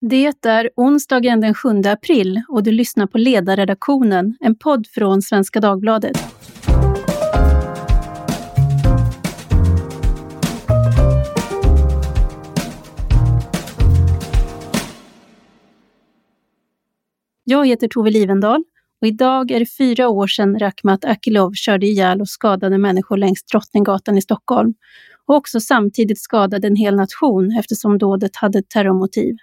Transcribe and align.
Det 0.00 0.46
är 0.46 0.70
onsdagen 0.76 1.40
den 1.40 1.54
7 1.54 1.68
april 1.84 2.42
och 2.48 2.62
du 2.62 2.72
lyssnar 2.72 3.06
på 3.06 3.18
Ledarredaktionen, 3.18 4.36
en 4.40 4.58
podd 4.58 4.86
från 4.86 5.22
Svenska 5.22 5.60
Dagbladet. 5.60 6.18
Jag 17.44 17.66
heter 17.66 17.88
Tove 17.88 18.10
Livendal 18.10 18.64
och 19.00 19.06
idag 19.06 19.50
är 19.50 19.60
det 19.60 19.76
fyra 19.78 20.08
år 20.08 20.26
sedan 20.26 20.58
Rakhmat 20.58 21.04
Akilov 21.04 21.52
körde 21.54 21.86
ihjäl 21.86 22.20
och 22.20 22.28
skadade 22.28 22.78
människor 22.78 23.16
längs 23.16 23.44
Drottninggatan 23.44 24.18
i 24.18 24.22
Stockholm 24.22 24.74
och 25.26 25.36
också 25.36 25.60
samtidigt 25.60 26.20
skadade 26.20 26.66
en 26.66 26.76
hel 26.76 26.96
nation 26.96 27.56
eftersom 27.58 27.98
dådet 27.98 28.36
hade 28.36 28.62
terrormotiv. 28.62 29.36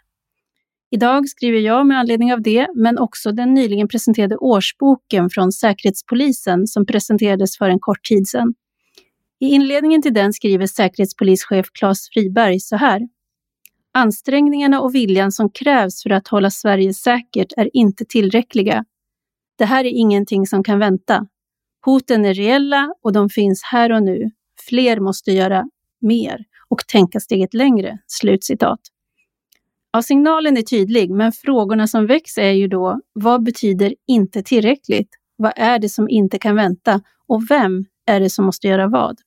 Idag 0.96 1.30
skriver 1.30 1.60
jag 1.60 1.88
med 1.88 2.00
anledning 2.00 2.34
av 2.34 2.42
det, 2.42 2.68
men 2.76 2.98
också 2.98 3.32
den 3.32 3.54
nyligen 3.54 3.88
presenterade 3.88 4.38
årsboken 4.38 5.30
från 5.30 5.52
Säkerhetspolisen 5.52 6.68
som 6.68 6.86
presenterades 6.86 7.58
för 7.58 7.70
en 7.70 7.80
kort 7.80 8.04
tid 8.04 8.28
sedan. 8.28 8.54
I 9.40 9.46
inledningen 9.46 10.02
till 10.02 10.14
den 10.14 10.34
skriver 10.34 10.66
säkerhetspolischef 10.68 11.66
Claes 11.80 12.10
Friberg 12.14 12.60
så 12.60 12.76
här. 12.76 13.02
Ansträngningarna 13.94 14.82
och 14.82 14.96
viljan 14.96 15.32
som 15.32 15.50
krävs 15.50 16.04
för 16.04 16.10
att 16.10 16.28
hålla 16.28 16.50
Sverige 16.50 16.94
säkert 16.94 17.54
är 17.58 17.70
inte 17.74 18.06
tillräckliga. 18.06 18.86
Det 19.58 19.66
här 19.66 19.86
är 19.86 19.92
ingenting 19.92 20.48
som 20.48 20.64
kan 20.64 20.80
vänta. 20.80 21.28
Hoten 21.86 22.26
är 22.26 22.34
reella 22.34 22.94
och 23.02 23.14
de 23.14 23.30
finns 23.30 23.64
här 23.64 23.92
och 23.92 24.04
nu. 24.04 24.32
Fler 24.70 25.00
måste 25.00 25.32
göra 25.32 25.64
mer 26.02 26.46
och 26.70 26.88
tänka 26.88 27.20
steget 27.20 27.54
längre." 27.54 27.98
Slutcitat. 28.08 28.80
Ja, 29.96 30.02
signalen 30.02 30.58
är 30.58 30.62
tydlig, 30.62 31.12
men 31.12 31.32
frågorna 31.32 31.88
som 31.88 32.08
väcks 32.08 32.38
är 32.38 32.52
ju 32.52 32.68
då, 32.68 33.02
vad 33.14 33.44
betyder 33.44 33.96
inte 34.08 34.44
tillräckligt? 34.44 35.10
Vad 35.36 35.54
är 35.56 35.80
det 35.80 35.90
som 35.90 36.10
inte 36.10 36.40
kan 36.40 36.56
vänta? 36.56 37.02
Och 37.28 37.42
vem 37.50 37.86
är 38.06 38.20
det 38.20 38.30
som 38.30 38.46
måste 38.46 38.68
göra 38.68 38.88
vad? 38.88 39.18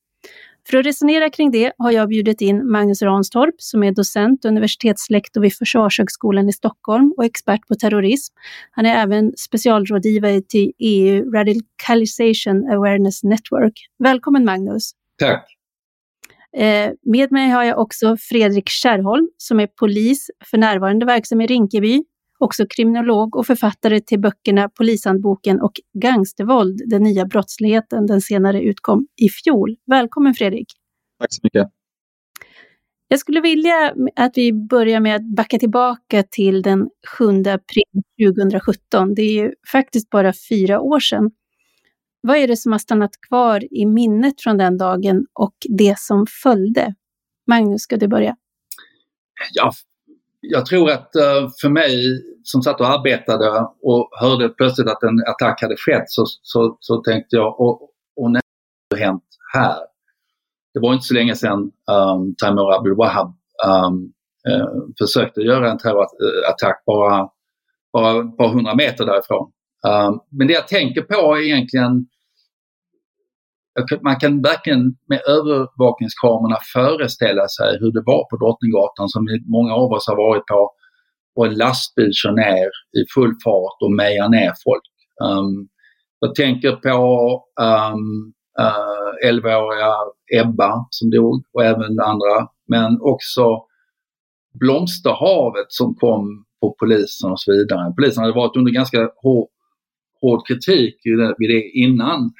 För 0.70 0.78
att 0.78 0.86
resonera 0.86 1.30
kring 1.30 1.50
det 1.50 1.72
har 1.78 1.90
jag 1.90 2.08
bjudit 2.08 2.40
in 2.40 2.70
Magnus 2.70 3.02
Ranstorp 3.02 3.54
som 3.58 3.82
är 3.82 3.92
docent 3.92 4.44
och 4.44 4.48
universitetslektor 4.48 5.40
vid 5.40 5.54
Försvarshögskolan 5.54 6.48
i 6.48 6.52
Stockholm 6.52 7.14
och 7.16 7.24
expert 7.24 7.66
på 7.68 7.74
terrorism. 7.74 8.34
Han 8.70 8.86
är 8.86 9.02
även 9.02 9.32
specialrådgivare 9.36 10.40
till 10.42 10.72
EU 10.78 11.32
Radicalization 11.32 12.70
Awareness 12.70 13.22
Network. 13.22 13.74
Välkommen 13.98 14.44
Magnus! 14.44 14.90
Tack! 15.18 15.57
Eh, 16.56 16.92
med 17.02 17.32
mig 17.32 17.48
har 17.48 17.64
jag 17.64 17.78
också 17.78 18.16
Fredrik 18.20 18.68
Kärrholm 18.68 19.28
som 19.36 19.60
är 19.60 19.66
polis, 19.66 20.30
för 20.44 20.58
närvarande 20.58 21.06
verksam 21.06 21.40
i 21.40 21.46
Rinkeby, 21.46 22.04
också 22.38 22.66
kriminolog 22.70 23.36
och 23.36 23.46
författare 23.46 24.00
till 24.00 24.20
böckerna 24.20 24.68
Polishandboken 24.68 25.60
och 25.60 25.72
Gangstervåld, 25.92 26.82
den 26.86 27.02
nya 27.02 27.24
brottsligheten. 27.24 28.06
Den 28.06 28.20
senare 28.20 28.62
utkom 28.62 29.06
i 29.16 29.28
fjol. 29.28 29.76
Välkommen 29.86 30.34
Fredrik! 30.34 30.66
Tack 31.20 31.34
så 31.34 31.40
mycket! 31.42 31.68
Jag 33.08 33.20
skulle 33.20 33.40
vilja 33.40 33.94
att 34.16 34.32
vi 34.36 34.52
börjar 34.52 35.00
med 35.00 35.16
att 35.16 35.36
backa 35.36 35.58
tillbaka 35.58 36.22
till 36.22 36.62
den 36.62 36.88
7 37.18 37.24
april 37.28 38.02
2017. 38.26 39.14
Det 39.14 39.22
är 39.22 39.32
ju 39.32 39.52
faktiskt 39.72 40.10
bara 40.10 40.32
fyra 40.48 40.80
år 40.80 41.00
sedan. 41.00 41.30
Vad 42.20 42.36
är 42.36 42.48
det 42.48 42.56
som 42.56 42.72
har 42.72 42.78
stannat 42.78 43.10
kvar 43.28 43.74
i 43.74 43.86
minnet 43.86 44.34
från 44.40 44.58
den 44.58 44.78
dagen 44.78 45.26
och 45.32 45.54
det 45.78 45.98
som 45.98 46.26
följde? 46.42 46.94
Magnus, 47.46 47.82
ska 47.82 47.96
du 47.96 48.08
börja? 48.08 48.36
Ja, 49.54 49.72
jag 50.40 50.66
tror 50.66 50.90
att 50.90 51.16
eh, 51.16 51.48
för 51.60 51.68
mig 51.68 52.22
som 52.42 52.62
satt 52.62 52.80
och 52.80 52.88
arbetade 52.88 53.66
och 53.82 54.10
hörde 54.20 54.48
plötsligt 54.48 54.88
att 54.88 55.02
en 55.02 55.22
attack 55.26 55.62
hade 55.62 55.76
skett 55.76 56.04
så, 56.06 56.24
så, 56.42 56.76
så 56.80 57.02
tänkte 57.02 57.36
jag, 57.36 57.60
och, 57.60 57.90
och 58.16 58.30
när 58.30 58.42
det 58.90 58.96
hänt 58.96 59.24
här? 59.54 59.76
Det 60.74 60.80
var 60.80 60.92
inte 60.92 61.04
så 61.04 61.14
länge 61.14 61.34
sedan 61.34 61.72
ehm, 61.90 62.20
um, 62.20 62.34
Taimour 62.34 62.74
Abdul 62.74 62.96
Wahab 62.96 63.26
um, 63.66 63.74
ehm, 63.74 64.12
uh, 64.48 64.60
eh, 64.60 64.68
försökte 64.98 65.40
göra 65.40 65.70
en 65.70 65.78
terrorattack 65.78 66.82
bara, 66.86 67.28
bara 67.92 68.20
ett 68.20 68.36
par 68.36 68.48
hundra 68.48 68.74
meter 68.74 69.06
därifrån. 69.06 69.50
Ehm, 69.86 70.14
men 70.30 70.46
det 70.46 70.52
jag 70.52 70.68
tänker 70.68 71.02
på 71.02 71.36
är 71.36 71.42
egentligen 71.42 72.06
man 74.02 74.16
kan 74.16 74.42
verkligen 74.42 74.84
med 75.08 75.20
övervakningskamerorna 75.28 76.58
föreställa 76.74 77.48
sig 77.48 77.78
hur 77.80 77.92
det 77.92 78.02
var 78.06 78.22
på 78.30 78.36
Drottninggatan 78.36 79.08
som 79.08 79.22
många 79.46 79.74
av 79.74 79.92
oss 79.92 80.08
har 80.08 80.16
varit 80.16 80.46
på 80.46 80.70
och 81.36 81.46
en 81.46 81.54
lastbil 81.54 82.12
kör 82.12 82.32
ner 82.32 82.68
i 82.98 83.00
full 83.14 83.34
fart 83.44 83.78
och 83.84 83.92
mejar 83.92 84.28
ner 84.28 84.52
folk. 84.64 84.84
Um, 85.24 85.68
jag 86.20 86.34
tänker 86.34 86.72
på 86.72 86.98
ehm, 87.60 87.74
eh, 87.74 87.92
um, 87.92 88.32
uh, 88.60 89.32
11-åriga 89.32 89.92
Ebba 90.40 90.86
som 90.90 91.10
dog 91.10 91.42
och 91.52 91.64
även 91.64 92.00
andra. 92.00 92.48
Men 92.68 93.00
också 93.00 93.44
blomsterhavet 94.60 95.66
som 95.68 95.94
kom 95.94 96.44
på 96.60 96.76
polisen 96.80 97.30
och 97.30 97.40
så 97.40 97.52
vidare. 97.52 97.92
Polisen 97.96 98.22
hade 98.22 98.34
varit 98.34 98.56
under 98.56 98.72
ganska 98.72 99.10
hård, 99.22 99.48
hård 100.20 100.46
kritik 100.46 100.94
vid 101.38 101.50
det 101.50 101.62
innan 101.62 102.32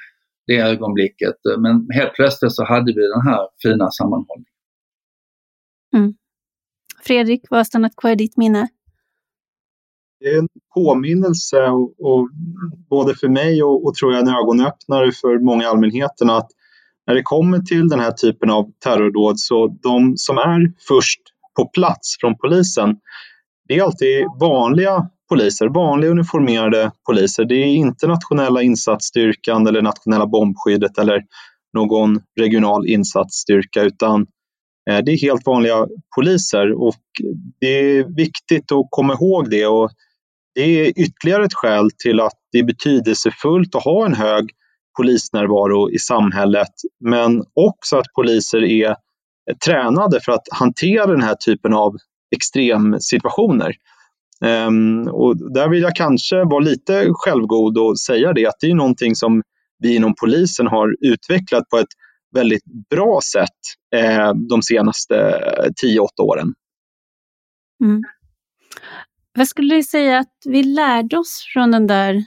det 0.47 0.57
ögonblicket. 0.57 1.35
Men 1.59 1.87
helt 1.93 2.13
plötsligt 2.13 2.53
så 2.53 2.65
hade 2.65 2.93
vi 2.93 3.01
den 3.01 3.21
här 3.21 3.47
fina 3.63 3.91
sammanhållningen. 3.91 4.53
Mm. 5.95 6.13
Fredrik, 7.03 7.41
vad 7.49 7.59
har 7.59 7.63
stannat 7.63 7.95
kvar 7.95 8.11
i 8.11 8.15
ditt 8.15 8.37
minne? 8.37 8.67
Det 10.19 10.25
är 10.25 10.37
en 10.39 10.47
påminnelse, 10.73 11.63
och, 11.63 11.93
och 11.99 12.29
både 12.89 13.15
för 13.15 13.27
mig 13.27 13.63
och, 13.63 13.85
och, 13.85 13.95
tror 13.95 14.13
jag 14.13 14.21
en 14.21 14.35
ögonöppnare 14.35 15.11
för 15.11 15.45
många 15.45 15.63
i 15.63 15.65
allmänheten 15.65 16.29
att 16.29 16.47
när 17.07 17.15
det 17.15 17.23
kommer 17.23 17.59
till 17.59 17.89
den 17.89 17.99
här 17.99 18.11
typen 18.11 18.49
av 18.49 18.71
terrordåd 18.83 19.39
så 19.39 19.67
de 19.67 20.17
som 20.17 20.37
är 20.37 20.73
först 20.87 21.21
på 21.55 21.65
plats 21.65 22.17
från 22.19 22.37
polisen, 22.37 22.95
det 23.67 23.77
är 23.77 23.83
alltid 23.83 24.25
vanliga 24.39 25.09
poliser, 25.29 25.67
vanliga 25.67 26.11
uniformerade 26.11 26.91
poliser. 27.05 27.45
Det 27.45 27.55
är 27.55 27.65
inte 27.65 28.07
nationella 28.07 28.61
insatsstyrkan 28.61 29.67
eller 29.67 29.81
nationella 29.81 30.27
bombskyddet 30.27 30.97
eller 30.97 31.23
någon 31.73 32.21
regional 32.39 32.87
insatsstyrka 32.87 33.81
utan 33.81 34.21
eh, 34.89 34.97
det 35.05 35.11
är 35.11 35.17
helt 35.17 35.45
vanliga 35.45 35.87
poliser 36.15 36.81
och 36.83 36.95
det 37.59 37.67
är 37.67 38.15
viktigt 38.15 38.71
att 38.71 38.87
komma 38.89 39.13
ihåg 39.13 39.49
det 39.49 39.65
och 39.65 39.89
det 40.55 40.61
är 40.61 40.99
ytterligare 40.99 41.45
ett 41.45 41.53
skäl 41.53 41.89
till 42.03 42.19
att 42.19 42.33
det 42.51 42.59
är 42.59 42.63
betydelsefullt 42.63 43.75
att 43.75 43.83
ha 43.83 44.05
en 44.05 44.13
hög 44.13 44.49
polisnärvaro 44.97 45.91
i 45.91 45.99
samhället 45.99 46.73
men 46.99 47.43
också 47.53 47.97
att 47.97 48.13
poliser 48.15 48.63
är 48.63 48.95
tränade 49.65 50.19
för 50.21 50.31
att 50.31 50.47
hantera 50.51 51.05
den 51.05 51.21
här 51.21 51.35
typen 51.35 51.73
av 51.73 51.95
extremsituationer. 52.35 53.73
Um, 54.45 55.07
och 55.07 55.53
där 55.53 55.69
vill 55.69 55.81
jag 55.81 55.95
kanske 55.95 56.43
vara 56.43 56.59
lite 56.59 57.07
självgod 57.13 57.77
och 57.77 57.99
säga 57.99 58.33
det 58.33 58.47
att 58.47 58.55
det 58.59 58.71
är 58.71 58.75
någonting 58.75 59.15
som 59.15 59.41
vi 59.79 59.95
inom 59.95 60.15
polisen 60.21 60.67
har 60.67 60.95
utvecklat 61.01 61.69
på 61.69 61.77
ett 61.77 61.87
väldigt 62.35 62.63
bra 62.89 63.19
sätt 63.33 63.59
eh, 63.95 64.33
de 64.49 64.61
senaste 64.61 65.15
10-8 65.83 66.21
åren. 66.21 66.53
Mm. 67.83 68.01
Vad 69.33 69.47
skulle 69.47 69.75
du 69.75 69.83
säga 69.83 70.19
att 70.19 70.33
vi 70.45 70.63
lärde 70.63 71.17
oss 71.17 71.45
från 71.53 71.71
den 71.71 71.87
där 71.87 72.23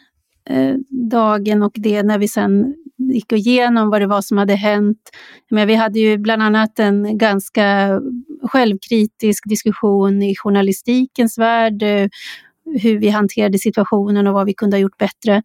eh, 0.50 0.74
dagen 1.10 1.62
och 1.62 1.72
det 1.74 2.02
när 2.02 2.18
vi 2.18 2.28
sen 2.28 2.74
gick 2.98 3.32
igenom 3.32 3.90
vad 3.90 4.00
det 4.00 4.06
var 4.06 4.20
som 4.20 4.38
hade 4.38 4.54
hänt. 4.54 5.10
Men 5.50 5.68
vi 5.68 5.74
hade 5.74 5.98
ju 5.98 6.18
bland 6.18 6.42
annat 6.42 6.78
en 6.78 7.18
ganska 7.18 8.00
självkritisk 8.52 9.48
diskussion 9.48 10.22
i 10.22 10.34
journalistikens 10.36 11.38
värld, 11.38 11.82
eh, 11.82 12.08
hur 12.82 12.98
vi 12.98 13.08
hanterade 13.08 13.58
situationen 13.58 14.26
och 14.26 14.34
vad 14.34 14.46
vi 14.46 14.54
kunde 14.54 14.76
ha 14.76 14.80
gjort 14.80 14.98
bättre. 14.98 15.42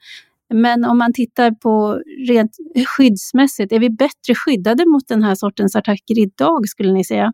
Men 0.54 0.86
om 0.86 0.98
man 0.98 1.14
tittar 1.14 1.52
på 1.52 2.02
rent 2.28 2.52
skyddsmässigt, 2.98 3.72
är 3.72 3.80
vi 3.80 3.90
bättre 3.90 4.36
skyddade 4.36 4.86
mot 4.86 5.08
den 5.08 5.24
här 5.24 5.36
sortens 5.36 5.76
attacker 5.76 6.20
idag 6.20 6.68
skulle 6.68 6.94
ni 6.94 7.04
säga? 7.04 7.34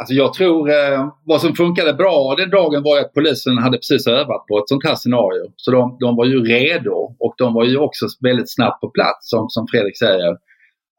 Alltså 0.00 0.14
jag 0.14 0.34
tror 0.34 0.70
eh, 0.70 1.08
vad 1.24 1.40
som 1.40 1.54
funkade 1.54 1.94
bra 1.94 2.34
den 2.38 2.50
dagen 2.50 2.82
var 2.82 3.00
att 3.00 3.14
polisen 3.14 3.58
hade 3.58 3.76
precis 3.76 4.06
övat 4.06 4.46
på 4.46 4.58
ett 4.58 4.68
sånt 4.68 4.84
här 4.84 4.94
scenario. 4.94 5.52
Så 5.56 5.70
de, 5.70 5.96
de 6.00 6.16
var 6.16 6.24
ju 6.24 6.44
redo 6.44 7.16
och 7.18 7.34
de 7.38 7.54
var 7.54 7.64
ju 7.64 7.76
också 7.76 8.06
väldigt 8.20 8.54
snabbt 8.54 8.80
på 8.80 8.90
plats 8.90 9.30
som, 9.30 9.48
som 9.48 9.66
Fredrik 9.70 9.98
säger. 9.98 10.36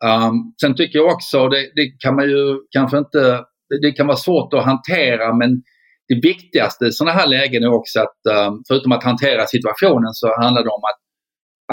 Um, 0.05 0.53
sen 0.61 0.75
tycker 0.75 0.99
jag 0.99 1.13
också, 1.13 1.47
det, 1.47 1.71
det, 1.75 1.85
kan 1.99 2.15
man 2.15 2.29
ju 2.29 2.59
kanske 2.71 2.97
inte, 2.97 3.45
det 3.81 3.91
kan 3.91 4.07
vara 4.07 4.17
svårt 4.17 4.53
att 4.53 4.65
hantera 4.65 5.33
men 5.33 5.61
det 6.07 6.19
viktigaste 6.23 6.85
i 6.85 6.91
sådana 6.91 7.19
här 7.19 7.27
lägen 7.27 7.63
är 7.63 7.73
också 7.73 7.99
att 7.99 8.47
um, 8.47 8.63
förutom 8.67 8.91
att 8.91 9.03
hantera 9.03 9.45
situationen 9.47 10.13
så 10.13 10.27
handlar 10.41 10.63
det 10.63 10.69
om 10.69 10.83
att, 10.91 11.01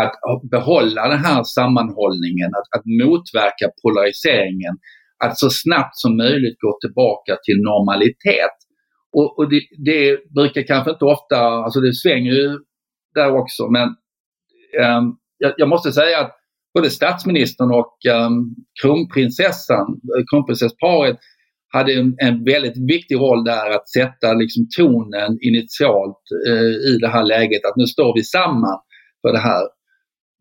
att 0.04 0.50
behålla 0.50 1.08
den 1.08 1.24
här 1.24 1.42
sammanhållningen, 1.42 2.50
att, 2.58 2.78
att 2.78 2.86
motverka 3.02 3.66
polariseringen 3.82 4.74
att 5.24 5.38
så 5.38 5.50
snabbt 5.50 5.96
som 5.96 6.16
möjligt 6.16 6.60
gå 6.60 6.78
tillbaka 6.80 7.36
till 7.44 7.58
normalitet. 7.62 8.56
Och, 9.12 9.38
och 9.38 9.50
det, 9.50 9.60
det, 9.84 10.32
brukar 10.34 10.62
kanske 10.62 10.90
inte 10.90 11.04
ofta, 11.04 11.38
alltså 11.38 11.80
det 11.80 11.94
svänger 11.94 12.32
ju 12.32 12.58
där 13.14 13.36
också 13.36 13.68
men 13.68 13.88
um, 14.84 15.16
jag, 15.38 15.52
jag, 15.56 15.68
måste 15.68 15.92
säga 15.92 16.20
att 16.20 16.37
både 16.74 16.90
statsministern 16.90 17.70
och 17.70 17.96
um, 18.26 18.54
kronprinsessan, 18.82 19.86
eh, 19.88 20.24
kronprinsessparet 20.30 21.18
hade 21.72 21.92
en, 21.92 22.14
en, 22.18 22.44
väldigt 22.44 22.90
viktig 22.90 23.14
roll 23.14 23.44
där 23.44 23.70
att 23.70 23.88
sätta 23.88 24.34
liksom 24.34 24.66
tonen 24.76 25.38
initialt 25.40 26.22
eh, 26.48 26.92
i 26.92 26.98
det 27.00 27.08
här 27.08 27.24
läget 27.24 27.64
att 27.64 27.76
nu 27.76 27.86
står 27.86 28.14
vi 28.14 28.22
samman 28.22 28.78
för 29.22 29.32
det 29.32 29.38
här. 29.38 29.62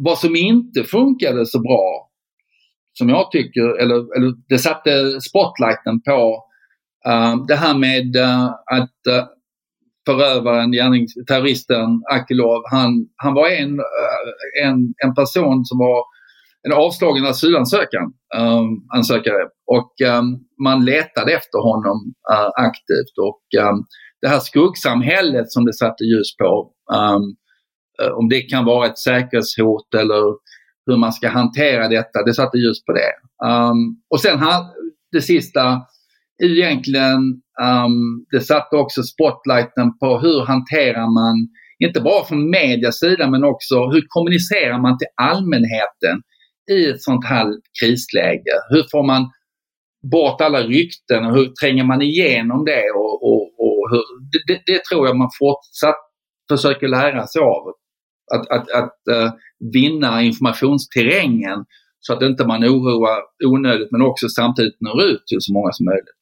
Vad 0.03 0.17
som 0.17 0.35
inte 0.35 0.83
funkade 0.83 1.45
så 1.45 1.59
bra, 1.59 2.09
som 2.93 3.09
jag 3.09 3.31
tycker, 3.31 3.81
eller, 3.81 4.17
eller 4.17 4.33
det 4.49 4.59
satte 4.59 5.21
spotlighten 5.21 6.01
på 6.01 6.43
uh, 7.07 7.45
det 7.47 7.55
här 7.55 7.77
med 7.77 8.15
uh, 8.15 8.45
att 8.45 9.13
uh, 9.13 9.25
förövaren, 10.05 10.71
gärning, 10.71 11.07
terroristen 11.27 12.01
Akilov, 12.11 12.61
han, 12.71 13.07
han 13.15 13.33
var 13.33 13.49
en, 13.49 13.79
en, 14.63 14.93
en 15.05 15.15
person 15.15 15.65
som 15.65 15.77
var 15.77 16.03
en 16.67 16.73
avslagen 16.73 17.25
asylansökan, 17.25 18.05
um, 18.37 18.69
ansökare. 18.95 19.43
Och 19.75 19.91
um, 20.17 20.39
man 20.63 20.85
letade 20.85 21.33
efter 21.33 21.59
honom 21.69 21.97
uh, 22.31 22.49
aktivt. 22.67 23.15
Och 23.27 23.43
um, 23.63 23.85
det 24.21 24.27
här 24.27 24.39
skuggsamhället 24.39 25.51
som 25.51 25.65
det 25.65 25.73
satte 25.73 26.03
ljus 26.03 26.37
på, 26.37 26.71
um, 26.97 27.35
om 28.19 28.29
det 28.29 28.41
kan 28.41 28.65
vara 28.65 28.85
ett 28.87 28.97
säkerhetshot 28.97 29.93
eller 29.93 30.23
hur 30.85 30.97
man 30.97 31.13
ska 31.13 31.29
hantera 31.29 31.87
detta, 31.87 32.23
det 32.25 32.33
satte 32.33 32.57
ljus 32.57 32.85
på 32.85 32.93
det. 32.93 33.13
Um, 33.47 34.01
och 34.09 34.19
sen 34.21 34.39
det 35.11 35.21
sista, 35.21 35.81
egentligen, 36.43 37.21
um, 37.63 38.25
det 38.31 38.41
satte 38.41 38.75
också 38.75 39.03
spotlighten 39.03 39.97
på 39.99 40.19
hur 40.19 40.45
hanterar 40.45 41.07
man, 41.13 41.35
inte 41.79 42.01
bara 42.01 42.25
från 42.25 42.49
medias 42.49 42.99
sida 42.99 43.29
men 43.29 43.43
också 43.43 43.75
hur 43.75 44.03
kommunicerar 44.07 44.81
man 44.81 44.97
till 44.97 45.07
allmänheten 45.21 46.21
i 46.71 46.89
ett 46.89 47.01
sånt 47.01 47.25
här 47.25 47.53
krisläge? 47.81 48.55
Hur 48.69 48.83
får 48.91 49.07
man 49.07 49.31
bort 50.11 50.41
alla 50.41 50.63
rykten 50.63 51.25
och 51.25 51.35
hur 51.35 51.45
tränger 51.45 51.83
man 51.83 52.01
igenom 52.01 52.65
det? 52.65 52.91
Och, 52.95 53.23
och, 53.23 53.41
och 53.41 53.89
hur, 53.91 54.03
det, 54.47 54.61
det, 54.65 54.83
tror 54.85 55.07
jag 55.07 55.17
man 55.17 55.29
fortsatt 55.39 56.01
försöker 56.49 56.87
lära 56.87 57.27
sig 57.27 57.41
av. 57.41 57.73
Att, 58.35 58.49
att, 58.49 58.71
att 58.71 58.93
uh, 59.11 59.31
vinna 59.73 60.21
informationsterrängen 60.21 61.65
så 61.99 62.13
att 62.13 62.21
inte 62.21 62.47
man 62.47 62.63
oroar 62.63 63.21
onödigt 63.45 63.91
men 63.91 64.01
också 64.01 64.29
samtidigt 64.29 64.81
når 64.81 65.03
ut 65.03 65.27
till 65.27 65.37
så 65.39 65.53
många 65.53 65.71
som 65.71 65.85
möjligt. 65.85 66.17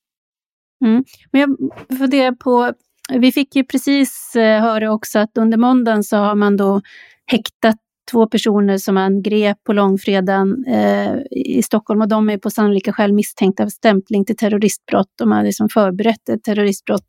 Mm. 0.86 1.04
Men 1.32 1.42
jag 1.42 1.98
funderar 1.98 2.32
på, 2.32 2.74
vi 3.20 3.32
fick 3.32 3.56
ju 3.56 3.64
precis 3.64 4.36
eh, 4.36 4.62
höra 4.62 4.92
också 4.92 5.20
att 5.20 5.38
under 5.38 5.58
måndagen 5.58 6.04
så 6.04 6.18
har 6.18 6.36
man 6.36 6.58
då 6.58 6.82
häktat 7.26 7.76
två 8.12 8.28
personer 8.28 8.78
som 8.78 8.96
man 8.96 9.22
grep 9.22 9.58
på 9.64 9.74
långfredagen 9.74 10.66
eh, 10.68 11.14
i 11.32 11.62
Stockholm 11.64 12.02
och 12.02 12.08
de 12.08 12.30
är 12.30 12.38
på 12.38 12.50
sannolika 12.50 12.94
skäl 12.94 13.14
misstänkta 13.14 13.64
för 13.64 13.70
stämpling 13.70 14.26
till 14.26 14.38
terroristbrott. 14.38 15.08
De 15.18 15.32
har 15.32 15.44
liksom 15.44 15.70
förberett 15.70 16.30
ett 16.30 16.44
terroristbrott. 16.44 17.06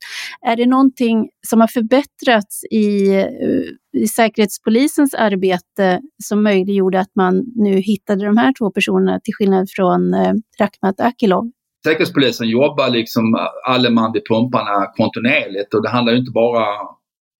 Är 0.47 0.57
det 0.57 0.67
någonting 0.67 1.29
som 1.49 1.61
har 1.61 1.69
förbättrats 1.69 2.65
i, 2.71 3.15
eh, 3.15 4.03
i 4.03 4.07
Säkerhetspolisens 4.07 5.15
arbete 5.15 6.01
som 6.25 6.43
möjliggjorde 6.43 7.01
att 7.01 7.11
man 7.17 7.45
nu 7.55 7.77
hittade 7.77 8.25
de 8.25 8.37
här 8.37 8.53
två 8.59 8.71
personerna 8.71 9.21
till 9.21 9.35
skillnad 9.35 9.67
från 9.77 10.15
eh, 10.15 10.33
Rakhmat 10.61 11.01
Akilov? 11.01 11.51
Säkerhetspolisen 11.87 12.49
jobbar 12.49 12.91
liksom 12.91 13.39
alle 13.69 13.91
man 13.91 14.13
vid 14.13 14.23
pumparna 14.29 14.87
kontinuerligt 14.97 15.75
och 15.75 15.83
det 15.83 15.89
handlar 15.89 16.17
inte 16.17 16.33
bara 16.33 16.65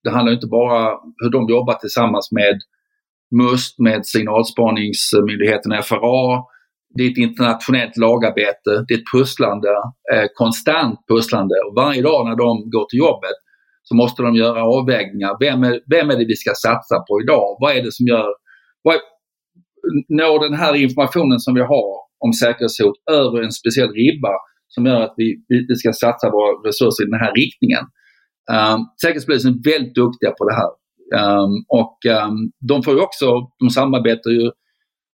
det 0.05 0.11
handlar 0.11 0.33
inte 0.33 0.47
bara 0.47 0.91
hur 1.17 1.31
de 1.31 1.49
jobbar 1.49 1.75
tillsammans 1.75 2.33
med 2.33 2.61
MUST 3.31 3.79
med 3.79 4.07
signalspaningsmyndigheten 4.07 5.83
FRA. 5.83 6.43
Det 6.95 7.03
är 7.03 7.11
ett 7.11 7.19
internationellt 7.29 7.97
lagarbete, 7.97 8.85
det 8.89 8.95
är 8.95 8.99
ett 8.99 9.13
pusslande, 9.15 9.69
eh, 10.13 10.27
konstant 10.35 10.99
pusslande 11.09 11.55
och 11.67 11.75
varje 11.77 12.03
dag 12.03 12.27
när 12.29 12.37
de 12.37 12.71
går 12.71 12.87
till 12.89 12.99
jobbet 12.99 13.37
så 13.89 13.95
måste 13.95 14.23
de 14.23 14.35
göra 14.35 14.65
avvägningar. 14.65 15.33
Vem 15.41 15.65
är, 15.65 15.81
vem 15.95 16.11
är 16.11 16.17
det 16.17 16.25
vi 16.25 16.37
ska 16.37 16.51
satsa 16.67 16.97
på 17.09 17.13
idag? 17.23 17.57
Vad 17.61 17.77
är 17.77 17.83
det 17.83 17.93
som 17.93 18.07
gör... 18.07 18.29
Vad, 18.83 18.95
når 20.09 20.35
den 20.49 20.59
här 20.63 20.75
informationen 20.75 21.39
som 21.39 21.55
vi 21.55 21.61
har 21.61 21.91
om 22.25 22.33
säkerhetshot 22.33 22.97
över 23.11 23.39
en 23.43 23.53
speciell 23.61 23.93
ribba 24.03 24.35
som 24.69 24.87
gör 24.87 25.01
att 25.07 25.15
vi, 25.17 25.27
vi 25.69 25.75
ska 25.77 25.93
satsa 25.93 26.31
våra 26.31 26.51
resurser 26.69 27.03
i 27.05 27.11
den 27.11 27.21
här 27.25 27.35
riktningen? 27.43 27.85
Um, 28.57 28.81
Säkerhetspolisen 29.03 29.53
är 29.53 29.71
väldigt 29.73 29.95
duktiga 30.03 30.31
på 30.39 30.45
det 30.49 30.57
här. 30.61 30.71
Um, 31.15 31.65
och 31.69 31.99
um, 32.27 32.53
de 32.69 32.83
får 32.83 32.95
ju 32.95 33.01
också, 33.01 33.27
de 33.59 33.71
samarbetar 33.71 34.31
ju 34.31 34.51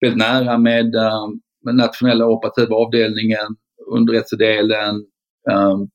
väldigt 0.01 0.19
nära 0.19 0.59
med, 0.59 0.95
um, 0.95 1.41
med 1.65 1.75
nationella 1.75 2.27
operativa 2.27 2.77
avdelningen, 2.77 3.47
underrättelsedelen 3.93 4.95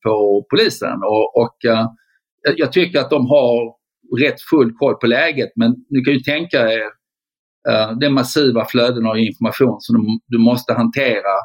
på 0.03 0.45
polisen. 0.49 0.95
Och, 1.03 1.41
och 1.41 1.55
uh, 1.67 1.87
jag 2.57 2.71
tycker 2.71 2.99
att 2.99 3.09
de 3.09 3.27
har 3.27 3.73
rätt 4.19 4.41
full 4.41 4.73
koll 4.73 4.95
på 4.95 5.07
läget 5.07 5.49
men 5.55 5.75
ni 5.89 6.03
kan 6.03 6.13
ju 6.13 6.19
tänka 6.19 6.71
er 6.71 6.83
uh, 7.69 7.97
det 7.99 8.09
massiva 8.09 8.65
flöden 8.65 9.05
av 9.05 9.17
information 9.17 9.77
som 9.79 9.95
du, 9.95 10.19
du 10.37 10.43
måste 10.43 10.73
hantera. 10.73 11.35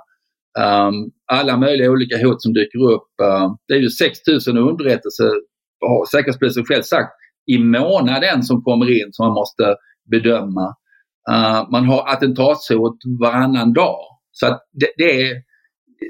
Um, 0.59 1.11
alla 1.33 1.57
möjliga 1.57 1.91
olika 1.91 2.27
hot 2.27 2.43
som 2.43 2.53
dyker 2.53 2.79
upp. 2.79 3.09
Uh, 3.23 3.55
det 3.69 3.75
är 3.75 3.79
ju 3.79 3.91
6000 3.91 4.59
underrättelser, 4.59 5.33
har 5.81 6.07
Säkerhetspolisen 6.07 6.65
själv 6.65 6.83
sagt, 6.83 7.13
i 7.47 7.59
månaden 7.59 8.43
som 8.43 8.63
kommer 8.63 8.91
in 8.91 9.09
som 9.13 9.27
man 9.27 9.35
måste 9.35 9.77
bedöma. 10.11 10.75
Uh, 11.31 11.71
man 11.71 11.85
har 11.85 12.09
attentatshot 12.09 12.99
varannan 13.21 13.73
dag. 13.73 13.99
Så 14.33 14.47
att 14.47 14.61
det, 14.73 14.89
det, 14.97 15.23
är, 15.23 15.35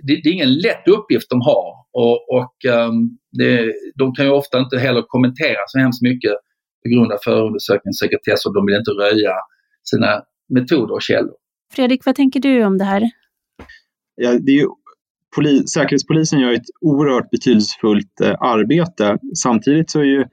det, 0.03 0.21
det, 0.23 0.29
är 0.29 0.33
ingen 0.33 0.55
lätt 0.55 0.89
uppgift 0.89 1.31
de 1.31 1.41
har 1.41 1.75
och, 1.93 2.19
och 2.37 2.55
um, 2.89 3.19
det, 3.33 3.75
de 3.95 4.15
kan 4.15 4.25
ju 4.25 4.31
ofta 4.31 4.59
inte 4.59 4.79
heller 4.79 5.03
kommentera 5.07 5.59
så 5.67 5.79
hemskt 5.79 6.03
mycket 6.03 6.33
på 6.83 6.89
grund 6.89 7.13
av 7.13 7.19
förundersökningssekretess 7.25 8.47
och 8.47 8.55
de 8.55 8.67
vill 8.67 8.77
inte 8.77 8.91
röja 8.91 9.33
sina 9.91 10.23
metoder 10.55 10.95
och 10.95 11.03
källor. 11.03 11.35
Fredrik, 11.73 12.07
vad 12.07 12.15
tänker 12.15 12.41
du 12.41 12.65
om 12.65 12.79
det 12.79 12.85
här? 12.85 13.11
Ja, 14.15 14.31
det 14.31 14.53
är 14.53 14.57
ju, 14.57 14.69
poli, 15.37 15.67
Säkerhetspolisen 15.67 16.41
gör 16.41 16.53
ett 16.53 16.71
oerhört 16.81 17.31
betydelsefullt 17.31 18.21
eh, 18.21 18.35
arbete. 18.41 19.19
Samtidigt 19.43 19.91
så 19.91 20.01
är 20.01 20.05
ju 20.05 20.25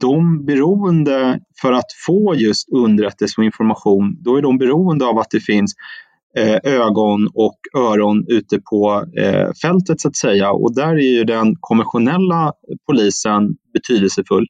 de 0.00 0.44
beroende 0.44 1.40
för 1.60 1.72
att 1.72 1.92
få 2.06 2.34
just 2.34 2.68
underrättelse 2.72 3.40
och 3.40 3.44
information, 3.44 4.16
då 4.22 4.36
är 4.36 4.42
de 4.42 4.58
beroende 4.58 5.06
av 5.06 5.18
att 5.18 5.30
det 5.30 5.40
finns 5.40 5.74
eh, 6.36 6.58
ögon 6.62 7.28
och 7.34 7.58
öron 7.76 8.24
ute 8.28 8.60
på 8.70 9.04
eh, 9.18 9.52
fältet 9.62 10.00
så 10.00 10.08
att 10.08 10.16
säga. 10.16 10.52
Och 10.52 10.74
där 10.74 10.94
är 10.94 11.16
ju 11.18 11.24
den 11.24 11.56
konventionella 11.60 12.52
polisen 12.86 13.56
betydelsefull. 13.72 14.46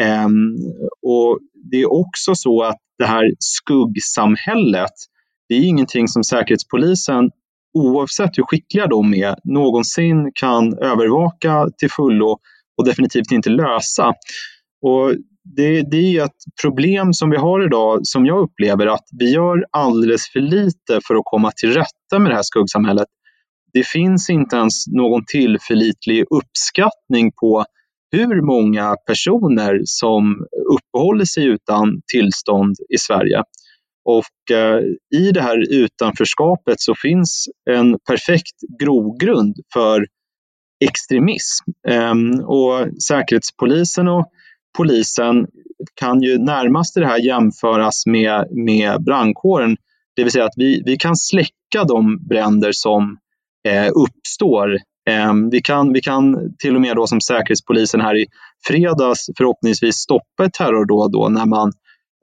Ehm, 0.00 0.54
och 1.02 1.38
det 1.70 1.76
är 1.76 1.92
också 1.92 2.34
så 2.34 2.62
att 2.62 2.78
det 2.98 3.06
här 3.06 3.30
skuggsamhället, 3.38 4.92
det 5.48 5.54
är 5.54 5.60
ingenting 5.60 6.08
som 6.08 6.24
Säkerhetspolisen, 6.24 7.30
oavsett 7.74 8.38
hur 8.38 8.42
skickliga 8.42 8.86
de 8.86 9.14
är, 9.14 9.36
någonsin 9.44 10.32
kan 10.34 10.78
övervaka 10.78 11.68
till 11.78 11.90
fullo 11.90 12.38
och 12.78 12.84
definitivt 12.84 13.32
inte 13.32 13.50
lösa. 13.50 14.14
Och 14.82 15.14
det, 15.56 15.82
det 15.90 16.16
är 16.16 16.24
ett 16.24 16.42
problem 16.62 17.12
som 17.12 17.30
vi 17.30 17.36
har 17.36 17.66
idag 17.66 18.00
som 18.02 18.26
jag 18.26 18.38
upplever 18.38 18.86
att 18.86 19.04
vi 19.18 19.30
gör 19.30 19.64
alldeles 19.70 20.28
för 20.32 20.40
lite 20.40 21.00
för 21.06 21.14
att 21.14 21.24
komma 21.24 21.50
till 21.56 21.72
rätta 21.72 22.18
med 22.18 22.30
det 22.30 22.34
här 22.34 22.42
skuggsamhället. 22.42 23.08
Det 23.72 23.86
finns 23.86 24.30
inte 24.30 24.56
ens 24.56 24.86
någon 24.86 25.24
tillförlitlig 25.26 26.24
uppskattning 26.30 27.32
på 27.40 27.64
hur 28.12 28.42
många 28.42 28.96
personer 29.06 29.80
som 29.84 30.46
uppehåller 30.76 31.24
sig 31.24 31.44
utan 31.44 32.00
tillstånd 32.12 32.76
i 32.94 32.98
Sverige. 32.98 33.42
Och 34.04 34.56
eh, 34.56 34.80
i 35.20 35.32
det 35.32 35.40
här 35.40 35.72
utanförskapet 35.72 36.80
så 36.80 36.94
finns 36.94 37.48
en 37.70 37.98
perfekt 38.08 38.56
grogrund 38.80 39.56
för 39.72 40.06
extremism. 40.84 41.70
Eh, 41.88 42.14
och 42.44 43.02
Säkerhetspolisen 43.02 44.08
och 44.08 44.30
polisen 44.78 45.46
kan 45.94 46.22
ju 46.22 46.38
närmast 46.38 46.94
det 46.94 47.06
här 47.06 47.18
jämföras 47.18 48.06
med, 48.06 48.46
med 48.50 49.02
brandkåren. 49.02 49.76
Det 50.16 50.22
vill 50.22 50.32
säga 50.32 50.44
att 50.44 50.56
vi, 50.56 50.82
vi 50.86 50.96
kan 50.96 51.16
släcka 51.16 51.84
de 51.88 52.26
bränder 52.28 52.72
som 52.72 53.18
eh, 53.68 53.88
uppstår. 53.94 54.74
Eh, 55.10 55.32
vi, 55.50 55.60
kan, 55.60 55.92
vi 55.92 56.00
kan 56.00 56.54
till 56.58 56.74
och 56.74 56.80
med 56.80 56.96
då 56.96 57.06
som 57.06 57.20
Säkerhetspolisen 57.20 58.00
här 58.00 58.16
i 58.16 58.26
fredags 58.66 59.26
förhoppningsvis 59.36 59.96
stoppa 59.96 60.44
ett 60.44 60.52
terrordåd 60.52 61.12
då 61.12 61.28
när 61.28 61.46
man 61.46 61.72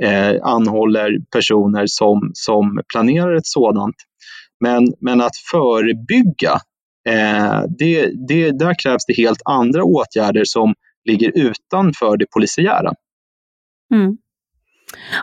eh, 0.04 0.36
anhåller 0.44 1.10
personer 1.32 1.84
som, 1.88 2.32
som 2.34 2.82
planerar 2.94 3.36
ett 3.36 3.48
sådant. 3.48 3.96
Men, 4.60 4.94
men 5.00 5.22
att 5.22 5.38
förebygga, 5.52 6.54
eh, 7.10 7.62
det, 7.80 8.12
det, 8.28 8.52
där 8.52 8.76
krävs 8.84 9.06
det 9.06 9.18
helt 9.18 9.42
andra 9.46 9.84
åtgärder 9.84 10.44
som 10.46 10.74
ligger 11.06 11.32
utanför 11.36 12.18
det 12.18 12.26
polisiära. 12.32 12.94
Mm. 13.94 14.18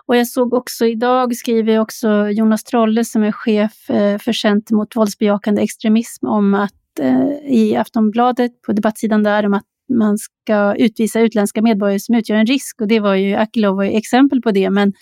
Och 0.07 0.17
jag 0.17 0.29
såg 0.29 0.55
också 0.55 0.87
idag, 0.87 1.37
skriver 1.37 1.79
också 1.79 2.29
Jonas 2.29 2.65
Trolle 2.65 3.05
som 3.05 3.23
är 3.23 3.33
chef 3.33 3.91
eh, 3.91 4.19
för 4.19 4.33
Center 4.33 4.75
mot 4.75 4.97
våldsbejakande 4.97 5.63
extremism 5.63 6.27
om 6.27 6.55
att 6.55 6.99
eh, 7.01 7.29
i 7.47 7.77
Aftonbladet 7.77 8.63
på 8.63 8.73
debattsidan 8.73 9.23
där 9.23 9.47
om 9.47 9.55
att 9.55 9.67
man 9.99 10.19
ska 10.19 10.75
utvisa 10.75 11.21
utländska 11.21 11.63
medborgare 11.63 12.01
som 12.01 12.15
utgör 12.15 12.37
en 12.37 12.47
risk 12.47 12.81
och 12.81 12.89
det 12.89 13.01
var 13.01 13.15
ju 13.15 13.35
Akilov 13.35 13.77
var 13.77 13.85
exempel 13.85 14.43
på 14.43 14.51
det 14.51 14.71
men 14.71 14.93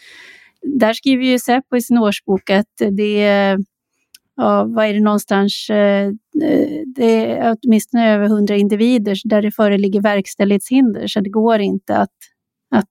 där 0.63 0.93
skriver 0.93 1.25
ju 1.25 1.39
Säpo 1.39 1.77
i 1.77 1.81
sin 1.81 1.99
årsbok 1.99 2.51
att 2.51 2.83
det 2.91 3.23
är, 3.23 3.59
ja, 4.41 4.65
vad 4.65 4.87
är 4.87 4.95
det 4.95 5.01
någonstans, 5.01 5.71
eh, 5.71 6.11
det 6.87 7.27
är 7.27 7.57
åtminstone 7.63 8.15
över 8.15 8.29
hundra 8.29 8.57
individer 8.57 9.17
där 9.25 9.43
det 9.43 9.51
föreligger 9.51 10.01
verkställighetshinder 10.01 11.07
så 11.07 11.21
det 11.21 11.31
går 11.31 11.59
inte 11.59 11.97
att, 11.97 12.17
att 12.75 12.89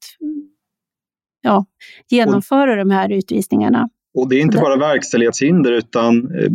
ja, 1.42 1.66
genomföra 2.10 2.72
och, 2.72 2.78
de 2.78 2.90
här 2.92 3.12
utvisningarna. 3.12 3.90
Och 4.14 4.30
det 4.30 4.36
är 4.36 4.42
inte 4.42 4.58
bara 4.58 4.76
verkställighetshinder 4.76 5.72
utan 5.72 6.36
eh, 6.36 6.52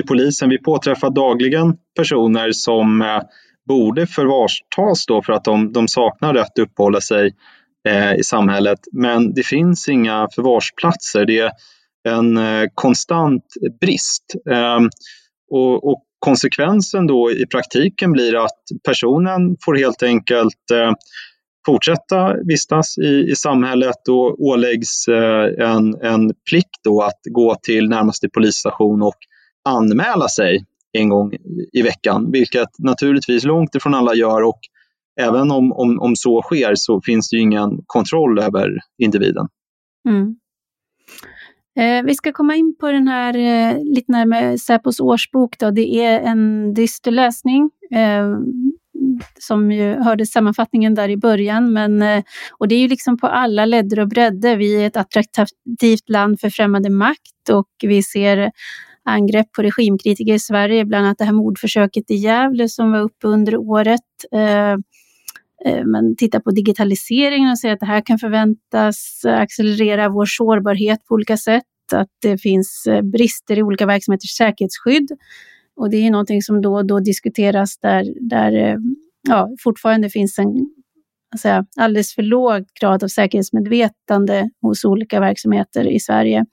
i 0.00 0.02
polisen, 0.02 0.48
vi 0.48 0.58
påträffar 0.58 1.10
dagligen 1.10 1.76
personer 1.96 2.52
som 2.52 3.02
eh, 3.02 3.20
borde 3.68 4.06
förvarstas 4.06 5.06
då 5.06 5.22
för 5.22 5.32
att 5.32 5.44
de, 5.44 5.72
de 5.72 5.88
saknar 5.88 6.34
rätt 6.34 6.46
att 6.46 6.58
uppehålla 6.58 7.00
sig 7.00 7.34
eh, 7.88 8.14
i 8.14 8.24
samhället. 8.24 8.78
Men 8.92 9.34
det 9.34 9.46
finns 9.46 9.88
inga 9.88 10.28
förvarsplatser. 10.34 11.24
Det 11.24 11.38
är 11.38 11.50
en 12.08 12.36
eh, 12.36 12.68
konstant 12.74 13.44
brist. 13.80 14.24
Ehm, 14.50 14.88
och, 15.50 15.90
och, 15.90 16.04
konsekvensen 16.18 17.06
då 17.06 17.30
i 17.30 17.46
praktiken 17.46 18.12
blir 18.12 18.44
att 18.44 18.60
personen 18.84 19.56
får 19.64 19.74
helt 19.74 20.02
enkelt 20.02 20.70
eh, 20.72 20.92
fortsätta 21.66 22.34
vistas 22.44 22.98
i, 22.98 23.30
i 23.30 23.36
samhället 23.36 24.08
och 24.08 24.40
åläggs 24.40 25.08
eh, 25.08 25.68
en, 25.70 25.94
en 26.02 26.34
plikt 26.50 26.80
då 26.84 27.02
att 27.02 27.20
gå 27.30 27.56
till 27.62 27.88
närmaste 27.88 28.28
polisstation 28.28 29.02
och 29.02 29.16
anmäla 29.68 30.28
sig 30.28 30.64
en 30.92 31.08
gång 31.08 31.32
i 31.72 31.82
veckan, 31.82 32.30
vilket 32.32 32.68
naturligtvis 32.78 33.44
långt 33.44 33.74
ifrån 33.74 33.94
alla 33.94 34.14
gör 34.14 34.42
och 34.42 34.60
även 35.20 35.50
om, 35.50 35.72
om, 35.72 36.00
om 36.00 36.16
så 36.16 36.42
sker 36.42 36.72
så 36.74 37.00
finns 37.00 37.30
det 37.30 37.36
ju 37.36 37.42
ingen 37.42 37.70
kontroll 37.86 38.38
över 38.38 38.68
individen. 38.98 39.48
Mm. 40.08 40.36
Eh, 41.78 42.02
vi 42.04 42.14
ska 42.14 42.32
komma 42.32 42.54
in 42.54 42.76
på 42.80 42.92
den 42.92 43.08
här 43.08 43.36
eh, 43.36 43.84
lite 43.84 44.12
närmare 44.12 44.58
Säpos 44.58 45.00
årsbok. 45.00 45.58
Då. 45.58 45.70
Det 45.70 46.04
är 46.04 46.20
en 46.20 46.74
dyster 46.74 47.10
läsning. 47.10 47.70
Eh, 47.90 48.28
som 49.38 49.72
ju 49.72 49.94
hörde 49.94 50.26
sammanfattningen 50.26 50.94
där 50.94 51.08
i 51.08 51.16
början. 51.16 51.72
Men, 51.72 52.02
eh, 52.02 52.24
och 52.58 52.68
det 52.68 52.74
är 52.74 52.78
ju 52.78 52.88
liksom 52.88 53.18
på 53.18 53.26
alla 53.26 53.64
ledder 53.64 54.00
och 54.00 54.08
bredder. 54.08 54.56
Vi 54.56 54.82
är 54.82 54.86
ett 54.86 54.96
attraktivt 54.96 56.08
land 56.08 56.40
för 56.40 56.50
främmande 56.50 56.90
makt 56.90 57.50
och 57.50 57.68
vi 57.82 58.02
ser 58.02 58.50
angrepp 59.04 59.52
på 59.52 59.62
regimkritiker 59.62 60.34
i 60.34 60.38
Sverige, 60.38 60.84
bland 60.84 61.06
annat 61.06 61.18
det 61.18 61.24
här 61.24 61.32
mordförsöket 61.32 62.10
i 62.10 62.14
Gävle 62.14 62.68
som 62.68 62.92
var 62.92 63.00
uppe 63.00 63.26
under 63.26 63.56
året. 63.56 64.00
Eh, 64.32 64.76
Eh, 65.64 65.84
Man 65.84 66.16
tittar 66.16 66.40
på 66.40 66.50
digitaliseringen 66.50 67.50
och 67.50 67.58
säger 67.58 67.74
att 67.74 67.80
det 67.80 67.86
här 67.86 68.00
kan 68.06 68.18
förväntas 68.18 69.20
accelerera 69.24 70.08
vår 70.08 70.26
sårbarhet 70.26 71.04
på 71.04 71.14
olika 71.14 71.36
sätt, 71.36 71.64
att 71.92 72.08
det 72.22 72.38
finns 72.38 72.86
eh, 72.86 73.02
brister 73.02 73.58
i 73.58 73.62
olika 73.62 73.86
verksamheters 73.86 74.30
säkerhetsskydd. 74.30 75.08
Och 75.76 75.90
det 75.90 75.96
är 75.96 76.10
någonting 76.10 76.42
som 76.42 76.62
då 76.62 76.74
och 76.74 76.86
då 76.86 77.00
diskuteras 77.00 77.78
där, 77.78 78.14
där 78.20 78.52
eh, 78.52 78.76
ja, 79.28 79.50
fortfarande 79.62 80.10
finns 80.10 80.38
en 80.38 80.66
säga, 81.38 81.66
alldeles 81.76 82.14
för 82.14 82.22
låg 82.22 82.64
grad 82.80 83.04
av 83.04 83.08
säkerhetsmedvetande 83.08 84.50
hos 84.62 84.84
olika 84.84 85.20
verksamheter 85.20 85.86
i 85.86 86.00
Sverige. 86.00 86.46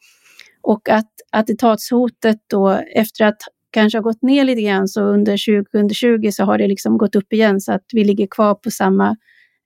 Och 0.61 0.89
att 0.89 1.11
attentatshotet 1.31 2.37
då, 2.47 2.69
efter 2.95 3.25
att 3.25 3.37
kanske 3.71 3.97
har 3.97 4.03
gått 4.03 4.21
ner 4.21 4.43
lite 4.43 4.61
grann, 4.61 4.87
så 4.87 5.01
under 5.01 5.63
2020 5.63 6.29
så 6.31 6.43
har 6.43 6.57
det 6.57 6.67
liksom 6.67 6.97
gått 6.97 7.15
upp 7.15 7.33
igen 7.33 7.61
så 7.61 7.71
att 7.71 7.85
vi 7.93 8.03
ligger 8.03 8.27
kvar 8.27 8.55
på 8.55 8.71
samma 8.71 9.15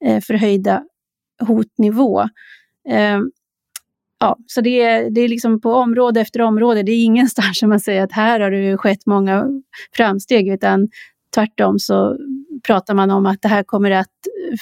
eh, 0.05 0.21
förhöjda 0.21 0.83
hotnivå. 1.47 2.21
Eh, 2.89 3.19
ja, 4.19 4.37
så 4.47 4.61
det 4.61 4.81
är, 4.81 5.09
det 5.09 5.21
är 5.21 5.27
liksom 5.27 5.61
på 5.61 5.73
område 5.73 6.21
efter 6.21 6.41
område. 6.41 6.83
Det 6.83 6.91
är 6.91 7.03
ingenstans 7.03 7.59
som 7.59 7.69
man 7.69 7.79
säger 7.79 8.03
att 8.03 8.11
här 8.11 8.39
har 8.39 8.51
det 8.51 8.77
skett 8.77 9.05
många 9.05 9.47
framsteg, 9.95 10.47
utan 10.47 10.87
tvärtom 11.35 11.79
så 11.79 12.17
pratar 12.67 12.93
man 12.93 13.11
om 13.11 13.25
att 13.25 13.41
det 13.41 13.47
här 13.47 13.63
kommer 13.63 13.91
att 13.91 14.07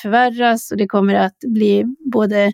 förvärras 0.01 0.71
och 0.71 0.77
det 0.77 0.87
kommer 0.87 1.15
att 1.15 1.37
bli 1.47 1.85
både 2.13 2.53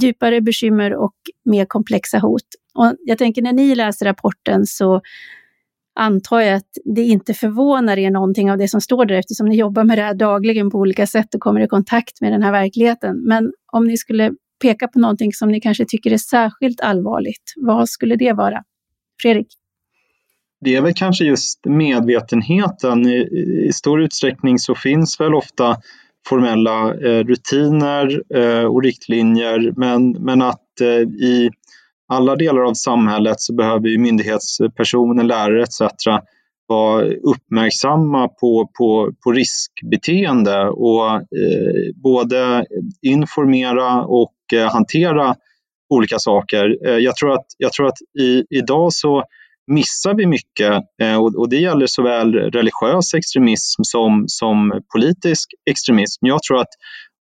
djupare 0.00 0.40
bekymmer 0.40 0.94
och 0.94 1.14
mer 1.44 1.64
komplexa 1.64 2.18
hot. 2.18 2.42
Och 2.74 2.94
jag 3.04 3.18
tänker 3.18 3.42
när 3.42 3.52
ni 3.52 3.74
läser 3.74 4.06
rapporten 4.06 4.66
så 4.66 5.00
antar 5.96 6.40
jag 6.40 6.56
att 6.56 6.70
det 6.84 7.02
inte 7.02 7.34
förvånar 7.34 7.96
er 7.98 8.10
någonting 8.10 8.50
av 8.50 8.58
det 8.58 8.68
som 8.68 8.80
står 8.80 9.04
där 9.04 9.14
eftersom 9.14 9.46
ni 9.48 9.56
jobbar 9.56 9.84
med 9.84 9.98
det 9.98 10.02
här 10.02 10.14
dagligen 10.14 10.70
på 10.70 10.78
olika 10.78 11.06
sätt 11.06 11.34
och 11.34 11.40
kommer 11.40 11.60
i 11.60 11.68
kontakt 11.68 12.20
med 12.20 12.32
den 12.32 12.42
här 12.42 12.52
verkligheten. 12.52 13.22
Men 13.24 13.52
om 13.72 13.86
ni 13.86 13.96
skulle 13.96 14.32
peka 14.62 14.88
på 14.88 14.98
någonting 14.98 15.32
som 15.32 15.48
ni 15.48 15.60
kanske 15.60 15.84
tycker 15.88 16.12
är 16.12 16.18
särskilt 16.18 16.80
allvarligt, 16.80 17.52
vad 17.56 17.88
skulle 17.88 18.16
det 18.16 18.32
vara? 18.32 18.62
Fredrik? 19.22 19.48
det 20.60 20.76
är 20.76 20.82
väl 20.82 20.94
kanske 20.94 21.24
just 21.24 21.66
medvetenheten. 21.66 23.06
I, 23.06 23.16
I, 23.68 23.72
stor 23.72 24.02
utsträckning 24.02 24.58
så 24.58 24.74
finns 24.74 25.20
väl 25.20 25.34
ofta 25.34 25.76
formella 26.28 26.94
eh, 26.94 27.24
rutiner 27.24 28.22
eh, 28.34 28.64
och 28.64 28.82
riktlinjer 28.82 29.72
men, 29.76 30.10
men 30.10 30.42
att 30.42 30.80
eh, 30.80 31.00
i 31.00 31.50
alla 32.08 32.36
delar 32.36 32.60
av 32.60 32.74
samhället 32.74 33.40
så 33.40 33.54
behöver 33.54 33.88
ju 33.88 33.98
myndighetspersoner, 33.98 35.24
lärare 35.24 35.62
etc. 35.62 35.80
vara 36.66 37.04
uppmärksamma 37.06 38.28
på, 38.28 38.70
på, 38.78 39.12
på 39.24 39.32
riskbeteende 39.32 40.68
och 40.68 41.10
eh, 41.14 41.94
både 42.02 42.66
informera 43.02 44.02
och 44.02 44.34
eh, 44.52 44.72
hantera 44.72 45.34
olika 45.94 46.18
saker. 46.18 46.88
Eh, 46.88 46.98
jag 46.98 47.16
tror 47.16 47.32
att, 47.32 47.46
jag 47.58 47.72
tror 47.72 47.86
att 47.86 47.98
i, 48.18 48.44
idag 48.50 48.92
så 48.92 49.24
missar 49.66 50.14
vi 50.14 50.26
mycket 50.26 50.72
eh, 51.02 51.16
och 51.16 51.48
det 51.48 51.56
gäller 51.56 51.86
såväl 51.86 52.34
religiös 52.34 53.14
extremism 53.14 53.82
som, 53.82 54.24
som 54.26 54.82
politisk 54.94 55.48
extremism. 55.70 56.26
Jag 56.26 56.42
tror 56.42 56.60
att, 56.60 56.68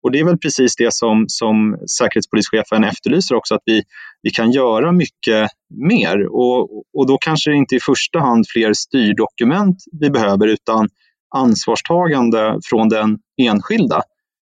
och 0.03 0.11
det 0.11 0.19
är 0.19 0.25
väl 0.25 0.37
precis 0.37 0.75
det 0.75 0.93
som, 0.93 1.25
som 1.27 1.77
säkerhetspolischefen 1.99 2.83
efterlyser 2.83 3.35
också, 3.35 3.55
att 3.55 3.61
vi, 3.65 3.83
vi 4.23 4.29
kan 4.29 4.51
göra 4.51 4.91
mycket 4.91 5.49
mer. 5.89 6.27
Och, 6.27 6.59
och 6.97 7.07
då 7.07 7.17
kanske 7.17 7.51
det 7.51 7.57
inte 7.57 7.75
i 7.75 7.79
första 7.79 8.19
hand 8.19 8.45
fler 8.47 8.73
styrdokument 8.73 9.77
vi 9.99 10.09
behöver 10.09 10.47
utan 10.47 10.89
ansvarstagande 11.35 12.59
från 12.69 12.89
den 12.89 13.17
enskilda. 13.41 14.01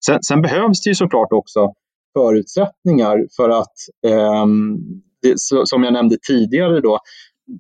Sen, 0.06 0.24
sen 0.24 0.42
behövs 0.42 0.84
det 0.84 0.90
ju 0.90 0.96
såklart 0.96 1.32
också 1.32 1.74
förutsättningar 2.18 3.18
för 3.36 3.50
att, 3.50 3.76
eh, 4.08 4.46
det, 5.22 5.34
som 5.66 5.84
jag 5.84 5.94
nämnde 5.94 6.18
tidigare, 6.28 6.82
då, 6.82 7.00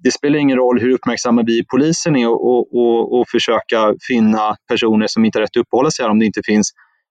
det 0.03 0.11
spelar 0.11 0.39
ingen 0.39 0.57
roll 0.57 0.79
hur 0.79 0.91
uppmärksamma 0.91 1.43
vi 1.45 1.59
i 1.59 1.65
polisen 1.71 2.15
är 2.15 2.29
och, 2.29 2.47
och, 2.47 2.75
och, 2.75 3.19
och 3.19 3.29
försöka 3.29 3.95
finna 4.07 4.55
personer 4.69 5.07
som 5.07 5.25
inte 5.25 5.37
har 5.37 5.41
rätt 5.41 5.57
att 5.57 5.61
uppehålla 5.61 5.91
sig 5.91 6.03
här 6.03 6.11
om 6.11 6.19
det 6.19 6.25
inte 6.25 6.41
finns 6.45 6.71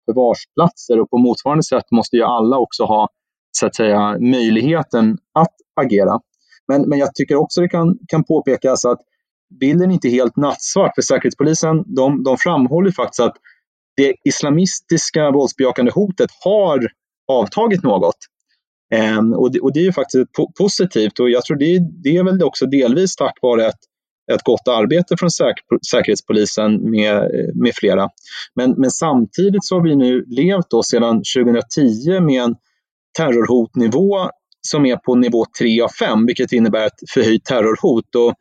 förvarsplatser. 0.05 0.99
Och 0.99 1.09
på 1.09 1.17
motsvarande 1.17 1.63
sätt 1.63 1.83
måste 1.91 2.15
ju 2.15 2.23
alla 2.23 2.57
också 2.57 2.83
ha 2.83 3.07
så 3.51 3.65
att 3.65 3.75
säga, 3.75 4.17
möjligheten 4.19 5.17
att 5.33 5.53
agera. 5.81 6.19
Men, 6.67 6.89
men 6.89 6.99
jag 6.99 7.15
tycker 7.15 7.35
också 7.35 7.61
det 7.61 7.69
kan, 7.69 7.97
kan 8.07 8.23
påpekas 8.23 8.85
att 8.85 8.99
bilden 9.59 9.89
är 9.89 9.93
inte 9.93 10.09
helt 10.09 10.35
nattsvart 10.35 10.95
för 10.95 11.01
Säkerhetspolisen 11.01 11.83
de, 11.95 12.23
de 12.23 12.37
framhåller 12.37 12.91
faktiskt 12.91 13.19
att 13.19 13.35
det 13.97 14.13
islamistiska 14.23 15.31
våldsbejakande 15.31 15.91
hotet 15.91 16.29
har 16.43 16.87
avtagit 17.27 17.83
något. 17.83 18.15
Um, 19.17 19.33
och, 19.33 19.51
det, 19.51 19.59
och, 19.59 19.73
det, 19.73 19.79
är 19.79 19.83
ju 19.83 19.93
faktiskt 19.93 20.31
po 20.31 20.51
positivt 20.51 21.19
och 21.19 21.29
jag 21.29 21.45
tror 21.45 21.57
det, 21.57 21.79
det, 22.03 22.17
är 22.17 22.23
väl 22.23 22.43
också 22.43 22.65
delvis 22.65 23.15
tack 23.15 23.37
vare 23.41 23.65
ett, 23.65 23.79
ett 24.31 24.43
gott 24.43 24.67
arbete 24.67 25.17
från 25.17 25.31
säk 25.31 25.55
Säkerhetspolisen 25.91 26.91
med, 26.91 27.31
med 27.55 27.75
flera. 27.75 28.09
Men, 28.55 28.71
men, 28.77 28.91
samtidigt 28.91 29.65
så 29.65 29.75
har 29.75 29.83
vi 29.83 29.95
nu 29.95 30.25
levt 30.27 30.69
då 30.69 30.83
sedan 30.83 31.21
2010 31.35 32.19
med 32.19 32.43
en 32.43 32.55
terrorhotnivå 33.17 34.29
som 34.61 34.85
är 34.85 34.95
på 34.95 35.15
nivå 35.15 35.45
3 35.59 35.81
av 35.81 35.89
5, 35.99 36.25
vilket 36.25 36.51
innebär 36.51 36.85
ett 36.85 37.09
förhöjt 37.13 37.45
terrorhot. 37.45 38.15
Och 38.15 38.33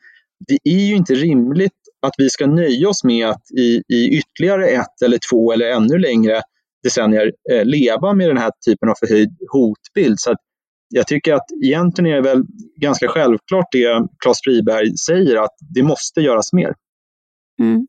det 0.49 0.71
är 0.71 0.87
ju 0.89 0.97
inte 0.97 1.15
rimligt 1.15 1.73
att 2.07 2.15
vi 2.19 2.31
ska 2.31 2.47
nöja 2.47 2.89
oss 2.89 3.05
med 3.05 3.29
att 3.29 3.43
i, 3.59 3.83
i 3.89 4.19
ytterligare 4.19 4.67
ett 4.67 5.03
eller 5.05 5.19
två 5.31 5.53
eller 5.53 5.71
ännu 5.71 5.99
längre 5.99 6.43
decennier 6.83 7.33
eh, 7.53 7.65
leva 7.65 8.15
med 8.15 8.31
den 8.31 8.39
här 8.39 8.51
typen 8.67 8.89
av 8.89 8.95
förhöjd 9.01 9.37
hotbild. 9.53 10.21
Så 10.21 10.35
jag 10.89 11.07
tycker 11.07 11.35
att 11.35 11.47
egentligen 11.65 12.11
är 12.11 12.15
det 12.15 12.29
väl 12.29 12.43
ganska 12.81 13.09
självklart 13.09 13.67
det 13.73 14.07
Claes 14.19 14.39
Friberg 14.45 14.97
säger 14.97 15.37
att 15.37 15.57
det 15.75 15.83
måste 15.83 16.21
göras 16.21 16.53
mer. 16.53 16.75
Mm. 17.61 17.87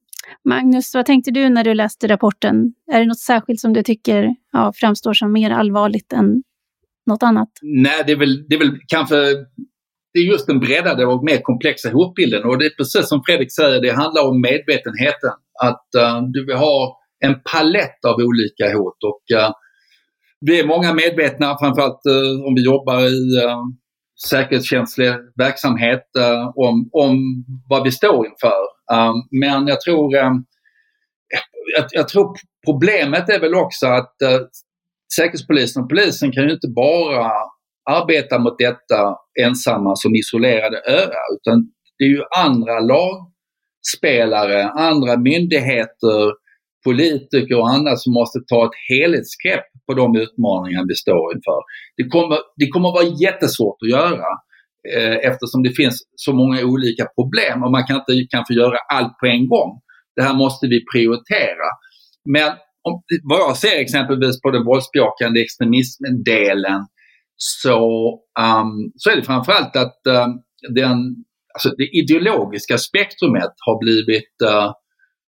Magnus, 0.50 0.96
vad 0.96 1.06
tänkte 1.06 1.32
du 1.32 1.50
när 1.50 1.64
du 1.64 1.74
läste 1.74 2.08
rapporten? 2.08 2.74
Är 2.92 3.00
det 3.00 3.06
något 3.06 3.20
särskilt 3.20 3.60
som 3.60 3.74
du 3.74 3.84
tycker 3.84 4.36
ja, 4.52 4.74
framstår 4.76 5.14
som 5.14 5.32
mer 5.32 5.52
allvarligt 5.52 6.14
än 6.14 6.44
något 7.05 7.24
annat? 7.24 7.50
Nej, 7.62 8.03
det 8.05 8.12
är 8.12 8.17
väl, 8.17 8.48
det 8.48 8.55
är 8.55 8.60
väl 8.60 8.77
kanske 8.88 9.15
det 10.13 10.20
är 10.20 10.24
just 10.24 10.48
den 10.48 10.60
breddade 10.60 11.05
och 11.05 11.24
mer 11.24 11.41
komplexa 11.41 11.89
hotbilden 11.89 12.43
och 12.43 12.58
det 12.58 12.65
är 12.65 12.75
precis 12.77 13.10
som 13.10 13.22
Fredrik 13.25 13.55
säger, 13.55 13.81
det 13.81 13.91
handlar 13.91 14.27
om 14.29 14.41
medvetenheten. 14.41 15.31
Att 15.63 15.88
uh, 15.98 16.22
du 16.34 16.46
vill 16.46 16.55
ha 16.55 16.98
en 17.25 17.36
palett 17.51 18.05
av 18.05 18.15
olika 18.15 18.77
hot 18.77 19.03
och 19.03 19.38
uh, 19.38 19.51
vi 20.46 20.60
är 20.60 20.67
många 20.67 20.93
medvetna, 20.93 21.58
framförallt 21.60 22.01
uh, 22.10 22.46
om 22.48 22.55
vi 22.55 22.65
jobbar 22.65 23.00
i 23.00 23.46
uh, 23.46 23.62
säkerhetskänslig 24.29 25.13
verksamhet, 25.36 26.03
om, 26.55 26.89
om 26.91 27.17
vad 27.70 27.84
vi 27.84 27.91
står 27.91 28.25
inför. 28.27 28.62
men 29.41 29.67
jag 29.67 29.81
tror, 29.81 30.15
jag, 30.15 31.86
jag, 31.91 32.08
tror 32.08 32.36
problemet 32.65 33.29
är 33.29 33.39
väl 33.39 33.55
också 33.55 33.88
att 33.88 34.15
Säkerhetspolisen 35.15 35.84
och 35.84 35.89
polisen 35.89 36.32
kan 36.32 36.44
ju 36.44 36.51
inte 36.51 36.68
bara 36.75 37.32
arbeta 37.89 38.39
mot 38.39 38.60
detta 38.60 39.15
ensamma 39.41 39.96
som 39.96 40.15
isolerade 40.15 40.77
öar 40.88 41.25
utan 41.36 41.72
det 41.98 42.06
är 42.06 42.10
ju 42.10 42.24
andra 42.38 42.80
lagspelare, 42.80 44.70
andra 44.70 45.18
myndigheter, 45.18 46.32
politiker 46.84 47.60
och 47.60 47.70
andra 47.70 47.96
som 47.96 48.13
måste 48.13 48.39
ta 48.48 48.65
ett 48.65 48.80
helhetsgrepp 48.89 49.65
på 49.88 49.94
de 49.94 50.15
utmaningar 50.15 50.84
vi 50.88 50.96
står 50.96 51.36
inför. 51.36 51.62
Det 51.98 52.08
kommer, 52.08 52.38
det 52.56 52.68
kommer 52.68 52.89
vara 52.91 53.15
jättesvårt 53.22 53.77
att 53.84 53.89
göra 53.89 54.30
eh, 54.96 55.18
eftersom 55.30 55.63
det 55.63 55.74
finns 55.80 55.98
så 56.15 56.34
många 56.34 56.65
olika 56.65 57.06
problem 57.18 57.63
och 57.63 57.72
man 57.72 57.88
kan 57.88 57.96
inte 57.96 58.27
kanske 58.30 58.53
göra 58.53 58.77
allt 58.94 59.18
på 59.20 59.25
en 59.25 59.48
gång. 59.48 59.72
Det 60.15 60.22
här 60.22 60.34
måste 60.34 60.68
vi 60.68 60.86
prioritera. 60.94 61.68
Men 62.25 62.51
om, 62.84 63.04
vad 63.24 63.40
jag 63.40 63.58
ser 63.58 63.80
exempelvis 63.82 64.42
på 64.42 64.52
den 64.52 64.66
våldsbejakande 64.66 65.42
extremismen-delen 65.42 66.82
så, 67.36 67.80
um, 68.40 68.92
så 68.96 69.10
är 69.10 69.16
det 69.16 69.24
framförallt 69.24 69.76
att 69.76 70.02
um, 70.08 70.42
den, 70.76 70.98
alltså 71.54 71.70
det 71.70 71.90
ideologiska 72.02 72.78
spektrumet 72.78 73.54
har 73.66 73.80
blivit, 73.80 74.34
uh, 74.44 74.72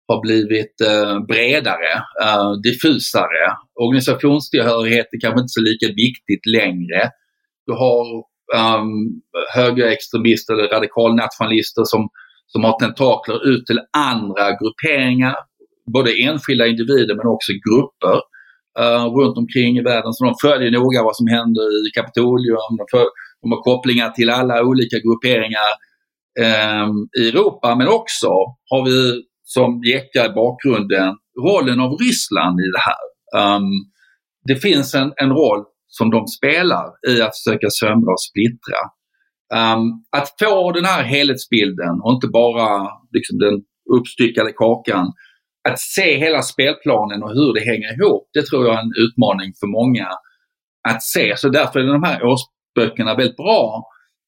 har 0.09 0.21
blivit 0.23 0.75
uh, 0.91 1.27
bredare, 1.27 1.95
uh, 2.25 2.53
diffusare. 2.63 3.45
Organisationstillhörighet 3.81 5.07
är 5.13 5.21
kanske 5.21 5.41
inte 5.41 5.59
så 5.59 5.61
lika 5.61 5.87
viktigt 5.87 6.47
längre. 6.47 7.11
Du 7.67 7.73
har 7.73 8.05
um, 8.57 9.23
högerextremister 9.55 10.55
eller 10.55 10.69
radikalnationalister 10.69 11.85
som, 11.85 12.09
som 12.47 12.65
har 12.65 12.79
tentakler 12.79 13.49
ut 13.49 13.67
till 13.67 13.81
andra 13.97 14.51
grupperingar 14.51 15.37
både 15.93 16.23
enskilda 16.23 16.67
individer 16.67 17.15
men 17.17 17.27
också 17.27 17.53
grupper 17.67 18.19
uh, 18.81 19.07
runt 19.17 19.39
omkring 19.39 19.79
i 19.79 19.83
världen. 19.83 20.13
Så 20.13 20.25
de 20.25 20.35
följer 20.43 20.71
noga 20.71 21.03
vad 21.03 21.17
som 21.17 21.27
händer 21.27 21.67
i 21.87 21.91
Kapitolium. 21.99 22.73
De, 22.79 22.85
för, 22.91 23.07
de 23.43 23.53
har 23.53 23.63
kopplingar 23.63 24.11
till 24.11 24.31
alla 24.31 24.63
olika 24.63 24.97
grupperingar 24.99 25.71
um, 26.49 27.09
i 27.21 27.29
Europa 27.29 27.75
men 27.75 27.89
också 27.89 28.29
har 28.71 28.85
vi 28.85 29.23
som 29.43 29.83
jäckar 29.95 30.31
i 30.31 30.35
bakgrunden 30.35 31.15
rollen 31.47 31.81
av 31.81 31.91
Ryssland 31.93 32.61
i 32.61 32.69
det 32.77 32.85
här. 32.89 33.05
Um, 33.57 33.71
det 34.49 34.57
finns 34.57 34.95
en, 34.95 35.13
en 35.17 35.31
roll 35.31 35.65
som 35.89 36.11
de 36.11 36.27
spelar 36.27 36.87
i 37.09 37.23
att 37.23 37.37
försöka 37.39 37.71
söndra 37.71 38.11
och 38.13 38.25
splittra. 38.31 38.81
Um, 39.55 39.83
att 40.17 40.29
få 40.41 40.73
den 40.73 40.85
här 40.85 41.03
helhetsbilden 41.03 41.95
och 42.03 42.13
inte 42.13 42.29
bara 42.29 42.89
liksom, 43.17 43.39
den 43.39 43.55
uppstyckade 43.99 44.53
kakan 44.53 45.07
att 45.69 45.81
se 45.81 46.19
hela 46.19 46.43
spelplanen 46.43 47.23
och 47.23 47.31
hur 47.31 47.55
det 47.55 47.61
hänger 47.61 48.01
ihop, 48.01 48.31
det 48.33 48.47
tror 48.47 48.67
jag 48.67 48.75
är 48.75 48.81
en 48.81 48.93
utmaning 49.07 49.53
för 49.61 49.67
många 49.67 50.09
att 50.89 51.03
se. 51.03 51.37
Så 51.37 51.49
därför 51.49 51.81
är 51.81 51.87
de 51.87 52.03
här 52.03 52.21
årsböckerna 52.25 53.15
väldigt 53.15 53.37
bra 53.37 53.85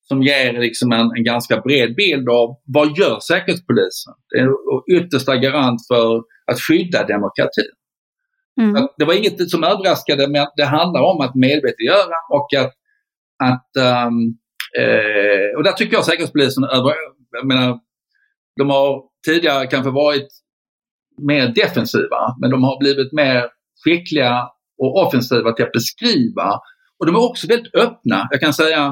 som 0.09 0.23
ger 0.23 0.53
liksom 0.53 0.93
en, 0.93 1.11
en 1.17 1.25
ganska 1.25 1.61
bred 1.61 1.95
bild 1.97 2.29
av 2.29 2.57
vad 2.65 2.99
gör 2.99 3.21
Säkerhetspolisen? 3.21 4.15
Det 4.31 4.39
är 4.41 4.49
yttersta 4.97 5.37
garant 5.37 5.81
för 5.89 6.23
att 6.53 6.61
skydda 6.61 7.07
demokratin. 7.07 7.73
Mm. 8.61 8.89
Det 8.99 9.05
var 9.05 9.15
inget 9.15 9.51
som 9.51 9.65
överraskade 9.65 10.29
men 10.29 10.47
det 10.57 10.65
handlar 10.65 11.01
om 11.01 11.21
att 11.21 11.35
medvetandegöra 11.35 12.19
och 12.31 12.49
att, 12.59 12.73
att 13.51 13.71
um, 14.07 14.39
eh, 14.79 15.57
och 15.57 15.65
där 15.65 15.73
tycker 15.73 15.97
jag 15.97 16.05
Säkerhetspolisen 16.05 16.65
över, 16.65 16.95
jag 17.31 17.47
menar, 17.47 17.79
de 18.57 18.71
har 18.71 19.03
tidigare 19.27 19.67
kanske 19.67 19.91
varit 19.91 20.29
mer 21.27 21.49
defensiva, 21.49 22.37
men 22.41 22.51
de 22.51 22.65
har 22.65 22.79
blivit 22.79 23.13
mer 23.13 23.47
skickliga 23.85 24.49
och 24.79 25.07
offensiva 25.07 25.53
till 25.53 25.65
att 25.65 25.73
beskriva. 25.73 26.61
Och 26.99 27.07
de 27.07 27.15
är 27.15 27.29
också 27.31 27.47
väldigt 27.47 27.75
öppna. 27.75 28.29
Jag 28.31 28.41
kan 28.41 28.53
säga 28.53 28.87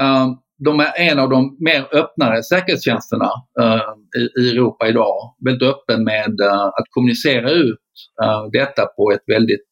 uh, 0.00 0.28
de 0.64 0.80
är 0.80 0.92
en 0.96 1.18
av 1.18 1.30
de 1.30 1.56
mer 1.60 1.88
öppnare 1.92 2.42
säkerhetstjänsterna 2.42 3.30
uh, 3.60 4.20
i, 4.20 4.40
i, 4.40 4.50
Europa 4.50 4.88
idag. 4.88 5.34
Väldigt 5.44 5.68
öppen 5.68 6.04
med 6.04 6.40
uh, 6.40 6.64
att 6.64 6.86
kommunicera 6.90 7.50
ut 7.50 7.78
detta 8.52 8.86
på 8.86 9.12
ett 9.12 9.22
väldigt 9.26 9.70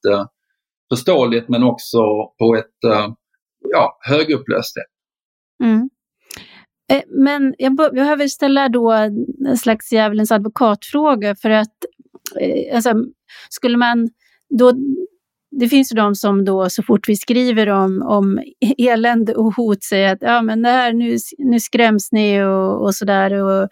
förståeligt 0.93 1.49
men 1.49 1.63
också 1.63 1.99
på 2.39 2.57
ett 2.59 2.91
ja, 3.71 3.99
högupplöst 4.01 4.75
sätt. 4.75 4.93
Mm. 5.65 5.91
Eh, 6.93 7.03
men 7.09 7.55
jag 7.59 7.77
behöver 7.77 8.29
ställa 8.29 8.69
då 8.69 8.93
en 8.93 9.57
slags 9.57 9.93
djävulens 9.93 10.33
advokatfråga 10.33 11.37
för 11.37 11.51
att 11.51 11.85
eh, 12.41 12.77
alltså, 12.77 12.95
skulle 13.51 13.77
man 13.77 14.09
då 14.59 14.73
det 15.61 15.69
finns 15.69 15.93
ju 15.93 15.97
de 15.97 16.15
som 16.15 16.45
då 16.45 16.71
så 16.71 16.83
fort 16.83 17.09
vi 17.09 17.17
skriver 17.17 17.69
om, 17.69 18.03
om 18.03 18.41
elände 18.79 19.35
och 19.35 19.55
hot 19.55 19.85
säger 19.85 20.13
att 20.13 20.23
ja, 20.23 20.43
men 20.43 20.63
det 20.63 20.69
här, 20.69 20.93
nu, 20.93 21.17
nu 21.39 21.61
skräms 21.61 22.13
ni 22.13 22.43
och, 22.43 22.83
och 22.83 22.95
sådär. 22.95 23.33
Och, 23.33 23.69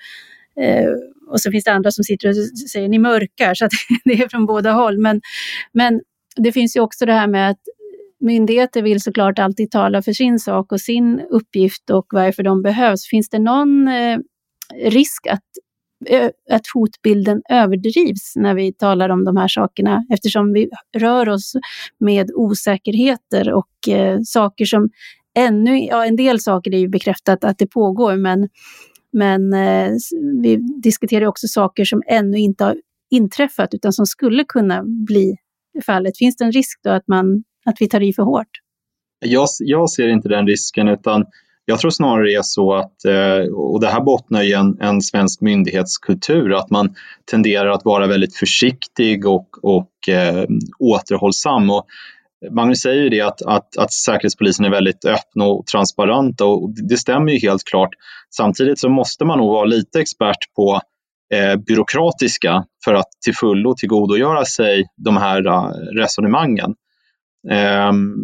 eh, 0.63 0.91
och 1.31 1.41
så 1.41 1.51
finns 1.51 1.65
det 1.65 1.73
andra 1.73 1.91
som 1.91 2.05
sitter 2.05 2.29
och 2.29 2.35
säger 2.73 2.89
ni 2.89 2.99
mörkar, 2.99 3.55
så 3.55 3.65
att 3.65 3.71
det 4.05 4.13
är 4.13 4.29
från 4.29 4.47
båda 4.47 4.73
håll. 4.73 4.99
Men, 4.99 5.21
men 5.73 6.01
det 6.37 6.53
finns 6.53 6.77
ju 6.77 6.81
också 6.81 7.07
det 7.07 7.13
här 7.13 7.27
med 7.27 7.51
att 7.51 7.61
myndigheter 8.21 8.83
vill 8.83 9.01
såklart 9.01 9.39
alltid 9.39 9.71
tala 9.71 10.03
för 10.03 10.13
sin 10.13 10.39
sak 10.39 10.73
och 10.73 10.81
sin 10.81 11.21
uppgift 11.31 11.91
och 11.91 12.07
varför 12.11 12.43
de 12.43 12.63
behövs. 12.63 13.09
Finns 13.11 13.29
det 13.29 13.39
någon 13.39 13.89
eh, 13.89 14.19
risk 14.85 15.27
att, 15.27 15.45
att 16.51 16.63
hotbilden 16.75 17.43
överdrivs 17.51 18.33
när 18.37 18.55
vi 18.55 18.73
talar 18.73 19.09
om 19.09 19.25
de 19.25 19.37
här 19.37 19.49
sakerna 19.49 20.07
eftersom 20.13 20.53
vi 20.53 20.71
rör 20.97 21.29
oss 21.29 21.53
med 22.01 22.31
osäkerheter 22.35 23.53
och 23.53 23.89
eh, 23.89 24.19
saker 24.25 24.65
som 24.65 24.89
ännu, 25.39 25.79
ja 25.79 26.07
en 26.07 26.17
del 26.17 26.41
saker 26.41 26.75
är 26.75 26.79
ju 26.79 26.89
bekräftat 26.89 27.45
att 27.45 27.59
det 27.59 27.67
pågår 27.67 28.17
men, 28.17 28.49
men 29.13 29.53
eh, 29.53 29.93
vi 30.43 30.57
diskuterar 30.83 31.27
också 31.27 31.47
saker 31.49 31.85
som 31.85 32.03
ännu 32.07 32.39
inte 32.39 32.65
har 32.65 32.77
inträffat 33.11 33.75
utan 33.75 33.93
som 33.93 34.07
skulle 34.07 34.45
kunna 34.45 34.83
bli 34.85 35.37
fallet. 35.87 36.19
Finns 36.19 36.37
det 36.37 36.45
en 36.45 36.53
risk 36.53 36.81
då 36.83 36.91
att 36.91 37.09
man 37.09 37.43
att 37.65 37.77
vi 37.81 37.89
tar 37.89 38.03
i 38.03 38.13
för 38.13 38.23
hårt? 38.23 38.51
Jag, 39.25 39.49
jag 39.59 39.91
ser 39.91 40.09
inte 40.09 40.29
den 40.29 40.47
risken 40.47 40.89
utan 40.89 41.25
jag 41.65 41.79
tror 41.81 41.91
snarare 41.91 42.27
det 42.27 42.35
är 42.35 42.43
så 42.43 42.75
att, 42.75 43.05
eh, 43.05 43.53
och 43.55 43.81
det 43.81 43.89
här 43.89 44.01
bottnar 44.01 44.43
i 44.43 44.53
en, 44.53 44.81
en 44.81 45.03
svensk 45.03 45.41
myndighetskultur, 45.41 46.55
att 46.55 46.71
man 46.71 46.95
tenderar 47.31 47.69
att 47.69 47.85
vara 47.85 48.07
väldigt 48.07 48.37
försiktig 48.37 49.27
och, 49.27 49.49
och 49.63 50.09
eh, 50.09 50.45
återhållsam. 50.79 51.71
Och 51.71 51.87
Magnus 52.51 52.81
säger 52.81 53.03
ju 53.03 53.09
det 53.09 53.21
att, 53.21 53.43
att, 53.43 53.77
att 53.79 53.93
Säkerhetspolisen 53.93 54.65
är 54.65 54.71
väldigt 54.71 55.05
öppna 55.05 55.45
och 55.45 55.67
transparenta 55.67 56.45
och 56.45 56.71
det 56.89 56.97
stämmer 56.97 57.33
ju 57.33 57.39
helt 57.39 57.65
klart. 57.65 57.91
Samtidigt 58.37 58.79
så 58.79 58.89
måste 58.89 59.25
man 59.25 59.39
nog 59.39 59.49
vara 59.49 59.65
lite 59.65 60.01
expert 60.01 60.55
på 60.57 60.81
eh, 61.35 61.57
byråkratiska 61.57 62.65
för 62.85 62.95
att 62.95 63.09
till 63.25 63.35
fullo 63.35 63.75
tillgodogöra 63.75 64.45
sig 64.45 64.85
de 64.97 65.17
här 65.17 65.47
uh, 65.47 65.71
resonemangen. 65.97 66.75
Ehm, 67.51 68.15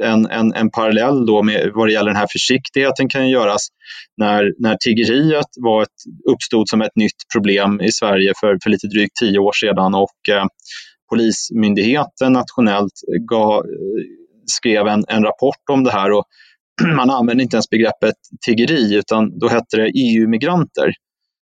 en, 0.00 0.26
en, 0.26 0.54
en 0.54 0.70
parallell 0.70 1.26
då 1.26 1.42
med 1.42 1.70
vad 1.74 1.88
det 1.88 1.92
gäller 1.92 2.10
den 2.10 2.16
här 2.16 2.28
försiktigheten 2.32 3.08
kan 3.08 3.26
ju 3.28 3.32
göras 3.32 3.68
när, 4.16 4.52
när 4.58 4.76
tiggeriet 4.76 5.46
var 5.56 5.82
ett, 5.82 6.32
uppstod 6.32 6.68
som 6.68 6.82
ett 6.82 6.96
nytt 6.96 7.16
problem 7.34 7.80
i 7.80 7.92
Sverige 7.92 8.32
för, 8.40 8.58
för 8.62 8.70
lite 8.70 8.86
drygt 8.86 9.16
tio 9.20 9.38
år 9.38 9.52
sedan 9.52 9.94
och 9.94 10.34
eh, 10.34 10.44
Polismyndigheten 11.10 12.32
nationellt 12.32 12.92
gav, 13.28 13.62
skrev 14.46 14.86
en, 14.86 15.04
en 15.08 15.22
rapport 15.22 15.70
om 15.70 15.84
det 15.84 15.90
här 15.90 16.12
och 16.12 16.24
man 16.96 17.10
använde 17.10 17.42
inte 17.42 17.56
ens 17.56 17.70
begreppet 17.70 18.14
tiggeri 18.46 18.94
utan 18.94 19.38
då 19.38 19.48
hette 19.48 19.76
det 19.76 19.90
EU-migranter. 19.94 20.92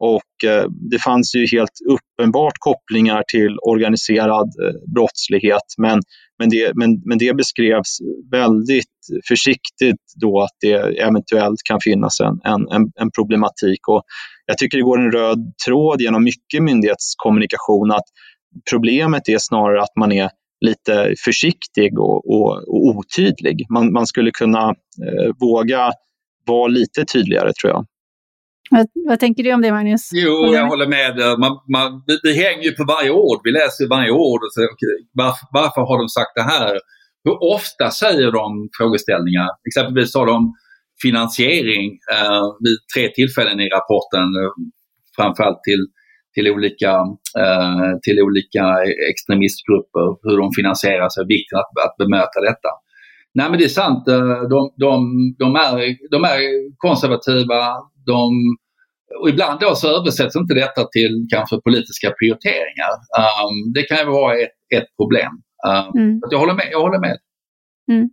Och 0.01 0.49
eh, 0.51 0.65
det 0.91 0.99
fanns 0.99 1.35
ju 1.35 1.47
helt 1.53 1.79
uppenbart 1.89 2.55
kopplingar 2.59 3.23
till 3.29 3.59
organiserad 3.63 4.47
eh, 4.47 4.93
brottslighet 4.95 5.75
men 5.79 6.01
men 6.41 6.49
det, 6.49 6.73
men, 6.75 7.03
men 7.05 7.19
det 7.19 7.37
beskrevs 7.37 7.99
väldigt 8.31 8.99
försiktigt 9.29 10.05
då 10.21 10.43
att 10.43 10.57
det 10.61 11.01
eventuellt 11.01 11.63
kan 11.65 11.79
finnas 11.81 12.21
en, 12.21 12.41
en, 12.45 12.93
en 13.01 13.11
problematik. 13.11 13.89
Och 13.89 14.03
jag 14.47 14.59
tycker 14.59 14.79
det 14.79 14.85
går 14.85 15.01
en 15.01 15.13
röd 15.13 15.53
tråd 15.67 16.01
genom 16.01 16.25
mycket 16.25 16.63
myndighetskommunikation 16.63 17.91
att 17.91 18.05
problemet 18.71 19.29
är 19.29 19.39
snarare 19.39 19.83
att 19.83 19.97
man 19.97 20.13
är 20.13 20.31
lite 20.61 21.15
försiktig 21.25 21.99
och, 21.99 22.31
och, 22.31 22.51
och 22.69 22.87
otydlig. 22.87 23.67
Man, 23.71 23.93
man 23.93 24.07
skulle 24.07 24.31
kunna 24.31 24.69
eh, 25.07 25.31
våga 25.41 25.93
vara 26.47 26.67
lite 26.67 27.05
tydligare 27.05 27.53
tror 27.53 27.73
jag. 27.73 27.87
Vad, 28.71 28.87
vad, 29.09 29.21
tänker 29.21 29.43
du 29.43 29.55
om 29.55 29.63
det 29.63 29.73
Magnus? 29.73 30.11
Jo, 30.13 30.55
jag 30.55 30.67
håller 30.67 30.87
med. 30.87 31.15
Man, 31.39 31.53
man, 31.77 32.03
vi 32.23 32.33
hänger 32.45 32.63
ju 32.63 32.73
på 32.73 32.85
varje 32.85 33.11
ord. 33.11 33.41
Vi 33.45 33.53
läser 33.53 33.89
varje 33.89 34.11
ord 34.11 34.41
och 34.45 34.53
säger 34.55 34.69
okay, 34.69 34.97
varför, 35.13 35.47
varför 35.53 35.81
har 35.81 35.99
de 35.99 36.09
sagt 36.09 36.35
det 36.35 36.47
här? 36.55 36.73
Hur 37.25 37.37
ofta 37.57 37.91
säger 37.91 38.33
de 38.33 38.69
frågeställningar? 38.79 39.49
Exempelvis 39.69 40.13
sa 40.13 40.25
de 40.25 40.55
finansiering 41.03 41.87
eh, 42.15 42.45
vid 42.65 42.79
tre 42.95 43.09
tillfällen 43.09 43.61
i 43.61 43.69
rapporten, 43.69 44.27
eh, 44.41 44.53
framförallt 45.17 45.63
till, 45.69 45.83
till, 46.35 46.47
olika, 46.55 46.93
eh, 47.43 47.91
till 48.05 48.19
olika 48.27 48.65
extremistgrupper, 49.13 50.07
hur 50.27 50.37
de 50.43 50.53
finansierar 50.59 51.09
sig, 51.09 51.25
vikten 51.35 51.59
att, 51.59 51.71
att 51.87 51.97
bemöta 52.03 52.39
detta. 52.51 52.71
Nej 53.35 53.51
men 53.51 53.59
det 53.59 53.65
är 53.65 53.79
sant, 53.83 54.09
eh, 54.09 54.43
de, 54.55 54.59
de, 54.85 54.95
de, 55.39 55.49
är, 55.57 55.77
de 56.15 56.25
är 56.25 56.41
konservativa, 56.77 57.59
de, 58.13 58.31
och 59.21 59.29
ibland 59.29 59.61
då 59.61 59.75
så 59.75 59.89
översätts 59.99 60.37
inte 60.37 60.55
detta 60.55 60.83
till 60.95 61.15
kanske 61.35 61.57
politiska 61.67 62.09
prioriteringar. 62.19 62.93
Um, 63.23 63.73
det 63.75 63.83
kan 63.83 63.99
ju 63.99 64.05
vara 64.05 64.35
ett, 64.45 64.59
ett 64.77 64.89
problem. 65.01 65.33
Um, 65.69 66.03
mm. 66.03 66.21
jag 66.31 66.39
håller 66.39 66.55
med. 66.55 66.69
Jag 66.71 66.81
håller 66.81 67.01
med. 67.01 67.17
Mm. 67.91 68.11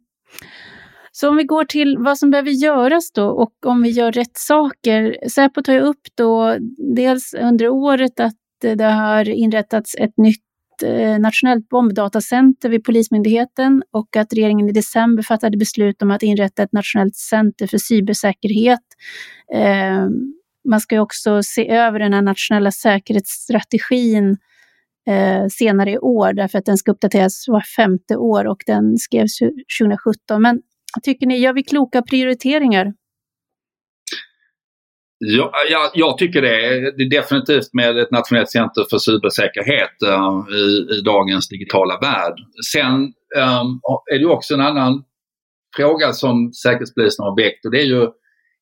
Så 1.12 1.30
om 1.30 1.38
vi 1.38 1.44
går 1.44 1.66
till 1.66 1.98
vad 2.00 2.18
som 2.18 2.30
behöver 2.32 2.52
göras 2.52 3.12
då 3.12 3.28
och 3.28 3.54
om 3.66 3.84
vi 3.84 3.90
gör 3.90 4.12
rätt 4.12 4.38
saker. 4.38 5.18
Säpo 5.30 5.62
tar 5.62 5.74
ju 5.74 5.80
upp 5.80 6.02
då 6.18 6.58
dels 6.98 7.34
under 7.34 7.70
året 7.70 8.20
att 8.20 8.34
det 8.62 8.84
har 8.84 9.30
inrättats 9.30 9.96
ett 9.96 10.18
nytt 10.18 10.47
Eh, 10.84 11.20
nationellt 11.20 11.70
bombdatacenter 11.70 12.70
vid 12.70 12.84
Polismyndigheten 12.84 13.84
och 13.92 14.16
att 14.16 14.34
regeringen 14.34 14.70
i 14.70 14.72
december 14.72 15.24
fattade 15.24 15.58
beslut 15.58 16.02
om 16.02 16.12
att 16.12 16.24
inrätta 16.24 16.64
ett 16.64 16.74
nationellt 16.74 17.16
center 17.16 17.68
för 17.68 17.78
cybersäkerhet. 17.78 18.80
Eh, 19.54 20.08
man 20.70 20.80
ska 20.80 21.02
också 21.02 21.44
se 21.44 21.70
över 21.70 22.00
den 22.00 22.14
här 22.14 22.22
nationella 22.22 22.72
säkerhetsstrategin 22.72 24.38
eh, 25.08 25.48
senare 25.52 25.92
i 25.92 25.98
år 25.98 26.34
därför 26.34 26.58
att 26.58 26.66
den 26.66 26.78
ska 26.78 26.92
uppdateras 26.92 27.48
var 27.48 27.62
femte 27.62 28.16
år 28.16 28.48
och 28.48 28.64
den 28.66 28.98
skrevs 28.98 29.40
2017. 29.80 30.42
Men 30.42 30.62
tycker 31.04 31.28
ni, 31.28 31.38
gör 31.38 31.54
vi 31.54 31.64
kloka 31.64 32.02
prioriteringar? 32.02 32.94
Ja, 35.20 35.52
jag, 35.70 35.92
jag 35.94 36.18
tycker 36.18 36.42
det. 36.42 36.92
det 36.98 37.04
är 37.04 37.10
definitivt 37.10 37.74
med 37.74 37.98
ett 37.98 38.12
nationellt 38.12 38.52
center 38.52 38.86
för 38.90 38.98
cybersäkerhet 38.98 39.96
uh, 40.06 40.58
i, 40.58 40.98
i, 40.98 41.02
dagens 41.02 41.48
digitala 41.48 42.00
värld. 42.00 42.34
Sen 42.74 42.94
um, 43.36 43.82
är 44.14 44.20
det 44.20 44.26
också 44.26 44.54
en 44.54 44.62
annan 44.62 45.04
fråga 45.76 46.14
som 46.14 46.54
Säkerhetspolisen 46.54 47.24
har 47.24 47.36
väckt 47.36 47.66
och 47.66 47.72
det 47.72 47.82
är 47.82 47.86
ju 47.86 48.04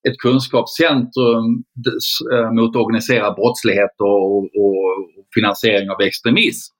ett 0.09 0.17
kunskapscentrum 0.17 1.63
uh, 2.33 2.51
mot 2.51 2.75
organiserad 2.75 3.35
brottslighet 3.35 3.95
och, 3.99 4.37
och, 4.37 4.43
och, 4.43 4.81
finansiering 5.35 5.89
av 5.89 6.01
extremism. 6.01 6.73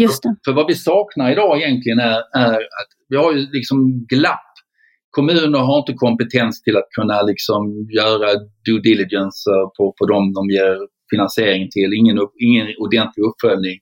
Just 0.00 0.22
det. 0.22 0.36
För, 0.44 0.50
för 0.50 0.56
vad 0.56 0.66
vi 0.66 0.74
saknar 0.74 1.32
idag 1.32 1.62
egentligen 1.62 1.98
är, 1.98 2.18
är 2.36 2.54
att 2.54 2.90
vi 3.08 3.16
har 3.16 3.32
ju 3.32 3.46
liksom 3.52 4.06
glapp 4.08 4.53
kommuner 5.18 5.58
har 5.58 5.78
inte 5.78 5.92
kompetens 6.06 6.62
till 6.62 6.76
att 6.76 6.90
kunna 6.98 7.22
liksom 7.22 7.60
göra 8.00 8.28
due 8.66 8.80
diligence 8.90 9.50
på, 9.76 9.84
på 9.98 10.04
dem 10.12 10.24
de 10.38 10.42
ger 10.56 10.74
finansiering 11.12 11.64
till, 11.76 11.90
ingen, 12.00 12.18
ingen 12.46 12.66
ordentlig 12.84 13.22
uppföljning. 13.28 13.78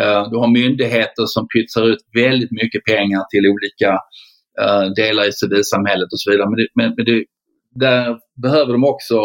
Uh, 0.00 0.22
du 0.30 0.34
har 0.42 0.58
myndigheter 0.62 1.24
som 1.34 1.42
pytsar 1.52 1.84
ut 1.90 2.02
väldigt 2.22 2.52
mycket 2.60 2.82
pengar 2.92 3.22
till 3.32 3.44
olika 3.54 3.90
uh, 4.62 4.86
delar 5.00 5.24
i 5.28 5.32
civilsamhället 5.32 6.10
och 6.14 6.20
så 6.22 6.30
vidare. 6.30 6.48
Men, 6.50 6.58
det, 6.60 6.68
men, 6.78 6.88
men 6.96 7.04
det, 7.10 7.18
där 7.86 8.18
behöver 8.44 8.72
de 8.72 8.84
också 8.84 9.18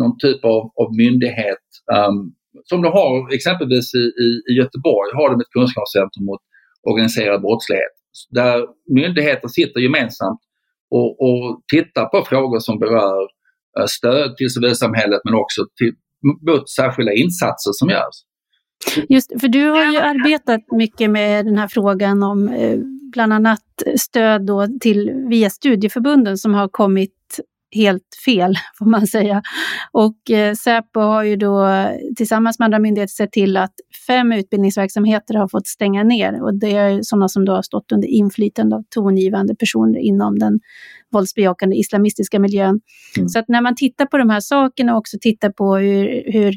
någon 0.00 0.18
typ 0.18 0.44
av, 0.44 0.62
av 0.82 0.88
myndighet 1.04 1.64
um, 1.98 2.16
som 2.64 2.82
de 2.82 2.88
har 2.98 3.34
exempelvis 3.34 3.94
i, 3.94 4.04
i, 4.24 4.28
i 4.50 4.52
Göteborg, 4.60 5.08
har 5.18 5.28
de 5.30 5.40
ett 5.40 5.54
kunskapscentrum 5.58 6.24
mot 6.30 6.42
organiserad 6.90 7.40
brottslighet. 7.40 7.94
Där 8.30 8.66
myndigheter 9.00 9.48
sitter 9.48 9.80
gemensamt 9.80 10.40
och, 10.90 11.10
och 11.22 11.62
titta 11.72 12.04
på 12.04 12.24
frågor 12.24 12.58
som 12.58 12.78
berör 12.78 13.22
eh, 13.78 13.86
stöd 13.88 14.36
till 14.36 14.50
civilsamhället 14.50 15.20
men 15.24 15.34
också 15.34 15.62
till, 15.76 15.92
mot 16.46 16.70
särskilda 16.70 17.12
insatser 17.12 17.70
som 17.72 17.88
görs. 17.88 18.24
Just 19.08 19.40
för 19.40 19.48
du 19.48 19.64
har 19.64 19.92
ju 19.92 19.98
arbetat 19.98 20.60
mycket 20.72 21.10
med 21.10 21.44
den 21.46 21.58
här 21.58 21.68
frågan 21.68 22.22
om 22.22 22.48
eh, 22.48 22.78
bland 23.12 23.32
annat 23.32 23.62
stöd 23.98 24.46
då 24.46 24.66
till 24.80 25.10
via 25.30 25.50
studieförbunden 25.50 26.38
som 26.38 26.54
har 26.54 26.68
kommit 26.68 27.40
helt 27.70 28.18
fel, 28.24 28.54
får 28.78 28.86
man 28.86 29.06
säga. 29.06 29.42
Och 29.92 30.30
eh, 30.30 30.54
Säpo 30.54 31.00
har 31.00 31.22
ju 31.22 31.36
då 31.36 31.86
tillsammans 32.16 32.58
med 32.58 32.64
andra 32.64 32.78
myndigheter 32.78 33.12
sett 33.12 33.32
till 33.32 33.56
att 33.56 33.74
fem 34.06 34.32
utbildningsverksamheter 34.32 35.34
har 35.34 35.48
fått 35.48 35.66
stänga 35.66 36.04
ner 36.04 36.42
och 36.42 36.58
det 36.58 36.72
är 36.72 37.02
sådana 37.02 37.28
som 37.28 37.44
då 37.44 37.52
har 37.52 37.62
stått 37.62 37.92
under 37.92 38.08
inflytande 38.08 38.76
av 38.76 38.82
tongivande 38.88 39.54
personer 39.56 39.98
inom 39.98 40.38
den 40.38 40.60
våldsbejakande 41.12 41.76
islamistiska 41.76 42.38
miljön. 42.38 42.80
Mm. 43.16 43.28
Så 43.28 43.38
att 43.38 43.48
när 43.48 43.60
man 43.60 43.76
tittar 43.76 44.06
på 44.06 44.18
de 44.18 44.30
här 44.30 44.40
sakerna 44.40 44.92
och 44.92 44.98
också 44.98 45.16
tittar 45.20 45.50
på 45.50 45.76
hur, 45.76 46.32
hur 46.32 46.56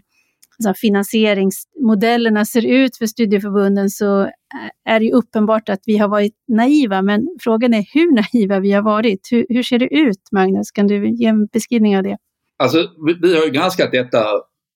alltså 0.67 0.79
finansieringsmodellerna 0.81 2.45
ser 2.45 2.65
ut 2.65 2.97
för 2.97 3.05
studieförbunden 3.05 3.89
så 3.89 4.21
eh, 4.21 4.93
är 4.93 4.99
det 4.99 5.13
uppenbart 5.13 5.69
att 5.69 5.79
vi 5.85 5.97
har 5.97 6.07
varit 6.07 6.35
naiva. 6.47 7.01
Men 7.01 7.27
frågan 7.39 7.73
är 7.73 7.85
hur 7.93 8.15
naiva 8.15 8.59
vi 8.59 8.71
har 8.71 8.81
varit. 8.81 9.27
Hur, 9.31 9.45
hur 9.49 9.63
ser 9.63 9.79
det 9.79 9.93
ut, 9.95 10.21
Magnus? 10.31 10.71
Kan 10.71 10.87
du 10.87 11.09
ge 11.09 11.25
en 11.25 11.45
beskrivning 11.45 11.97
av 11.97 12.03
det? 12.03 12.17
Alltså, 12.63 12.77
vi, 13.05 13.13
vi 13.21 13.37
har 13.37 13.45
ju 13.45 13.51
granskat 13.51 13.91
detta 13.91 14.23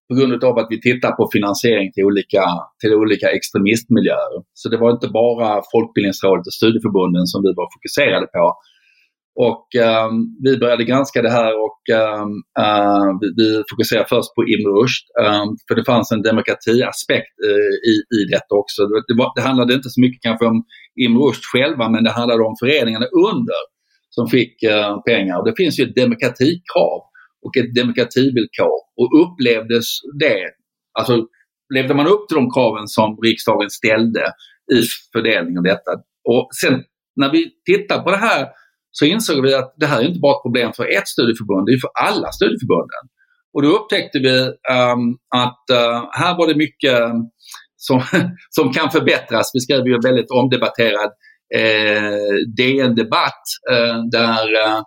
på 0.10 0.16
grund 0.16 0.44
av 0.44 0.58
att 0.58 0.68
vi 0.70 0.82
tittar 0.82 1.12
på 1.12 1.30
finansiering 1.34 1.92
till 1.92 2.04
olika, 2.04 2.44
till 2.82 2.94
olika 2.94 3.28
extremistmiljöer. 3.38 4.34
Så 4.54 4.70
det 4.70 4.78
var 4.78 4.92
inte 4.92 5.08
bara 5.08 5.62
Folkbildningsrådet 5.74 6.48
och 6.50 6.54
studieförbunden 6.54 7.26
som 7.32 7.40
vi 7.46 7.52
var 7.60 7.68
fokuserade 7.76 8.28
på. 8.38 8.46
Och 9.36 9.68
um, 9.76 10.38
vi 10.44 10.58
började 10.58 10.84
granska 10.84 11.22
det 11.22 11.30
här 11.30 11.52
och 11.66 11.82
um, 11.94 12.32
uh, 12.66 13.10
vi, 13.22 13.28
vi 13.38 13.64
fokuserade 13.70 14.06
först 14.10 14.36
på 14.36 14.42
Ibn 14.54 14.68
Rushd 14.78 15.06
um, 15.28 15.50
för 15.68 15.76
det 15.76 15.86
fanns 15.86 16.12
en 16.12 16.22
demokratiaspekt 16.22 17.34
uh, 17.50 17.74
i, 17.92 17.94
i 18.18 18.20
detta 18.32 18.56
också. 18.56 18.82
Det, 19.08 19.16
var, 19.18 19.32
det, 19.36 19.42
handlade 19.42 19.74
inte 19.74 19.90
så 19.90 20.02
mycket 20.02 20.22
kanske 20.22 20.46
om 20.46 20.64
Ibn 21.04 21.18
Rushd 21.18 21.44
själva 21.54 21.90
men 21.90 22.04
det 22.04 22.12
handlade 22.12 22.44
om 22.44 22.56
föreningarna 22.60 23.06
under 23.06 23.62
som 24.10 24.28
fick 24.28 24.64
uh, 24.64 25.02
pengar. 25.10 25.40
Och 25.40 25.46
det 25.48 25.56
finns 25.58 25.80
ju 25.80 25.84
ett 25.84 25.96
demokratikrav 25.96 27.00
och 27.46 27.58
ett 27.58 27.76
demokrativillkor 27.76 28.78
och 29.00 29.10
upplevdes 29.24 29.88
det, 30.20 30.40
alltså 31.00 31.28
levde 31.74 31.94
man 31.94 32.08
upp 32.08 32.28
till 32.28 32.38
de 32.38 32.52
kraven 32.52 32.88
som 32.88 33.18
riksdagen 33.24 33.70
ställde 33.70 34.24
i 34.74 34.80
fördelningen 35.14 35.58
av 35.58 35.64
detta. 35.64 35.92
Och 36.30 36.48
sen 36.62 36.84
när 37.16 37.32
vi 37.32 37.52
tittar 37.66 38.04
på 38.04 38.12
det 38.12 38.18
här 38.18 38.48
så 38.98 39.06
insåg 39.06 39.42
vi 39.46 39.54
att 39.54 39.74
det 39.78 39.86
här 39.86 40.00
är 40.02 40.08
inte 40.08 40.20
bara 40.20 40.36
ett 40.36 40.46
problem 40.48 40.74
för 40.74 40.86
ett 40.98 41.08
studieförbund, 41.08 41.66
det 41.66 41.74
är 41.78 41.86
för 41.88 41.96
alla 42.10 42.32
studieförbunden. 42.32 43.04
Och 43.54 43.62
då 43.62 43.70
upptäckte 43.78 44.20
vi 44.20 44.36
um, 44.82 45.04
att 45.46 45.66
uh, 45.80 45.98
här 46.12 46.38
var 46.38 46.48
det 46.48 46.56
mycket 46.66 47.00
ehm, 47.00 47.20
som, 47.76 48.02
som 48.58 48.74
kan 48.74 48.92
förbättras. 48.92 49.52
Vi 49.54 49.60
skrev 49.60 49.88
ju 49.88 49.94
en 49.94 50.08
väldigt 50.10 50.32
omdebatterad 50.32 51.12
eh, 51.56 52.36
DN-debatt 52.58 53.44
eh, 53.72 53.98
där 54.12 54.44
eh, 54.62 54.82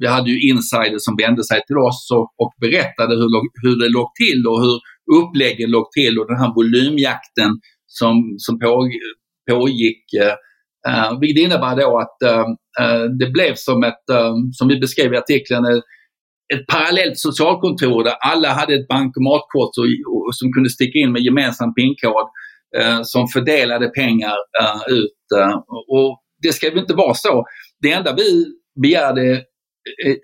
vi 0.00 0.06
hade 0.06 0.30
ju 0.30 0.50
insiders 0.50 1.04
som 1.06 1.16
vände 1.16 1.44
sig 1.44 1.60
till 1.66 1.78
oss 1.88 2.08
och, 2.16 2.28
och 2.42 2.52
berättade 2.60 3.14
hur, 3.14 3.30
hur 3.62 3.76
det 3.82 3.88
låg 3.88 4.08
till 4.22 4.40
och 4.50 4.58
hur 4.64 4.76
uppläggen 5.18 5.70
låg 5.70 5.86
till 5.98 6.18
och 6.18 6.28
den 6.28 6.40
här 6.42 6.52
volymjakten 6.54 7.50
som, 7.86 8.34
som 8.38 8.58
på, 8.58 8.88
pågick. 9.50 10.04
Eh, 10.22 10.34
Uh, 10.88 11.20
vilket 11.20 11.42
innebär 11.42 11.76
då 11.76 11.98
att 11.98 12.16
uh, 12.30 12.46
det 13.18 13.30
blev 13.30 13.54
som 13.54 13.84
ett, 13.84 14.04
uh, 14.12 14.34
som 14.52 14.68
vi 14.68 14.80
beskrev 14.80 15.14
i 15.14 15.16
artikeln, 15.16 15.64
ett 16.54 16.66
parallellt 16.66 17.18
socialkontor 17.18 18.04
där 18.04 18.14
alla 18.20 18.48
hade 18.48 18.74
ett 18.74 18.88
bankomatkort 18.88 19.74
och, 19.80 19.88
och, 20.12 20.34
som 20.34 20.52
kunde 20.52 20.70
sticka 20.70 20.98
in 20.98 21.12
med 21.12 21.22
gemensam 21.22 21.74
pinkod 21.74 22.26
eh, 22.78 23.00
som 23.02 23.28
fördelade 23.28 23.88
pengar 23.88 24.36
ut. 24.88 25.22
och 25.88 26.22
det 26.42 26.52
ska 26.52 26.70
ju 26.70 26.78
inte 26.78 26.94
vara 26.94 27.14
så. 27.14 27.44
Det 27.82 27.92
enda 27.92 28.14
vi 28.14 28.46
begärde 28.82 29.42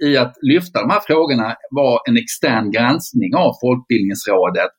i 0.05 0.17
att 0.17 0.35
lyfta 0.43 0.81
de 0.81 0.91
här 0.91 1.03
frågorna 1.07 1.57
var 1.71 2.01
en 2.09 2.17
extern 2.17 2.71
granskning 2.71 3.35
av 3.37 3.53
Folkbildningsrådet 3.65 4.73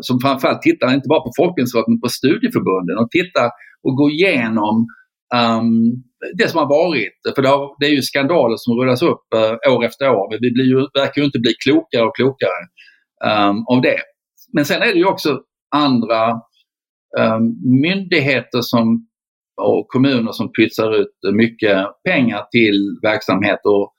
som 0.00 0.20
framförallt 0.22 0.62
tittar 0.62 0.94
inte 0.94 1.08
bara 1.08 1.20
på 1.20 1.32
Folkbildningsrådet 1.40 1.88
men 1.88 2.00
på 2.00 2.08
studieförbunden 2.08 2.96
och 3.02 3.10
tittar 3.10 3.48
och 3.84 3.96
gå 3.96 4.10
igenom 4.10 4.86
um, 5.34 6.02
det 6.38 6.48
som 6.48 6.58
har 6.58 6.68
varit. 6.68 7.12
För 7.34 7.42
det, 7.42 7.48
har, 7.48 7.76
det 7.80 7.86
är 7.86 7.90
ju 7.90 8.02
skandaler 8.02 8.56
som 8.56 8.74
rullas 8.74 9.02
upp 9.02 9.24
uh, 9.34 9.72
år 9.74 9.84
efter 9.84 10.10
år. 10.10 10.38
Vi 10.40 10.50
blir 10.50 10.64
ju, 10.64 10.80
verkar 11.00 11.20
ju 11.22 11.24
inte 11.24 11.38
bli 11.38 11.54
klokare 11.64 12.02
och 12.02 12.16
klokare. 12.16 12.60
um, 13.24 13.64
av 13.66 13.80
det. 13.82 13.98
Men 14.52 14.64
sen 14.64 14.82
är 14.82 14.86
det 14.86 14.98
ju 14.98 15.04
också 15.06 15.40
andra 15.74 16.30
um, 17.18 17.80
myndigheter 17.80 18.60
som, 18.60 19.06
och 19.62 19.88
kommuner 19.88 20.32
som 20.32 20.52
pytsar 20.52 21.00
ut 21.00 21.34
mycket 21.34 21.86
pengar 22.04 22.42
till 22.50 22.98
verksamhet. 23.02 23.60
Och, 23.64 23.92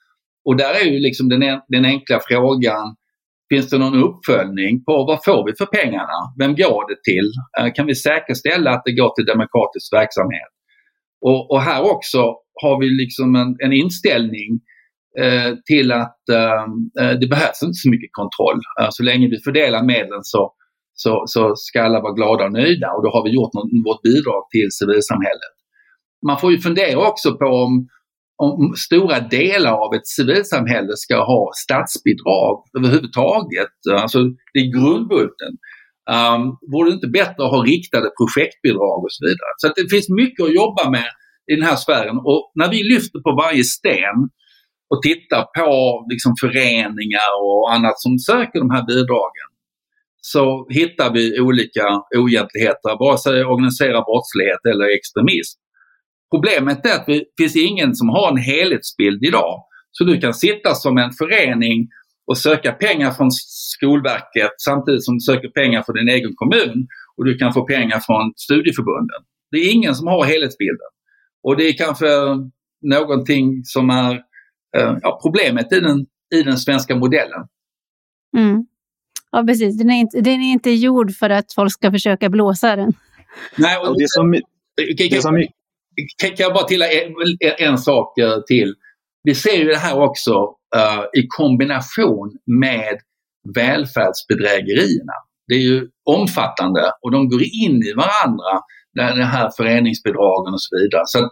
och 0.45 0.57
där 0.57 0.73
är 0.81 0.85
ju 0.91 0.99
liksom 0.99 1.29
den, 1.29 1.61
den 1.67 1.85
enkla 1.85 2.19
frågan, 2.27 2.95
Finns 3.53 3.69
det 3.69 3.77
någon 3.77 4.03
uppföljning 4.03 4.84
på 4.84 4.93
vad 5.10 5.19
får 5.25 5.45
vi 5.45 5.53
för 5.58 5.65
pengarna? 5.65 6.17
Vem 6.39 6.55
går 6.55 6.89
det 6.89 6.99
till? 7.12 7.27
Eh, 7.60 7.73
kan 7.73 7.86
vi 7.86 7.95
säkerställa 7.95 8.71
att 8.71 8.81
det 8.86 8.95
går 9.01 9.12
till 9.15 9.25
demokratisk 9.25 9.93
verksamhet? 9.93 10.51
Och, 11.21 11.51
och 11.51 11.62
här 11.62 11.81
också 11.93 12.19
har 12.63 12.79
vi 12.79 12.88
liksom 13.03 13.36
en, 13.36 13.55
en 13.65 13.73
inställning 13.73 14.49
eh, 15.19 15.51
till 15.69 15.91
att 15.91 16.29
eh, 16.31 16.63
eh, 17.01 17.13
det 17.19 17.27
behövs 17.27 17.63
inte 17.63 17.79
så 17.84 17.89
mycket 17.89 18.10
kontroll. 18.21 18.60
Eh, 18.79 18.88
så 18.89 19.03
länge 19.03 19.27
vi 19.27 19.38
fördelar 19.47 19.84
medlen 19.84 20.23
så, 20.23 20.53
så, 20.93 21.23
så 21.25 21.53
ska 21.55 21.84
alla 21.84 22.01
vara 22.01 22.13
glada 22.13 22.45
och 22.45 22.53
nöjda 22.53 22.88
och 22.95 23.03
då 23.03 23.10
har 23.10 23.23
vi 23.23 23.36
gjort 23.38 23.53
något, 23.53 23.69
vårt 23.88 24.01
bidrag 24.01 24.41
till 24.53 24.69
civilsamhället. 24.79 25.55
Man 26.27 26.39
får 26.39 26.51
ju 26.51 26.58
fundera 26.58 27.08
också 27.10 27.38
på 27.38 27.45
om, 27.45 27.88
om 28.37 28.73
stora 28.87 29.19
delar 29.19 29.71
av 29.71 29.93
ett 29.95 30.07
civilsamhälle 30.07 30.93
ska 30.95 31.15
ha 31.15 31.51
statsbidrag 31.63 32.63
överhuvudtaget. 32.77 33.75
Alltså 33.91 34.19
det 34.53 34.59
är 34.59 34.73
grundbulten. 34.77 35.53
Um, 36.17 36.43
vore 36.71 36.89
det 36.89 36.93
inte 36.93 37.07
bättre 37.07 37.39
att 37.45 37.55
ha 37.55 37.63
riktade 37.63 38.09
projektbidrag 38.19 38.97
och 39.05 39.13
så 39.15 39.25
vidare? 39.25 39.53
Så 39.57 39.67
det 39.67 39.89
finns 39.95 40.09
mycket 40.09 40.45
att 40.45 40.53
jobba 40.53 40.89
med 40.89 41.09
i 41.51 41.55
den 41.55 41.65
här 41.69 41.75
sfären 41.75 42.17
och 42.17 42.51
när 42.55 42.69
vi 42.69 42.83
lyfter 42.83 43.19
på 43.19 43.31
varje 43.43 43.63
sten 43.63 44.17
och 44.91 45.01
tittar 45.01 45.43
på 45.57 45.69
liksom 46.11 46.33
föreningar 46.43 47.31
och 47.45 47.73
annat 47.73 47.97
som 48.05 48.19
söker 48.19 48.59
de 48.59 48.69
här 48.75 48.85
bidragen 48.85 49.49
så 50.21 50.67
hittar 50.69 51.13
vi 51.13 51.39
olika 51.39 51.85
oegentligheter, 52.17 52.99
vare 52.99 53.17
sig 53.17 53.45
organiserad 53.45 54.03
brottslighet 54.09 54.61
eller 54.71 54.87
extremism. 54.97 55.57
Problemet 56.35 56.85
är 56.85 56.95
att 56.95 57.05
det 57.05 57.23
finns 57.37 57.55
ingen 57.55 57.95
som 57.95 58.09
har 58.09 58.31
en 58.31 58.37
helhetsbild 58.37 59.23
idag. 59.23 59.63
Så 59.91 60.03
du 60.03 60.19
kan 60.19 60.33
sitta 60.33 60.73
som 60.73 60.97
en 60.97 61.11
förening 61.11 61.87
och 62.27 62.37
söka 62.37 62.71
pengar 62.71 63.11
från 63.11 63.31
Skolverket 63.31 64.51
samtidigt 64.57 65.05
som 65.05 65.15
du 65.15 65.19
söker 65.19 65.49
pengar 65.49 65.83
för 65.83 65.93
din 65.93 66.09
egen 66.09 66.35
kommun 66.35 66.87
och 67.17 67.25
du 67.25 67.37
kan 67.37 67.53
få 67.53 67.65
pengar 67.65 67.99
från 67.99 68.33
studieförbunden. 68.35 69.21
Det 69.51 69.57
är 69.57 69.73
ingen 69.73 69.95
som 69.95 70.07
har 70.07 70.25
helhetsbilden. 70.25 70.91
Och 71.43 71.57
det 71.57 71.63
är 71.63 71.73
kanske 71.73 72.07
någonting 72.81 73.63
som 73.63 73.89
är 73.89 74.13
eh, 74.77 74.97
ja, 75.01 75.19
problemet 75.23 75.73
i 75.73 75.79
den, 75.79 76.05
i 76.35 76.43
den 76.43 76.57
svenska 76.57 76.95
modellen. 76.95 77.47
Mm. 78.37 78.65
Ja, 79.31 79.43
precis. 79.47 79.77
Den 79.77 79.89
är, 79.89 79.99
inte, 79.99 80.21
den 80.21 80.41
är 80.41 80.51
inte 80.51 80.71
gjord 80.71 81.11
för 81.11 81.29
att 81.29 81.53
folk 81.53 81.71
ska 81.71 81.91
försöka 81.91 82.29
blåsa 82.29 82.75
den. 82.75 82.93
Nej, 83.57 83.77
och 83.77 83.99
det 83.99 84.09
som, 84.09 84.31
det 85.11 85.21
som, 85.21 85.35
kan, 85.35 85.47
kan 86.21 86.31
jag 86.38 86.53
bara 86.53 86.63
tillägga 86.63 87.01
en, 87.03 87.13
en, 87.58 87.77
sak 87.77 88.17
eh, 88.17 88.38
till? 88.47 88.73
Vi 89.23 89.36
ser 89.36 89.58
ju 89.58 89.65
det 89.65 89.77
här 89.77 89.99
också 89.99 90.31
uh, 90.75 91.21
i 91.21 91.27
kombination 91.27 92.31
med 92.62 92.97
välfärdsbedrägerierna. 93.55 95.13
Det 95.47 95.53
är 95.53 95.60
ju 95.60 95.88
omfattande 96.10 96.91
och 97.01 97.12
de 97.12 97.29
går 97.29 97.41
in 97.41 97.84
i 97.84 97.93
varandra 97.93 98.62
de 98.95 99.23
här 99.23 99.51
föreningsbidragen 99.58 100.53
och 100.53 100.62
så 100.62 100.75
vidare. 100.77 101.03
Så 101.05 101.29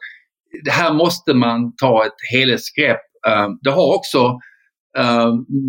det 0.66 0.72
här 0.72 0.94
måste 0.94 1.34
man 1.34 1.76
ta 1.76 2.06
ett 2.06 2.20
helhetsgrepp. 2.34 3.02
Eh, 3.28 3.48
det 3.62 3.72
har 3.72 3.96
också 3.96 4.40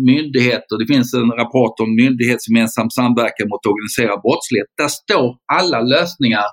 myndigheter, 0.05 0.73
det 0.79 0.93
finns 0.93 1.13
en 1.13 1.31
rapport 1.41 1.79
om 1.79 1.95
myndighetsgemensam 1.95 2.89
samverkan 2.89 3.47
mot 3.51 3.65
organiserad 3.65 4.19
brottslighet. 4.25 4.69
Där 4.77 4.87
står 4.87 5.27
alla 5.59 5.79
lösningar. 5.81 6.45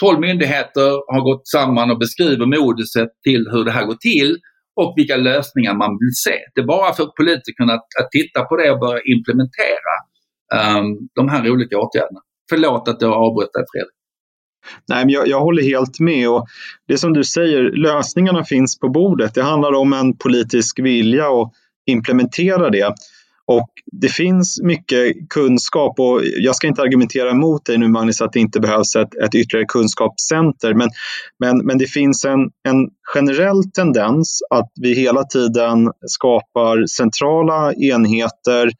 12 0.00 0.20
myndigheter 0.20 0.90
har 1.14 1.20
gått 1.20 1.48
samman 1.48 1.90
och 1.90 1.98
beskriver 1.98 2.46
moduset 2.46 3.08
till 3.24 3.48
hur 3.52 3.64
det 3.64 3.70
här 3.70 3.84
går 3.84 3.94
till 3.94 4.36
och 4.76 4.94
vilka 4.96 5.16
lösningar 5.16 5.74
man 5.74 5.90
vill 6.00 6.14
se. 6.14 6.38
Det 6.54 6.60
är 6.60 6.66
bara 6.66 6.92
för 6.94 7.06
politikerna 7.06 7.72
att, 7.72 7.86
att 8.00 8.10
titta 8.10 8.44
på 8.44 8.56
det 8.56 8.70
och 8.70 8.78
börja 8.78 9.00
implementera 9.14 9.94
um, 10.78 11.08
de 11.14 11.28
här 11.28 11.50
olika 11.50 11.78
åtgärderna. 11.78 12.20
Förlåt 12.50 12.88
att 12.88 13.02
jag 13.02 13.12
avbröt 13.12 13.52
dig 13.52 13.64
Fredrik. 13.72 13.96
Nej, 14.88 15.04
men 15.04 15.14
jag, 15.14 15.28
jag, 15.28 15.40
håller 15.40 15.62
helt 15.62 16.00
med. 16.00 16.28
Och 16.28 16.46
det 16.88 16.98
som 16.98 17.12
du 17.12 17.24
säger, 17.24 17.62
lösningarna 17.62 18.44
finns 18.44 18.78
på 18.78 18.88
bordet. 18.88 19.34
Det 19.34 19.42
handlar 19.42 19.72
om 19.72 19.92
en 19.92 20.16
politisk 20.16 20.78
vilja 20.78 21.26
att 21.26 21.52
implementera 21.86 22.70
det. 22.70 22.94
Och 23.46 23.68
det 23.92 24.08
finns 24.08 24.60
mycket 24.62 25.28
kunskap 25.28 26.00
och 26.00 26.20
jag 26.24 26.56
ska 26.56 26.66
inte 26.66 26.82
argumentera 26.82 27.30
emot 27.30 27.64
dig 27.64 27.78
nu 27.78 27.88
Magnus 27.88 28.20
att 28.22 28.32
det 28.32 28.40
inte 28.40 28.60
behövs 28.60 28.96
ett, 28.96 29.14
ett 29.14 29.34
ytterligare 29.34 29.66
kunskapscenter. 29.66 30.74
Men, 30.74 30.88
men, 31.38 31.66
men 31.66 31.78
det 31.78 31.86
finns 31.86 32.24
en, 32.24 32.40
en 32.40 32.88
generell 33.14 33.70
tendens 33.74 34.42
att 34.50 34.72
vi 34.80 34.94
hela 34.94 35.24
tiden 35.24 35.92
skapar 36.06 36.86
centrala 36.86 37.72
enheter 37.74 38.70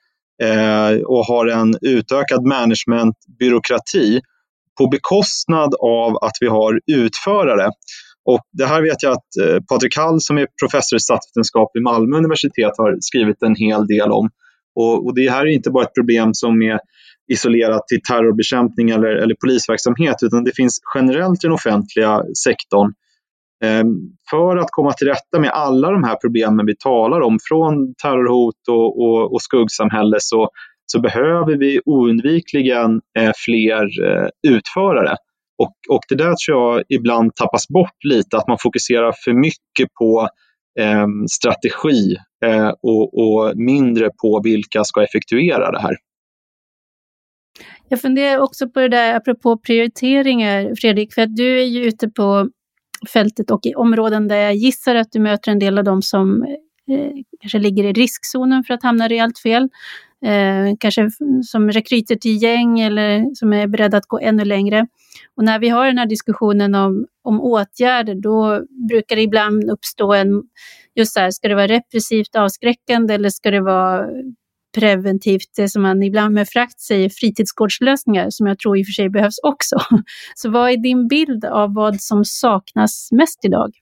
eh, 0.42 1.02
och 1.04 1.24
har 1.24 1.46
en 1.46 1.74
utökad 1.80 2.46
managementbyråkrati 2.46 4.20
på 4.78 4.88
bekostnad 4.88 5.74
av 5.80 6.16
att 6.16 6.36
vi 6.40 6.46
har 6.46 6.80
utförare. 6.92 7.70
Och 8.24 8.40
det 8.52 8.66
här 8.66 8.82
vet 8.82 9.02
jag 9.02 9.12
att 9.12 9.36
eh, 9.42 9.60
Patrik 9.68 9.96
Hall 9.96 10.20
som 10.20 10.38
är 10.38 10.46
professor 10.60 10.96
i 10.96 11.00
statsvetenskap 11.00 11.70
vid 11.74 11.82
Malmö 11.82 12.16
universitet 12.16 12.72
har 12.78 12.96
skrivit 13.00 13.42
en 13.42 13.54
hel 13.54 13.86
del 13.86 14.10
om. 14.12 14.30
Och, 14.74 15.06
och 15.06 15.14
det 15.14 15.30
här 15.30 15.46
är 15.46 15.50
inte 15.50 15.70
bara 15.70 15.84
ett 15.84 15.94
problem 15.94 16.34
som 16.34 16.62
är 16.62 16.78
isolerat 17.32 17.88
till 17.88 18.02
terrorbekämpning 18.02 18.90
eller, 18.90 19.08
eller 19.08 19.34
polisverksamhet 19.40 20.16
utan 20.22 20.44
det 20.44 20.56
finns 20.56 20.80
generellt 20.94 21.44
i 21.44 21.46
den 21.46 21.52
offentliga 21.52 22.22
sektorn. 22.44 22.92
Eh, 23.64 23.84
för 24.30 24.56
att 24.56 24.70
komma 24.70 24.92
till 24.92 25.06
rätta 25.06 25.40
med 25.40 25.50
alla 25.50 25.90
de 25.90 26.04
här 26.04 26.16
problemen 26.16 26.66
vi 26.66 26.76
talar 26.76 27.20
om, 27.20 27.38
från 27.48 27.94
terrorhot 28.02 28.68
och, 28.68 29.02
och, 29.02 29.32
och 29.32 29.42
skuggsamhälle, 29.42 30.16
så, 30.20 30.48
så 30.86 31.00
behöver 31.00 31.56
vi 31.56 31.80
oundvikligen 31.84 33.00
eh, 33.18 33.32
fler 33.44 33.82
eh, 33.82 34.28
utförare. 34.48 35.16
Och, 35.58 35.74
och 35.96 36.00
det 36.08 36.14
där 36.14 36.34
tror 36.46 36.74
jag 36.76 36.84
ibland 36.88 37.34
tappas 37.34 37.68
bort 37.68 38.04
lite, 38.04 38.36
att 38.36 38.48
man 38.48 38.58
fokuserar 38.60 39.14
för 39.24 39.32
mycket 39.32 39.94
på 39.98 40.28
eh, 40.80 41.06
strategi 41.30 42.16
eh, 42.44 42.72
och, 42.82 43.18
och, 43.18 43.56
mindre 43.56 44.10
på 44.22 44.40
vilka 44.44 44.84
ska 44.84 45.02
effektuera 45.02 45.70
det 45.70 45.80
här. 45.80 45.96
Jag 47.88 48.00
funderar 48.00 48.38
också 48.38 48.68
på 48.68 48.80
det 48.80 48.88
där 48.88 49.14
apropå 49.14 49.58
prioriteringar, 49.58 50.74
Fredrik, 50.80 51.14
för 51.14 51.22
att 51.22 51.36
du 51.36 51.60
är 51.60 51.64
ju 51.64 51.84
ute 51.84 52.08
på 52.08 52.48
fältet 53.12 53.50
och 53.50 53.66
i 53.66 53.74
områden 53.74 54.28
där 54.28 54.36
jag 54.36 54.54
gissar 54.54 54.94
att 54.94 55.12
du 55.12 55.20
möter 55.20 55.52
en 55.52 55.58
del 55.58 55.78
av 55.78 55.84
dem 55.84 56.02
som 56.02 56.42
eh, 56.90 57.12
kanske 57.40 57.58
ligger 57.58 57.84
i 57.84 57.92
riskzonen 57.92 58.64
för 58.64 58.74
att 58.74 58.82
hamna 58.82 59.08
rejält 59.08 59.38
fel 59.38 59.68
eh, 60.24 60.74
kanske 60.80 61.10
som 61.44 61.70
rekryter 61.70 62.16
till 62.16 62.42
gäng 62.42 62.80
eller 62.80 63.34
som 63.34 63.52
är 63.52 63.66
beredda 63.66 63.96
att 63.96 64.06
gå 64.06 64.18
ännu 64.20 64.44
längre. 64.44 64.86
Och 65.36 65.44
när 65.44 65.58
vi 65.58 65.68
har 65.68 65.86
den 65.86 65.98
här 65.98 66.06
diskussionen 66.06 66.74
om, 66.74 67.06
om 67.24 67.40
åtgärder, 67.40 68.14
då 68.14 68.62
brukar 68.88 69.16
det 69.16 69.22
ibland 69.22 69.70
uppstå 69.70 70.12
en, 70.12 70.42
just 70.94 71.12
så 71.12 71.20
här, 71.20 71.30
ska 71.30 71.48
det 71.48 71.54
vara 71.54 71.66
repressivt 71.66 72.36
avskräckande 72.36 73.14
eller 73.14 73.28
ska 73.28 73.50
det 73.50 73.60
vara 73.60 74.06
preventivt, 74.74 75.56
det 75.56 75.68
som 75.68 75.82
man 75.82 76.02
ibland 76.02 76.34
med 76.34 76.48
frakt 76.48 76.80
säger 76.80 77.08
fritidsgårdslösningar, 77.08 78.26
som 78.30 78.46
jag 78.46 78.58
tror 78.58 78.78
i 78.78 78.82
och 78.82 78.86
för 78.86 78.92
sig 78.92 79.10
behövs 79.10 79.38
också. 79.42 79.76
Så 80.34 80.50
vad 80.50 80.70
är 80.70 80.76
din 80.76 81.08
bild 81.08 81.44
av 81.44 81.74
vad 81.74 82.00
som 82.00 82.24
saknas 82.24 83.08
mest 83.12 83.44
idag? 83.44 83.72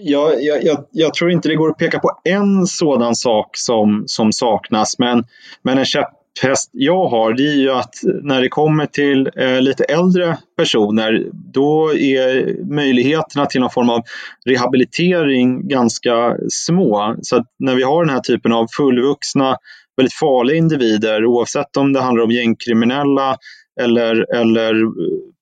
Jag, 0.00 0.42
jag, 0.42 0.84
jag, 0.90 1.14
tror 1.14 1.30
inte 1.30 1.48
det 1.48 1.54
går 1.54 1.70
att 1.70 1.78
peka 1.78 1.98
på 1.98 2.20
en 2.24 2.66
sådan 2.66 3.14
sak 3.14 3.50
som, 3.52 4.04
som 4.06 4.32
saknas, 4.32 4.98
men, 4.98 5.24
men 5.62 5.78
en 5.78 5.84
käpphäst 5.84 6.70
jag 6.72 7.08
har 7.08 7.32
det 7.32 7.48
är 7.48 7.56
ju 7.56 7.70
att 7.70 7.94
när 8.22 8.42
det 8.42 8.48
kommer 8.48 8.86
till 8.86 9.30
eh, 9.36 9.60
lite 9.60 9.84
äldre 9.84 10.38
personer 10.56 11.26
då 11.32 11.94
är 11.94 12.56
möjligheterna 12.74 13.46
till 13.46 13.60
någon 13.60 13.70
form 13.70 13.90
av 13.90 14.02
rehabilitering 14.46 15.68
ganska 15.68 16.36
små. 16.48 17.16
Så 17.22 17.44
när 17.58 17.74
vi 17.74 17.82
har 17.82 18.04
den 18.04 18.14
här 18.14 18.20
typen 18.20 18.52
av 18.52 18.66
fullvuxna, 18.76 19.56
väldigt 19.96 20.14
farliga 20.14 20.56
individer 20.56 21.26
oavsett 21.26 21.76
om 21.76 21.92
det 21.92 22.00
handlar 22.00 22.24
om 22.24 22.30
gängkriminella 22.30 23.36
eller, 23.80 24.34
eller 24.34 24.82
eh, 24.82 24.88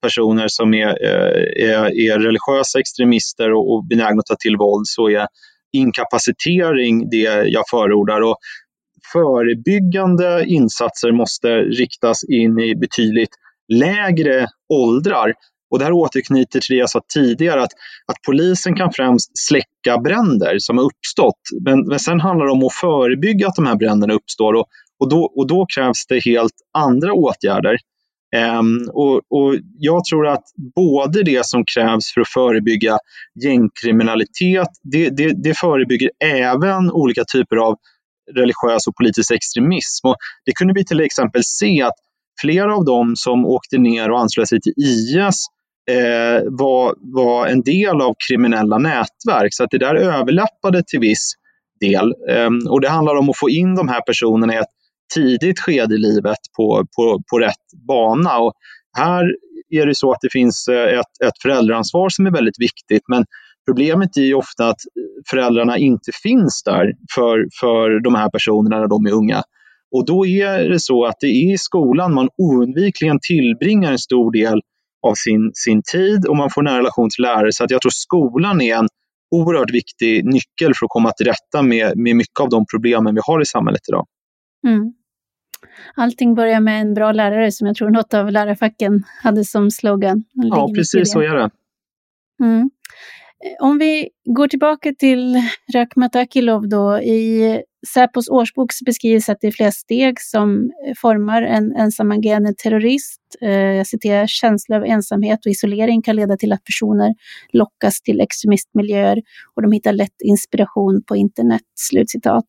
personer 0.02 0.48
som 0.48 0.74
är, 0.74 0.88
eh, 0.88 1.70
är, 1.70 2.10
är 2.10 2.18
religiösa 2.18 2.78
extremister 2.80 3.52
och, 3.52 3.72
och 3.72 3.86
benägna 3.86 4.20
att 4.20 4.26
ta 4.26 4.36
till 4.36 4.56
våld 4.56 4.86
så 4.86 5.10
är 5.10 5.26
inkapacitering 5.72 7.10
det 7.10 7.48
jag 7.48 7.64
förordar. 7.70 8.20
Och 8.20 8.36
förebyggande 9.12 10.44
insatser 10.46 11.12
måste 11.12 11.48
riktas 11.58 12.24
in 12.24 12.58
i 12.58 12.76
betydligt 12.76 13.34
lägre 13.72 14.46
åldrar. 14.74 15.32
Och 15.70 15.78
det 15.78 15.84
här 15.84 15.92
återknyter 15.92 16.60
till 16.60 16.76
det 16.76 16.80
jag 16.80 16.90
sa 16.90 17.00
tidigare, 17.14 17.62
att, 17.62 17.72
att 18.06 18.16
polisen 18.26 18.76
kan 18.76 18.92
främst 18.92 19.30
släcka 19.38 19.98
bränder 19.98 20.58
som 20.58 20.78
har 20.78 20.84
uppstått. 20.84 21.40
Men, 21.64 21.88
men 21.88 21.98
sen 21.98 22.20
handlar 22.20 22.46
det 22.46 22.52
om 22.52 22.64
att 22.64 22.74
förebygga 22.74 23.48
att 23.48 23.56
de 23.56 23.66
här 23.66 23.76
bränderna 23.76 24.14
uppstår. 24.14 24.52
Och, 24.54 24.66
Och 24.98 25.08
då, 25.08 25.32
och 25.36 25.46
då 25.46 25.66
krävs 25.74 26.06
det 26.08 26.24
helt 26.24 26.54
andra 26.78 27.12
åtgärder. 27.12 27.76
Um, 28.36 28.90
och, 28.92 29.14
och, 29.14 29.54
jag 29.78 30.04
tror 30.04 30.26
att 30.26 30.44
både 30.74 31.22
det 31.22 31.46
som 31.46 31.64
krävs 31.74 32.12
för 32.14 32.20
att 32.20 32.28
förebygga 32.28 32.98
gängkriminalitet, 33.44 34.68
det, 34.82 35.10
det, 35.10 35.32
det 35.42 35.58
förebygger 35.58 36.10
även 36.24 36.90
olika 36.90 37.24
typer 37.24 37.56
av 37.56 37.76
religiös 38.34 38.86
och 38.86 38.96
politisk 38.96 39.30
extremism. 39.30 40.06
Och 40.06 40.16
det 40.44 40.52
kunde 40.52 40.74
vi 40.74 40.84
till 40.84 41.00
exempel 41.00 41.42
se 41.44 41.82
att 41.82 41.94
flera 42.40 42.74
av 42.76 42.84
dem 42.84 43.16
som 43.16 43.46
åkte 43.46 43.78
ner 43.78 44.10
och 44.10 44.20
anslöt 44.20 44.48
sig 44.48 44.60
till 44.60 44.72
IS 44.76 45.46
eh, 45.90 46.42
var, 46.46 46.94
var 47.14 47.46
en 47.46 47.62
del 47.62 48.00
av 48.00 48.14
kriminella 48.28 48.78
nätverk. 48.78 49.54
Så 49.54 49.64
att 49.64 49.70
det 49.70 49.78
där 49.78 49.94
överlappade 49.94 50.82
till 50.86 51.00
viss 51.00 51.32
del. 51.80 52.14
Um, 52.28 52.66
och 52.68 52.80
det 52.80 52.88
handlar 52.88 53.16
om 53.16 53.30
att 53.30 53.38
få 53.38 53.50
in 53.50 53.74
de 53.74 53.88
här 53.88 54.00
personerna 54.00 54.54
i 54.54 54.56
ett 54.56 54.75
tidigt 55.14 55.60
skede 55.60 55.94
i 55.94 55.98
livet 55.98 56.38
på, 56.56 56.86
på, 56.96 57.22
på 57.30 57.38
rätt 57.38 57.86
bana. 57.88 58.38
Och 58.38 58.52
här 58.98 59.24
är 59.70 59.86
det 59.86 59.94
så 59.94 60.12
att 60.12 60.20
det 60.20 60.32
finns 60.32 60.68
eh, 60.68 60.98
ett, 60.98 61.26
ett 61.26 61.42
föräldraansvar 61.42 62.08
som 62.08 62.26
är 62.26 62.30
väldigt 62.30 62.60
viktigt. 62.60 63.02
Men 63.08 63.24
problemet 63.66 64.16
är 64.16 64.22
ju 64.22 64.34
ofta 64.34 64.68
att 64.68 64.80
föräldrarna 65.30 65.78
inte 65.78 66.12
finns 66.22 66.62
där 66.62 66.92
för, 67.14 67.46
för 67.60 68.00
de 68.04 68.14
här 68.14 68.30
personerna 68.30 68.80
när 68.80 68.88
de 68.88 69.06
är 69.06 69.12
unga. 69.12 69.42
Och 69.94 70.06
då 70.06 70.26
är 70.26 70.68
det 70.68 70.80
så 70.80 71.04
att 71.06 71.16
det 71.20 71.26
är 71.26 71.54
i 71.54 71.58
skolan 71.58 72.14
man 72.14 72.28
oundvikligen 72.38 73.18
tillbringar 73.22 73.92
en 73.92 73.98
stor 73.98 74.32
del 74.32 74.60
av 75.06 75.14
sin, 75.14 75.50
sin 75.54 75.82
tid 75.92 76.26
och 76.26 76.36
man 76.36 76.50
får 76.50 76.62
nära 76.62 76.78
relation 76.78 77.10
till 77.10 77.22
lärare. 77.22 77.52
Så 77.52 77.64
att 77.64 77.70
jag 77.70 77.82
tror 77.82 77.90
skolan 77.94 78.60
är 78.60 78.76
en 78.76 78.88
oerhört 79.30 79.70
viktig 79.70 80.24
nyckel 80.24 80.74
för 80.74 80.86
att 80.86 80.90
komma 80.90 81.12
till 81.12 81.26
rätta 81.26 81.62
med, 81.62 81.98
med 81.98 82.16
mycket 82.16 82.40
av 82.40 82.48
de 82.48 82.64
problemen 82.72 83.14
vi 83.14 83.20
har 83.24 83.42
i 83.42 83.46
samhället 83.46 83.80
idag. 83.88 84.06
Mm. 84.66 84.92
Allting 85.94 86.34
börjar 86.34 86.60
med 86.60 86.80
en 86.80 86.94
bra 86.94 87.12
lärare 87.12 87.52
som 87.52 87.66
jag 87.66 87.76
tror 87.76 87.90
något 87.90 88.14
av 88.14 88.32
lärarfacken 88.32 89.04
hade 89.22 89.44
som 89.44 89.70
slogan. 89.70 90.24
Ja, 90.32 90.70
precis 90.74 91.12
så 91.12 91.20
är 91.20 91.34
det. 91.34 91.50
Mm. 92.40 92.70
Om 93.60 93.78
vi 93.78 94.08
går 94.24 94.48
tillbaka 94.48 94.92
till 94.98 95.42
Rakhmat 95.74 96.16
Akilov 96.16 96.68
då. 96.68 96.98
I 96.98 97.62
Säpos 97.94 98.28
årsbok 98.28 98.70
beskrivs 98.86 99.28
att 99.28 99.38
det 99.40 99.46
är 99.46 99.52
flera 99.52 99.72
steg 99.72 100.20
som 100.20 100.70
formar 101.00 101.42
en 101.42 101.76
ensamagerande 101.76 102.54
terrorist. 102.54 103.20
Eh, 103.40 103.50
jag 103.50 103.86
citerar, 103.86 104.26
känsla 104.26 104.76
av 104.76 104.84
ensamhet 104.84 105.46
och 105.46 105.50
isolering 105.50 106.02
kan 106.02 106.16
leda 106.16 106.36
till 106.36 106.52
att 106.52 106.64
personer 106.64 107.14
lockas 107.52 108.02
till 108.02 108.20
extremistmiljöer 108.20 109.22
och 109.54 109.62
de 109.62 109.72
hittar 109.72 109.92
lätt 109.92 110.20
inspiration 110.24 111.02
på 111.02 111.16
internet. 111.16 111.62
Slutcitat. 111.74 112.44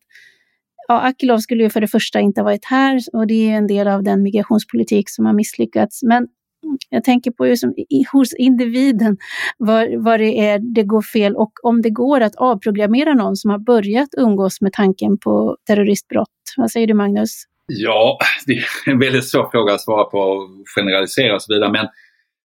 Ja, 0.88 1.00
Akilov 1.00 1.38
skulle 1.38 1.62
ju 1.62 1.70
för 1.70 1.80
det 1.80 1.88
första 1.88 2.20
inte 2.20 2.40
ha 2.40 2.44
varit 2.44 2.64
här 2.64 3.00
och 3.12 3.26
det 3.26 3.50
är 3.50 3.56
en 3.56 3.66
del 3.66 3.88
av 3.88 4.02
den 4.02 4.22
migrationspolitik 4.22 5.10
som 5.10 5.26
har 5.26 5.32
misslyckats. 5.32 6.02
Men 6.02 6.26
jag 6.90 7.04
tänker 7.04 7.30
på 7.30 7.46
just 7.46 7.64
hos 8.12 8.34
individen 8.34 9.16
vad, 9.58 9.88
vad 10.04 10.20
det 10.20 10.38
är 10.38 10.74
det 10.74 10.82
går 10.82 11.02
fel 11.02 11.36
och 11.36 11.52
om 11.62 11.82
det 11.82 11.90
går 11.90 12.20
att 12.20 12.34
avprogrammera 12.36 13.14
någon 13.14 13.36
som 13.36 13.50
har 13.50 13.58
börjat 13.58 14.08
umgås 14.16 14.60
med 14.60 14.72
tanken 14.72 15.18
på 15.18 15.56
terroristbrott. 15.66 16.28
Vad 16.56 16.70
säger 16.70 16.86
du 16.86 16.94
Magnus? 16.94 17.44
Ja, 17.66 18.18
det 18.46 18.52
är 18.52 18.90
en 18.90 18.98
väldigt 18.98 19.28
svår 19.28 19.48
fråga 19.50 19.74
att 19.74 19.80
svara 19.80 20.04
på 20.04 20.18
och 20.18 20.48
generalisera 20.76 21.34
och 21.34 21.42
så 21.42 21.54
vidare. 21.54 21.72
Men 21.72 21.86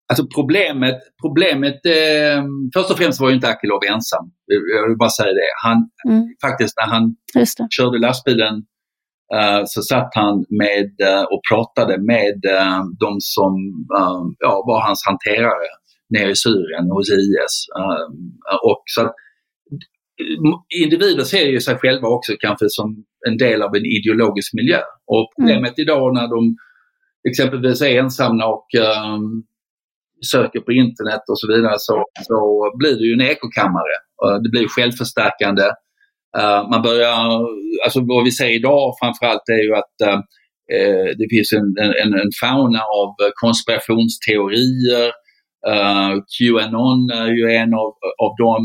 alltså 0.08 0.26
problemet, 0.34 0.98
problemet 1.22 1.86
eh, 1.86 2.44
först 2.74 2.90
och 2.90 2.98
främst 2.98 3.20
var 3.20 3.28
ju 3.28 3.34
inte 3.34 3.48
Akilov 3.48 3.80
ensam. 3.84 4.30
Jag 4.76 4.88
vill 4.88 4.98
bara 4.98 5.10
säga 5.10 5.32
det. 5.32 5.50
Han, 5.64 5.90
mm. 6.08 6.24
Faktiskt 6.42 6.74
när 6.80 6.86
han 6.94 7.16
körde 7.70 7.98
lastbilen 7.98 8.62
Eh, 9.34 9.62
så 9.66 9.82
satt 9.82 10.10
han 10.14 10.44
med 10.48 10.90
uh, 11.10 11.24
och 11.32 11.40
pratade 11.50 11.98
med 11.98 12.38
uh, 12.56 12.82
de 13.00 13.16
som 13.20 13.54
ja, 14.38 14.64
var 14.66 14.86
hans 14.86 15.02
hanterare 15.06 15.68
nere 16.08 16.30
i 16.30 16.36
Syrien 16.36 16.90
hos 16.90 17.10
IS. 17.10 17.66
och 18.62 18.82
så 18.84 19.12
individer 20.82 21.24
ser 21.24 21.46
ju 21.46 21.60
sig 21.60 21.78
själva 21.78 22.08
också 22.08 22.32
kanske 22.40 22.66
som 22.68 23.04
en 23.28 23.36
del 23.36 23.62
av 23.62 23.76
en 23.76 23.86
ideologisk 23.86 24.54
miljö. 24.54 24.80
Och 25.06 25.32
problemet 25.36 25.78
mm. 25.78 25.82
idag 25.82 26.14
när 26.14 26.28
de 26.28 26.56
exempelvis 27.28 27.82
är 27.82 27.98
ensamma 27.98 28.46
och 28.46 28.66
um, 29.14 29.44
söker 30.32 30.60
på 30.60 30.72
internet 30.72 31.20
och 31.30 31.40
så 31.40 31.46
vidare 31.52 31.74
så, 31.78 32.04
så 32.22 32.70
blir 32.78 32.96
det 32.96 33.06
ju 33.06 33.12
en 33.12 33.20
ekokammare. 33.20 33.96
det 34.42 34.50
blir 34.50 34.68
självförstärkande 34.68 35.62
eh, 36.38 36.68
man 36.70 36.82
börjar, 36.82 37.46
alltså 37.84 38.00
vad 38.00 38.24
vi 38.24 38.30
ser 38.30 38.50
idag 38.50 38.94
framförallt 39.00 39.48
är 39.48 39.62
ju 39.66 39.74
att 39.82 40.00
eh, 40.08 40.20
eh, 40.76 41.08
det 41.18 41.26
finns 41.30 41.52
en, 41.52 41.68
en, 42.02 42.14
en, 42.14 42.30
fauna 42.40 42.82
av 43.00 43.10
konspirationsteorier. 43.34 45.12
Qanon 46.34 47.10
är 47.10 47.30
ju 47.38 47.44
en 47.62 47.74
av, 47.74 47.90
av 48.24 48.32
dem. 48.44 48.64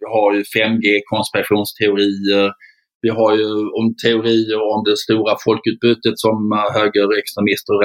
vi 0.00 0.06
har 0.14 0.28
ju 0.34 0.42
5G-konspirationsteorier. 0.56 2.50
Vi 3.02 3.08
har 3.08 3.36
ju 3.36 3.48
om 3.78 3.94
teorier 4.04 4.60
om 4.72 4.84
det 4.84 4.96
stora 4.96 5.36
folkutbytet 5.44 6.16
som 6.24 6.38
högerextremister 6.78 7.72
och 7.74 7.84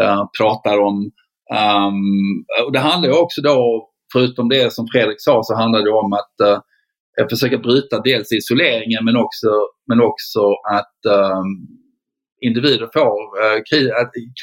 Eh, 0.00 0.24
pratar 0.38 0.78
om. 0.78 1.10
Um, 1.54 2.44
och 2.66 2.72
det 2.72 2.78
handlar 2.78 3.08
ju 3.08 3.14
också 3.14 3.40
då 3.42 3.88
förutom 4.12 4.48
det 4.48 4.72
som 4.72 4.86
Fredrik 4.92 5.16
sa 5.18 5.40
så 5.42 5.54
handlar 5.54 5.82
det 5.82 5.90
om 5.90 6.12
att 6.12 6.34
uh, 7.20 7.28
försöka 7.28 7.58
bryta 7.58 8.00
dels 8.00 8.32
isoleringen 8.32 9.04
men 9.04 9.16
också, 9.16 9.48
men 9.88 10.00
också 10.00 10.40
att 10.72 10.98
um, 11.08 11.68
individer 12.40 12.88
får 12.92 13.16
uh, 13.44 13.62
kri 13.70 13.90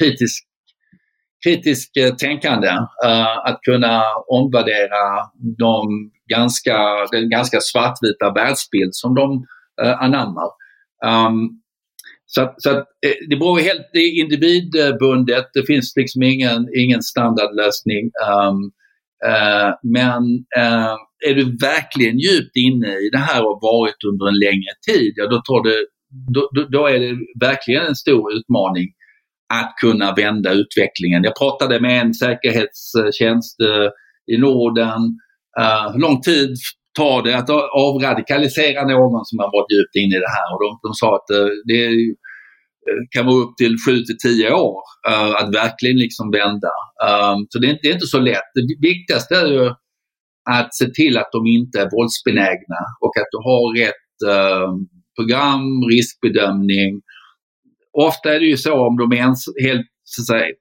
kritisk, 0.00 0.44
kritisk 1.44 1.90
uh, 2.00 2.14
tänkande. 2.14 2.68
Uh, 3.04 3.38
att 3.48 3.58
kunna 3.62 4.02
omvärdera 4.28 5.04
de 5.58 6.10
ganska, 6.28 6.78
den 7.12 7.30
ganska 7.30 7.60
svartvita 7.60 8.32
världsbild 8.34 8.94
som 8.94 9.14
de 9.14 9.44
uh, 9.84 10.02
anammar. 10.02 10.50
Um, 11.06 11.61
så, 12.34 12.54
så 12.58 12.70
att, 12.70 12.86
eh, 13.06 13.28
det 13.28 13.36
beror 13.36 13.58
helt, 13.58 13.86
det 13.92 13.98
är 13.98 14.20
individbundet, 14.20 15.50
det 15.54 15.66
finns 15.66 15.92
liksom 15.96 16.22
ingen, 16.22 16.68
ingen 16.76 17.02
standardlösning. 17.02 18.04
Um, 18.28 18.58
uh, 19.30 19.70
men 19.82 20.22
uh, 20.58 20.96
är 21.28 21.34
du 21.34 21.44
verkligen 21.44 22.18
djupt 22.18 22.56
inne 22.56 22.92
i 23.04 23.10
det 23.12 23.18
här 23.18 23.40
och 23.48 23.58
varit 23.62 24.04
under 24.10 24.28
en 24.28 24.38
längre 24.46 24.72
tid, 24.88 25.12
ja 25.16 25.26
då, 25.26 25.36
tar 25.36 25.62
det, 25.68 25.86
då, 26.34 26.50
då, 26.54 26.68
då, 26.78 26.86
är 26.86 26.98
det 27.00 27.16
verkligen 27.40 27.86
en 27.86 27.96
stor 27.96 28.32
utmaning 28.36 28.88
att 29.54 29.74
kunna 29.80 30.14
vända 30.14 30.52
utvecklingen. 30.52 31.24
Jag 31.24 31.36
pratade 31.36 31.80
med 31.80 32.00
en 32.00 32.14
säkerhetstjänst 32.14 33.60
uh, 33.60 33.88
i 34.34 34.38
Norden. 34.38 35.00
hur 35.92 36.00
lång 36.00 36.20
tid 36.20 36.56
ta 36.98 37.22
det 37.22 37.38
att 37.38 37.50
avradikalisera 37.88 38.86
någon 38.86 39.24
som 39.24 39.38
har 39.38 39.50
varit 39.56 39.72
djupt 39.72 39.96
inne 40.02 40.16
i 40.16 40.24
det 40.26 40.34
här? 40.36 40.48
Och 40.54 40.60
de, 40.64 40.78
de 40.82 40.94
sa 40.94 41.16
att 41.16 41.30
eh, 41.30 41.52
det 41.64 41.84
eh, 42.88 43.02
kan 43.10 43.26
vara 43.26 43.36
upp 43.36 43.56
till 43.56 43.76
7 43.86 43.96
till 44.02 44.18
10 44.18 44.52
år 44.52 44.80
eh, 45.08 45.34
att 45.40 45.54
verkligen 45.54 45.98
liksom 45.98 46.30
vända. 46.30 46.74
Ehm, 47.08 47.40
så 47.48 47.58
det 47.58 47.66
är, 47.70 47.78
det 47.82 47.88
är, 47.88 47.94
inte 47.94 48.14
så 48.16 48.20
lätt. 48.20 48.48
Det 48.54 48.88
viktigaste 48.90 49.34
är 49.36 49.46
ju 49.46 49.66
att 50.50 50.74
se 50.74 50.86
till 50.86 51.18
att 51.18 51.32
de 51.32 51.46
inte 51.46 51.80
är 51.80 51.90
våldsbenägna 51.96 52.80
och 53.00 53.16
att 53.20 53.30
du 53.34 53.38
har 53.48 53.62
rätt 53.82 54.16
ehm, 54.34 54.74
program, 55.16 55.64
riskbedömning. 55.90 57.00
Ofta 57.92 58.34
är 58.34 58.40
det 58.40 58.46
ju 58.46 58.56
så 58.56 58.86
om 58.86 58.96
de 58.96 59.12
är 59.12 59.16
ens, 59.16 59.40
helt, 59.62 59.86
så 60.04 60.22
att 60.22 60.26
säga, 60.26 60.54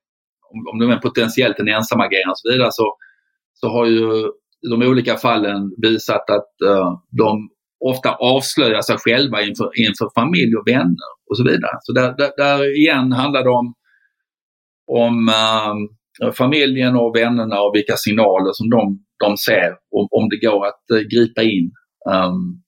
om 0.71 0.79
de 0.79 0.89
är 0.89 0.97
potentiellt 0.97 1.59
en 1.59 1.67
ensamagerande 1.67 2.31
och 2.31 2.39
så 2.39 2.51
vidare 2.51 2.69
så, 2.71 2.87
så 3.53 3.67
har 3.67 3.85
ju 3.85 4.31
de 4.69 4.81
olika 4.81 5.15
fallen 5.15 5.71
visat 5.81 6.29
att 6.29 6.69
uh, 6.69 6.99
de 7.09 7.49
ofta 7.85 8.11
avslöjar 8.15 8.81
sig 8.81 8.97
själva 8.97 9.41
inför, 9.41 9.69
inför 9.79 10.21
familj 10.21 10.55
och 10.55 10.67
vänner 10.67 11.09
och 11.29 11.37
så 11.37 11.43
vidare. 11.43 11.77
Så 11.81 11.93
där, 11.93 12.17
där, 12.17 12.31
där 12.37 12.77
igen 12.79 13.11
handlar 13.11 13.43
det 13.43 13.49
om, 13.49 13.73
om 14.87 15.29
uh, 16.23 16.31
familjen 16.31 16.95
och 16.95 17.15
vännerna 17.15 17.61
och 17.61 17.75
vilka 17.75 17.95
signaler 17.97 18.51
som 18.53 18.69
de, 18.69 18.99
de 19.23 19.37
ser 19.37 19.71
och 19.91 20.17
om 20.17 20.29
det 20.29 20.47
går 20.47 20.65
att 20.65 20.83
uh, 20.93 20.99
gripa 20.99 21.41
in. 21.41 21.71
Um, 22.09 22.61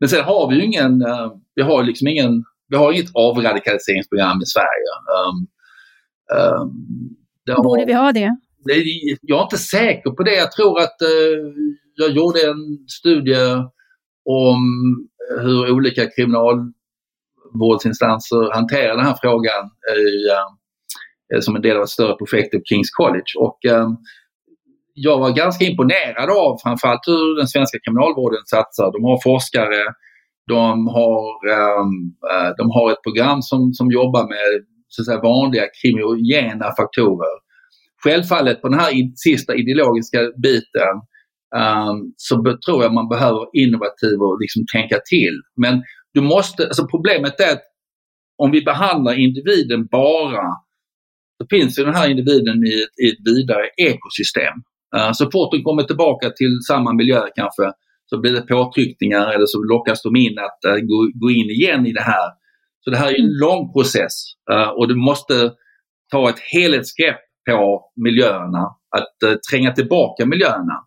men 0.00 0.08
sen 0.08 0.24
har 0.24 0.50
vi 0.50 0.56
ju 0.56 0.64
ingen, 0.64 1.04
vi 1.54 1.62
har 1.62 1.82
liksom 1.82 2.08
ingen, 2.08 2.44
vi 2.68 2.76
har 2.76 2.92
inget 2.92 3.10
avradikaliseringsprogram 3.14 4.38
i 4.42 4.46
Sverige. 4.46 4.90
Um, 5.16 5.46
um, 6.38 7.62
Borde 7.62 7.84
vi 7.84 7.92
ha 7.92 8.12
det? 8.12 8.36
Det? 8.64 8.84
Jag 9.22 9.38
är 9.38 9.42
inte 9.42 9.58
säker 9.58 10.10
på 10.10 10.22
det. 10.22 10.34
Jag 10.34 10.52
tror 10.52 10.80
att 10.80 11.02
eh, 11.02 11.08
jag 11.94 12.10
gjorde 12.10 12.40
en 12.40 12.88
studie 12.88 13.64
om 14.24 14.58
eh, 15.30 15.38
hur 15.42 15.70
olika 15.70 16.06
kriminalvårdsinstanser 16.16 18.54
hanterar 18.54 18.96
den 18.96 19.06
här 19.06 19.16
frågan 19.22 19.70
eh, 19.90 19.96
i, 19.96 20.28
eh, 21.34 21.40
som 21.40 21.56
en 21.56 21.62
del 21.62 21.76
av 21.76 21.82
ett 21.82 21.88
större 21.88 22.16
projekt 22.16 22.52
på 22.52 22.60
Kings 22.64 22.90
College. 22.90 23.32
Och, 23.38 23.66
eh, 23.66 23.88
jag 24.94 25.18
var 25.18 25.30
ganska 25.30 25.64
imponerad 25.64 26.30
av 26.30 26.58
framförallt 26.62 27.06
hur 27.06 27.36
den 27.36 27.48
svenska 27.48 27.78
kriminalvården 27.84 28.42
satsar. 28.46 28.92
De 28.92 29.04
har 29.04 29.20
forskare, 29.22 29.84
De 30.46 30.88
har, 30.88 31.48
ehm, 31.54 32.14
de 32.58 32.70
har 32.70 32.92
ett 32.92 33.02
program 33.02 33.42
som, 33.42 33.72
som 33.72 33.90
jobbar 33.90 34.28
med 34.28 34.64
så 34.88 35.02
att 35.02 35.06
säga, 35.06 35.20
vanliga 35.20 35.66
kriminogena 35.82 36.72
faktorer. 36.76 37.49
Självfallet 38.04 38.62
på 38.62 38.68
den 38.68 38.80
här 38.80 38.92
sista 39.16 39.54
ideologiska 39.54 40.18
biten 40.42 40.94
um, 41.56 42.14
så 42.16 42.34
tror 42.66 42.82
jag 42.82 42.94
man 42.94 43.08
behöver 43.08 43.46
innovativ 43.52 44.16
och 44.20 44.40
liksom 44.40 44.62
tänka 44.72 44.98
till. 45.10 45.36
Men 45.56 45.82
du 46.14 46.20
måste, 46.20 46.64
alltså 46.64 46.86
problemet 46.86 47.40
är 47.40 47.52
att 47.52 47.62
om 48.42 48.50
vi 48.50 48.62
behandlar 48.62 49.14
individen 49.18 49.86
bara 49.86 50.46
så 51.38 51.46
finns 51.50 51.78
ju 51.78 51.84
den 51.84 51.94
här 51.94 52.10
individen 52.10 52.66
i 52.66 52.82
ett, 52.82 52.94
i 53.04 53.08
ett 53.12 53.22
vidare 53.24 53.66
ekosystem. 53.76 54.56
Uh, 54.96 55.12
så 55.12 55.30
fort 55.30 55.52
de 55.52 55.62
kommer 55.62 55.82
tillbaka 55.82 56.30
till 56.30 56.58
samma 56.68 56.92
miljö 56.92 57.22
kanske 57.34 57.72
så 58.06 58.20
blir 58.20 58.32
det 58.32 58.42
påtryckningar 58.42 59.26
eller 59.34 59.46
så 59.46 59.62
lockas 59.62 60.02
de 60.02 60.16
in 60.16 60.38
att 60.38 60.60
uh, 60.70 60.80
gå, 60.90 60.98
gå 61.14 61.30
in 61.30 61.50
igen 61.50 61.86
i 61.86 61.92
det 61.92 62.02
här. 62.02 62.28
Så 62.84 62.90
det 62.90 62.96
här 62.96 63.08
är 63.08 63.18
en 63.18 63.24
mm. 63.24 63.40
lång 63.40 63.72
process 63.72 64.14
uh, 64.52 64.68
och 64.68 64.88
du 64.88 64.94
måste 64.94 65.52
ta 66.12 66.28
ett 66.28 66.40
helhetsgrepp 66.52 67.20
på 67.48 67.90
miljöerna, 67.96 68.66
att 68.96 69.22
eh, 69.30 69.34
tränga 69.50 69.72
tillbaka 69.72 70.26
miljöerna. 70.26 70.84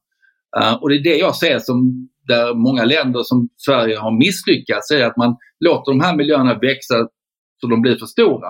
Eh, 0.61 0.73
och 0.73 0.89
det 0.89 0.95
är 0.95 1.03
det 1.03 1.17
jag 1.17 1.35
ser 1.35 1.59
som 1.59 2.09
där 2.27 2.53
många 2.53 2.85
länder 2.85 3.23
som 3.23 3.49
Sverige 3.57 3.97
har 3.97 4.11
misslyckats, 4.19 4.91
är 4.91 5.05
att 5.05 5.17
man 5.17 5.35
låter 5.59 5.91
de 5.91 6.01
här 6.01 6.15
miljöerna 6.15 6.59
växa 6.59 6.95
så 7.61 7.67
de 7.67 7.81
blir 7.81 7.97
för 7.97 8.05
stora. 8.05 8.49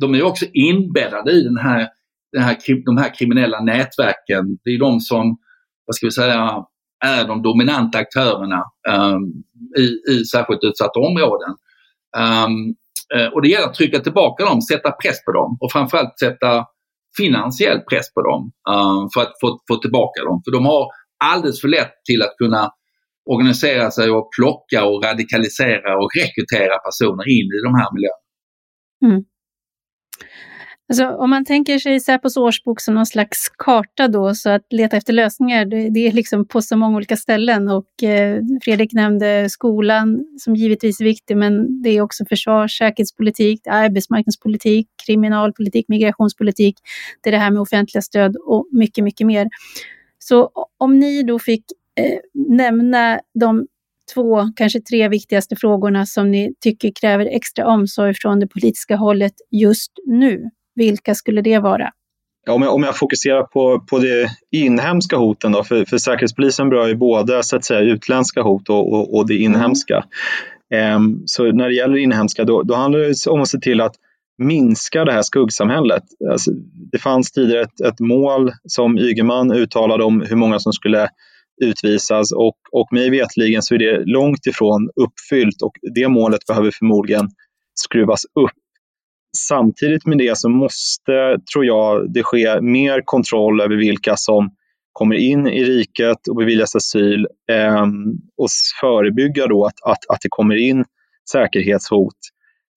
De 0.00 0.14
är 0.14 0.22
också 0.22 0.46
inbäddade 0.52 1.32
i 1.32 1.42
den 1.42 1.56
här, 1.56 1.88
den 2.32 2.42
här, 2.42 2.56
de 2.84 2.96
här 2.96 3.14
kriminella 3.18 3.60
nätverken. 3.60 4.58
Det 4.64 4.70
är 4.70 4.78
de 4.78 5.00
som, 5.00 5.36
vad 5.86 5.94
ska 5.94 6.06
vi 6.06 6.10
säga, 6.10 6.64
är 7.04 7.26
de 7.26 7.42
dominanta 7.42 7.98
aktörerna 7.98 8.62
um, 8.88 9.32
i, 9.78 10.12
i 10.12 10.24
särskilt 10.24 10.64
utsatta 10.64 11.00
områden. 11.00 11.50
Um, 12.16 12.74
och 13.34 13.42
det 13.42 13.48
gäller 13.48 13.66
att 13.66 13.74
trycka 13.74 14.00
tillbaka 14.00 14.44
dem, 14.44 14.62
sätta 14.62 14.90
press 14.90 15.24
på 15.24 15.32
dem 15.32 15.58
och 15.60 15.72
framförallt 15.72 16.18
sätta 16.18 16.66
finansiell 17.16 17.80
press 17.90 18.14
på 18.14 18.22
dem 18.22 18.52
uh, 18.70 19.08
för 19.14 19.20
att 19.20 19.32
få, 19.40 19.58
få 19.68 19.76
tillbaka 19.76 20.24
dem. 20.24 20.42
För 20.44 20.52
de 20.52 20.66
har 20.66 20.86
alldeles 21.24 21.60
för 21.60 21.68
lätt 21.68 21.94
till 22.04 22.22
att 22.22 22.36
kunna 22.36 22.70
organisera 23.30 23.90
sig 23.90 24.10
och 24.10 24.28
plocka 24.38 24.84
och 24.84 25.04
radikalisera 25.04 25.96
och 25.98 26.10
rekrytera 26.20 26.78
personer 26.78 27.28
in 27.28 27.48
i 27.58 27.60
de 27.66 27.74
här 27.80 27.88
miljöerna. 27.94 28.24
Mm. 29.06 29.24
Alltså, 30.88 31.08
om 31.08 31.30
man 31.30 31.44
tänker 31.44 31.78
sig 31.78 32.00
Säpos 32.00 32.36
årsbok 32.36 32.80
som 32.80 32.94
någon 32.94 33.06
slags 33.06 33.48
karta 33.58 34.08
då, 34.08 34.34
så 34.34 34.50
att 34.50 34.66
leta 34.70 34.96
efter 34.96 35.12
lösningar, 35.12 35.64
det, 35.64 35.90
det 35.90 36.06
är 36.06 36.12
liksom 36.12 36.48
på 36.48 36.62
så 36.62 36.76
många 36.76 36.96
olika 36.96 37.16
ställen. 37.16 37.68
Och 37.68 38.02
eh, 38.02 38.42
Fredrik 38.62 38.92
nämnde 38.92 39.50
skolan 39.50 40.24
som 40.38 40.56
givetvis 40.56 41.00
är 41.00 41.04
viktig, 41.04 41.36
men 41.36 41.82
det 41.82 41.90
är 41.90 42.00
också 42.00 42.24
försvars, 42.24 42.78
säkerhetspolitik, 42.78 43.66
arbetsmarknadspolitik, 43.66 44.88
kriminalpolitik, 45.06 45.88
migrationspolitik. 45.88 46.76
Det 47.20 47.30
är 47.30 47.32
det 47.32 47.38
här 47.38 47.50
med 47.50 47.62
offentliga 47.62 48.02
stöd 48.02 48.36
och 48.36 48.68
mycket, 48.72 49.04
mycket 49.04 49.26
mer. 49.26 49.48
Så 50.18 50.50
om 50.78 50.98
ni 50.98 51.22
då 51.22 51.38
fick 51.38 51.64
eh, 52.00 52.18
nämna 52.48 53.20
de 53.40 53.66
två, 54.14 54.52
kanske 54.56 54.80
tre 54.80 55.08
viktigaste 55.08 55.56
frågorna 55.56 56.06
som 56.06 56.30
ni 56.30 56.54
tycker 56.60 56.92
kräver 57.00 57.26
extra 57.26 57.66
omsorg 57.66 58.14
från 58.14 58.40
det 58.40 58.46
politiska 58.46 58.96
hållet 58.96 59.34
just 59.50 59.92
nu. 60.06 60.50
Vilka 60.74 61.14
skulle 61.14 61.42
det 61.42 61.58
vara? 61.58 61.90
Om 62.50 62.62
jag, 62.62 62.74
om 62.74 62.82
jag 62.82 62.96
fokuserar 62.96 63.42
på, 63.42 63.80
på 63.80 63.98
de 63.98 64.28
inhemska 64.50 65.16
hoten, 65.16 65.52
då, 65.52 65.64
för, 65.64 65.84
för 65.84 65.98
Säkerhetspolisen 65.98 66.70
berör 66.70 66.88
ju 66.88 66.94
både 66.94 67.42
så 67.42 67.56
att 67.56 67.64
säga, 67.64 67.80
utländska 67.80 68.42
hot 68.42 68.68
och, 68.68 68.92
och, 68.92 69.16
och 69.16 69.26
det 69.26 69.34
inhemska. 69.34 70.04
Mm. 70.74 71.22
Så 71.26 71.52
när 71.52 71.68
det 71.68 71.74
gäller 71.74 71.96
inhemska, 71.96 72.44
då, 72.44 72.62
då 72.62 72.74
handlar 72.74 73.00
det 73.00 73.30
om 73.30 73.40
att 73.40 73.48
se 73.48 73.58
till 73.58 73.80
att 73.80 73.94
minska 74.38 75.04
det 75.04 75.12
här 75.12 75.22
skuggsamhället. 75.22 76.02
Alltså, 76.30 76.50
det 76.92 76.98
fanns 76.98 77.32
tidigare 77.32 77.62
ett, 77.62 77.80
ett 77.80 78.00
mål 78.00 78.52
som 78.68 78.98
Ygeman 78.98 79.52
uttalade 79.52 80.04
om 80.04 80.20
hur 80.20 80.36
många 80.36 80.58
som 80.58 80.72
skulle 80.72 81.08
utvisas 81.62 82.32
och, 82.32 82.56
och 82.72 82.92
mig 82.92 83.10
vetligen 83.10 83.62
så 83.62 83.74
är 83.74 83.78
det 83.78 84.04
långt 84.04 84.46
ifrån 84.46 84.90
uppfyllt 84.96 85.62
och 85.62 85.72
det 85.94 86.08
målet 86.08 86.46
behöver 86.46 86.70
förmodligen 86.70 87.28
skruvas 87.74 88.24
upp. 88.24 88.63
Samtidigt 89.36 90.06
med 90.06 90.18
det 90.18 90.38
så 90.38 90.48
måste, 90.48 91.38
tror 91.52 91.64
jag, 91.64 92.12
det 92.12 92.22
ske 92.22 92.60
mer 92.60 93.02
kontroll 93.04 93.60
över 93.60 93.76
vilka 93.76 94.16
som 94.16 94.50
kommer 94.92 95.14
in 95.14 95.46
i 95.46 95.64
riket 95.64 96.28
och 96.30 96.36
beviljas 96.36 96.76
asyl 96.76 97.26
eh, 97.50 97.86
och 98.36 98.48
förebygga 98.80 99.46
då 99.46 99.64
att, 99.66 99.82
att, 99.84 100.10
att 100.10 100.20
det 100.22 100.28
kommer 100.28 100.56
in 100.56 100.84
säkerhetshot. 101.30 102.16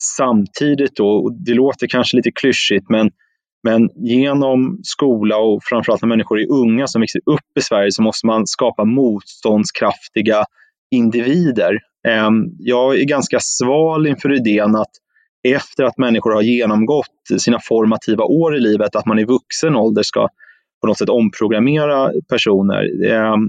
Samtidigt 0.03 0.95
då, 0.95 1.09
och 1.09 1.33
det 1.33 1.53
låter 1.53 1.87
kanske 1.87 2.17
lite 2.17 2.31
klyschigt, 2.31 2.89
men 2.89 3.11
men 3.63 3.89
genom 3.95 4.79
skola 4.83 5.37
och 5.37 5.63
framförallt 5.63 6.01
när 6.01 6.09
människor 6.09 6.39
är 6.39 6.51
unga 6.51 6.87
som 6.87 7.01
växer 7.01 7.21
upp 7.25 7.57
i 7.59 7.61
Sverige 7.61 7.91
så 7.91 8.01
måste 8.01 8.27
man 8.27 8.47
skapa 8.47 8.85
motståndskraftiga 8.85 10.45
individer. 10.91 11.79
Eh, 12.07 12.29
jag 12.59 12.99
är 12.99 13.03
ganska 13.03 13.37
sval 13.41 14.07
inför 14.07 14.33
idén 14.33 14.75
att 14.75 14.91
efter 15.53 15.83
att 15.83 15.97
människor 15.97 16.33
har 16.33 16.41
genomgått 16.41 17.39
sina 17.39 17.59
formativa 17.63 18.23
år 18.23 18.55
i 18.57 18.59
livet, 18.59 18.95
att 18.95 19.05
man 19.05 19.19
i 19.19 19.25
vuxen 19.25 19.75
ålder 19.75 20.03
ska 20.03 20.27
på 20.81 20.87
något 20.87 20.97
sätt 20.97 21.09
omprogrammera 21.09 22.11
personer. 22.29 22.83
Jag 23.03 23.39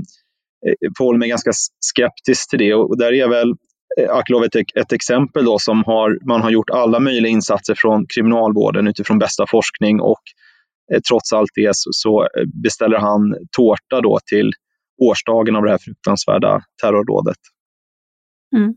förhåller 0.99 1.19
mig 1.19 1.29
ganska 1.29 1.51
skeptisk 1.81 2.51
till 2.51 2.59
det 2.59 2.75
och 2.75 2.99
där 2.99 3.13
är 3.13 3.29
väl 3.29 3.55
Eh, 3.99 4.45
ett, 4.45 4.77
ett 4.77 4.93
exempel 4.93 5.45
då 5.45 5.59
som 5.59 5.85
har, 5.85 6.19
man 6.27 6.41
har 6.41 6.51
gjort 6.51 6.71
alla 6.71 7.01
möjliga 7.01 7.33
insatser 7.33 7.75
från 7.75 8.07
kriminalvården 8.07 8.89
utifrån 8.89 9.19
bästa 9.19 9.47
forskning 9.47 10.01
och 10.01 10.23
eh, 10.93 11.01
trots 11.01 11.33
allt 11.33 11.51
det 11.55 11.77
så, 11.77 11.91
så, 11.93 12.23
eh, 12.23 12.45
beställer 12.63 12.99
han 12.99 13.35
tårta 13.57 14.01
då 14.01 14.19
till 14.27 14.53
årsdagen 15.03 15.57
av 15.57 15.63
det 15.63 15.71
här 15.71 15.79
fruktansvärda 15.79 16.63
terrordådet. 16.83 17.37
Mm. 18.57 18.75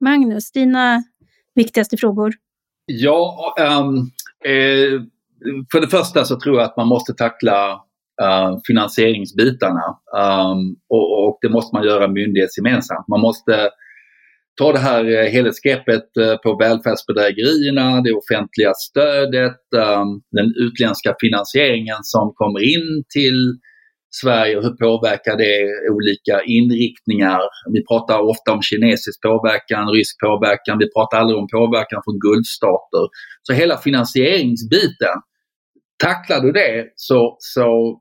Magnus, 0.00 0.52
dina 0.52 1.02
viktigaste 1.54 1.96
frågor? 1.96 2.32
Ja, 2.86 3.54
um, 3.60 4.10
eh, 4.44 5.02
för 5.72 5.80
det 5.80 5.88
första 5.88 6.24
så 6.24 6.40
tror 6.40 6.56
jag 6.56 6.64
att 6.64 6.76
man 6.76 6.88
måste 6.88 7.14
tackla 7.14 7.72
uh, 8.22 8.58
finansieringsbitarna 8.66 9.98
um, 10.16 10.76
och, 10.88 11.26
och, 11.26 11.38
det 11.42 11.48
måste 11.48 11.76
man 11.76 11.84
göra 11.84 12.08
myndighetsgemensamt. 12.08 13.08
Man 13.08 13.20
måste 13.20 13.70
ta 14.60 14.72
det 14.72 14.78
här 14.78 15.04
eh, 15.04 15.30
helhetsgreppet 15.30 16.16
eh, 16.16 16.36
på 16.36 16.56
välfärdsbedrägerierna, 16.56 18.00
det 18.00 18.12
offentliga 18.12 18.72
stödet, 18.74 19.62
ehm, 19.76 20.08
den 20.30 20.48
utländska 20.56 21.14
finansieringen 21.20 21.98
som 22.02 22.32
kommer 22.34 22.62
in 22.74 23.04
till 23.14 23.58
Sverige 24.10 24.56
och 24.56 24.62
hur 24.62 24.76
påverkar 24.86 25.36
det 25.36 25.54
olika 25.96 26.42
inriktningar? 26.42 27.40
Vi 27.72 27.86
pratar 27.86 28.18
ofta 28.32 28.52
om 28.52 28.62
kinesisk 28.62 29.22
påverkan, 29.22 29.88
rysk 29.88 30.20
påverkan, 30.20 30.78
vi 30.78 30.92
pratar 30.96 31.18
aldrig 31.18 31.38
om 31.38 31.48
påverkan 31.48 32.00
från 32.04 32.18
Gulfstater. 32.24 33.04
Så 33.42 33.52
hela 33.52 33.76
finansieringsbiten, 33.76 35.16
tacklar 36.02 36.40
du 36.40 36.52
det 36.52 36.92
så, 36.96 37.36
så, 37.38 37.98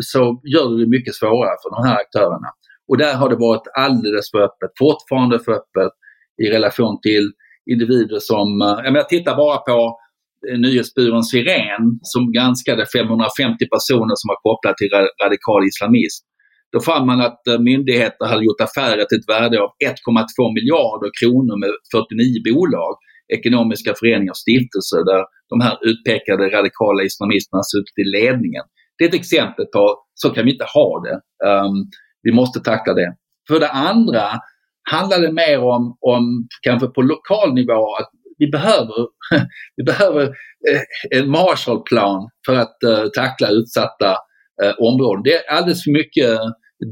så 0.00 0.40
gör 0.54 0.68
du 0.68 0.84
det 0.84 0.90
mycket 0.90 1.14
svårare 1.14 1.56
för 1.62 1.70
de 1.76 1.88
här 1.88 1.96
aktörerna. 2.00 2.50
Och 2.88 2.98
där 2.98 3.14
har 3.14 3.28
det 3.28 3.36
varit 3.36 3.66
alldeles 3.78 4.30
för 4.30 4.38
öppet, 4.38 4.70
fortfarande 4.78 5.38
för 5.38 5.52
öppet 5.52 5.92
i 6.42 6.50
relation 6.50 7.00
till 7.00 7.32
individer 7.70 8.18
som, 8.20 8.62
eh, 8.62 8.84
jag, 8.84 8.92
menar, 8.92 9.02
tittar 9.02 9.36
bara 9.36 9.58
på 9.58 9.98
Eh, 10.48 10.58
nyhetsbyrån 10.58 11.24
Siren 11.24 11.84
som 12.12 12.32
granskade 12.32 12.84
550 12.96 13.64
personer 13.74 14.14
som 14.20 14.28
var 14.32 14.38
kopplade 14.46 14.76
till 14.78 14.92
radikal 15.24 15.62
islamism. 15.70 16.22
Då 16.72 16.78
fann 16.88 17.06
man 17.10 17.20
att 17.28 17.42
eh, 17.48 17.58
myndigheter 17.70 18.24
hade 18.30 18.44
gjort 18.44 18.66
affärer 18.68 19.04
till 19.04 19.18
ett 19.20 19.32
värde 19.34 19.56
av 19.64 19.70
1,2 19.84 20.54
miljarder 20.58 21.10
kronor 21.20 21.56
med 21.62 21.70
49 21.94 22.42
bolag, 22.48 22.94
ekonomiska 23.38 23.90
föreningar 24.00 24.32
och 24.34 24.42
stiftelser 24.44 25.02
där 25.10 25.22
de 25.52 25.56
här 25.66 25.76
utpekade 25.90 26.42
radikala 26.58 27.00
islamisterna 27.10 27.62
suttit 27.72 27.98
i 28.04 28.06
ledningen. 28.16 28.64
Det 28.96 29.04
är 29.04 29.08
ett 29.08 29.22
exempel 29.24 29.66
på, 29.74 29.84
så 30.14 30.26
kan 30.30 30.44
vi 30.44 30.52
inte 30.52 30.68
ha 30.78 30.90
det. 31.06 31.16
Um, 31.48 31.76
vi 32.22 32.32
måste 32.32 32.60
tackla 32.60 32.92
det. 32.94 33.10
För 33.48 33.60
det 33.60 33.70
andra 33.92 34.26
handlar 34.90 35.20
det 35.20 35.32
mer 35.32 35.58
om, 35.76 35.96
om 36.00 36.48
kanske 36.62 36.86
på 36.86 37.02
lokal 37.02 37.54
nivå 37.54 37.96
att 38.00 38.10
vi 38.38 38.50
behöver, 38.50 39.06
vi 39.76 39.84
behöver 39.84 40.22
eh, 40.70 41.18
en 41.18 41.30
Marshallplan 41.30 42.28
för 42.46 42.54
att 42.54 42.82
eh, 42.82 43.04
tackla 43.14 43.48
utsatta 43.50 44.10
eh, 44.62 44.74
områden. 44.78 45.22
Det 45.22 45.34
är 45.34 45.50
alldeles 45.56 45.84
för 45.84 45.90
mycket 45.90 46.40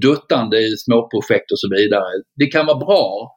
duttande 0.02 0.58
i 0.58 0.76
småprojekt 0.76 1.52
och 1.52 1.58
så 1.58 1.68
vidare. 1.76 2.08
Det 2.36 2.46
kan 2.46 2.66
vara 2.66 2.78
bra. 2.78 3.30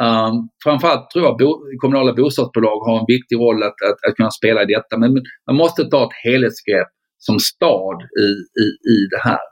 Um, 0.00 0.48
framförallt 0.64 1.10
tror 1.10 1.24
jag 1.24 1.36
bo, 1.36 1.50
kommunala 1.80 2.12
bostadsbolag 2.12 2.78
har 2.86 2.98
en 2.98 3.04
viktig 3.08 3.36
roll 3.36 3.62
att, 3.62 3.78
att, 3.88 3.98
att 4.08 4.16
kunna 4.16 4.30
spela 4.30 4.62
i 4.62 4.66
detta 4.66 4.98
men 4.98 5.10
man 5.46 5.56
måste 5.56 5.84
ta 5.84 6.04
ett 6.04 6.18
helhetsgrepp 6.24 6.88
som 7.18 7.38
stad 7.38 7.98
i, 8.26 8.28
i, 8.62 8.66
i 8.94 8.98
det 9.10 9.22
här. 9.28 9.44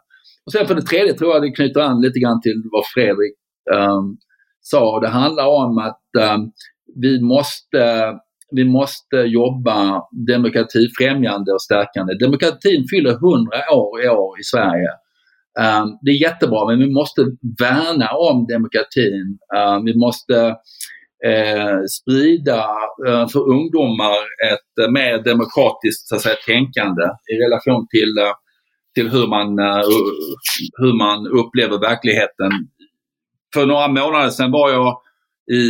Och 0.47 0.53
sen 0.53 0.67
för 0.67 0.75
det 0.75 0.83
tredje 0.83 1.15
tror 1.15 1.33
jag 1.33 1.43
det 1.43 1.51
knyter 1.51 1.81
an 1.81 2.01
lite 2.01 2.19
grann 2.19 2.41
till 2.41 2.63
vad 2.73 2.85
Fredrik 2.95 3.35
um, 3.75 4.17
sa. 4.61 5.01
Det 5.01 5.09
handlar 5.09 5.47
om 5.47 5.79
att 5.79 6.35
um, 6.35 6.53
vi 6.95 7.21
måste 7.21 8.15
vi 8.51 8.65
måste 8.65 9.17
jobba 9.17 10.03
demokratifrämjande 10.29 11.53
och 11.53 11.63
stärkande. 11.63 12.15
Demokratin 12.15 12.85
fyller 12.91 13.11
100 13.11 13.51
år 13.75 14.05
i 14.05 14.09
år 14.09 14.41
i 14.41 14.45
Sverige. 14.45 14.89
Ehm, 15.61 15.89
det 16.01 16.11
är 16.11 16.23
jättebra 16.23 16.67
men 16.67 16.79
vi 16.79 16.91
måste 16.93 17.21
värna 17.61 18.09
om 18.11 18.47
demokratin. 18.47 19.39
Ehm, 19.57 19.85
vi 19.85 19.97
måste 19.97 20.57
eh, 21.25 21.79
sprida 21.91 22.59
eh, 23.09 23.29
för 23.29 23.41
ungdomar 23.49 24.17
ett 24.53 24.85
eh, 24.85 24.91
mer 24.91 25.19
demokratiskt 25.19 26.09
så 26.09 26.15
att 26.15 26.23
säga, 26.23 26.37
tänkande 26.47 27.03
i 27.33 27.35
relation 27.45 27.87
till, 27.89 28.15
till 28.95 29.09
hur, 29.11 29.27
man, 29.27 29.59
hur 30.79 30.99
man 30.99 31.27
upplever 31.27 31.79
verkligheten. 31.79 32.53
För 33.55 33.67
några 33.67 33.89
månader 33.89 34.31
sedan 34.31 34.51
var 34.51 34.71
jag 34.71 35.01
i, 35.53 35.65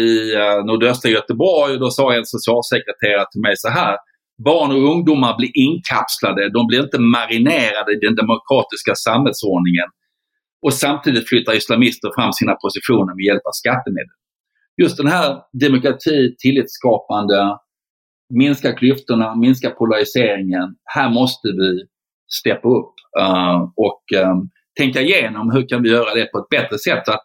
i 0.00 0.34
eh, 0.34 0.64
nordöstra 0.64 1.10
Göteborg 1.10 1.78
då 1.78 1.90
sa 1.90 2.14
en 2.14 2.26
socialsekreterare 2.26 3.26
till 3.32 3.40
mig 3.40 3.56
så 3.56 3.68
här. 3.68 3.96
Barn 4.44 4.70
och 4.70 4.92
ungdomar 4.92 5.36
blir 5.36 5.50
inkapslade, 5.54 6.50
de 6.52 6.66
blir 6.66 6.82
inte 6.82 6.98
marinerade 6.98 7.92
i 7.92 7.98
den 8.06 8.14
demokratiska 8.14 8.94
samhällsordningen. 8.94 9.88
Och 10.62 10.74
samtidigt 10.74 11.28
flyttar 11.28 11.54
islamister 11.56 12.10
fram 12.16 12.32
sina 12.32 12.54
positioner 12.54 13.14
med 13.16 13.24
hjälp 13.24 13.46
av 13.46 13.54
skattemedel. 13.62 14.16
Just 14.82 14.96
den 14.96 15.06
här 15.06 15.36
demokrati, 15.60 16.34
tillitsskapande, 16.38 17.56
minska 18.34 18.72
klyftorna, 18.72 19.36
minska 19.36 19.70
polariseringen. 19.70 20.68
Här 20.84 21.10
måste 21.10 21.48
vi 21.48 21.70
steppa 22.40 22.68
upp 22.68 22.94
uh, 23.20 23.62
och 23.76 24.02
um, 24.24 24.50
tänka 24.78 25.00
igenom 25.00 25.50
hur 25.50 25.68
kan 25.68 25.82
vi 25.82 25.90
göra 25.90 26.14
det 26.14 26.26
på 26.26 26.38
ett 26.38 26.48
bättre 26.48 26.78
sätt 26.78 27.02
så 27.04 27.12
att 27.12 27.24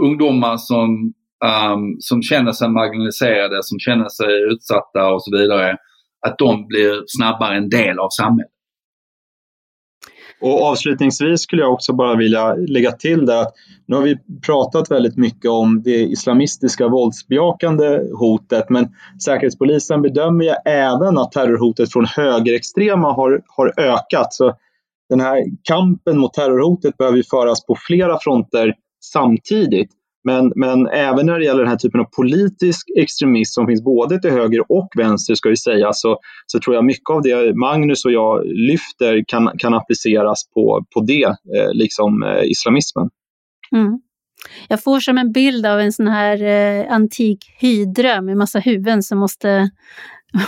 ungdomar 0.00 0.56
som, 0.56 1.12
um, 1.44 1.96
som 2.00 2.22
känner 2.22 2.52
sig 2.52 2.68
marginaliserade, 2.68 3.62
som 3.62 3.78
känner 3.78 4.08
sig 4.08 4.52
utsatta 4.52 5.12
och 5.14 5.24
så 5.24 5.36
vidare, 5.36 5.76
att 6.26 6.38
de 6.38 6.66
blir 6.66 7.02
snabbare 7.06 7.56
en 7.56 7.68
del 7.68 7.98
av 7.98 8.08
samhället. 8.08 8.50
Och 10.40 10.62
avslutningsvis 10.62 11.40
skulle 11.40 11.62
jag 11.62 11.72
också 11.72 11.92
bara 11.92 12.16
vilja 12.16 12.54
lägga 12.54 12.92
till 12.92 13.26
där 13.26 13.42
att 13.42 13.52
nu 13.86 13.96
har 13.96 14.02
vi 14.02 14.16
pratat 14.46 14.90
väldigt 14.90 15.16
mycket 15.16 15.50
om 15.50 15.82
det 15.82 16.02
islamistiska 16.02 16.88
våldsbejakande 16.88 18.00
hotet 18.18 18.70
men 18.70 18.88
Säkerhetspolisen 19.24 20.02
bedömer 20.02 20.44
ju 20.44 20.50
även 20.64 21.18
att 21.18 21.32
terrorhotet 21.32 21.92
från 21.92 22.04
högerextrema 22.04 23.12
har, 23.12 23.42
har 23.46 23.80
ökat. 23.80 24.34
Så 24.34 24.52
den 25.08 25.20
här 25.20 25.44
kampen 25.62 26.18
mot 26.18 26.32
terrorhotet 26.32 26.96
behöver 26.96 27.22
föras 27.30 27.66
på 27.66 27.76
flera 27.86 28.18
fronter 28.20 28.74
samtidigt. 29.12 29.90
Men, 30.24 30.52
men 30.56 30.86
även 30.86 31.26
när 31.26 31.38
det 31.38 31.44
gäller 31.44 31.62
den 31.62 31.70
här 31.70 31.76
typen 31.76 32.00
av 32.00 32.04
politisk 32.04 32.86
extremism 32.98 33.52
som 33.52 33.66
finns 33.66 33.84
både 33.84 34.20
till 34.20 34.30
höger 34.30 34.72
och 34.72 34.88
vänster 34.96 35.34
ska 35.34 35.48
vi 35.48 35.56
säga, 35.56 35.92
så, 35.92 36.18
så 36.46 36.58
tror 36.58 36.76
jag 36.76 36.84
mycket 36.84 37.10
av 37.10 37.22
det 37.22 37.54
Magnus 37.54 38.04
och 38.04 38.12
jag 38.12 38.46
lyfter 38.46 39.24
kan, 39.28 39.50
kan 39.58 39.74
appliceras 39.74 40.50
på, 40.54 40.84
på 40.94 41.00
det, 41.00 41.24
eh, 41.24 41.72
liksom 41.72 42.22
eh, 42.22 42.44
islamismen. 42.44 43.10
Mm. 43.72 44.00
Jag 44.68 44.82
får 44.82 45.00
som 45.00 45.18
en 45.18 45.32
bild 45.32 45.66
av 45.66 45.80
en 45.80 45.92
sån 45.92 46.08
här 46.08 46.42
eh, 46.42 46.92
antik 46.92 47.38
hydra 47.58 48.20
med 48.20 48.36
massa 48.36 48.58
huvuden 48.58 49.02
som 49.02 49.18
måste 49.18 49.70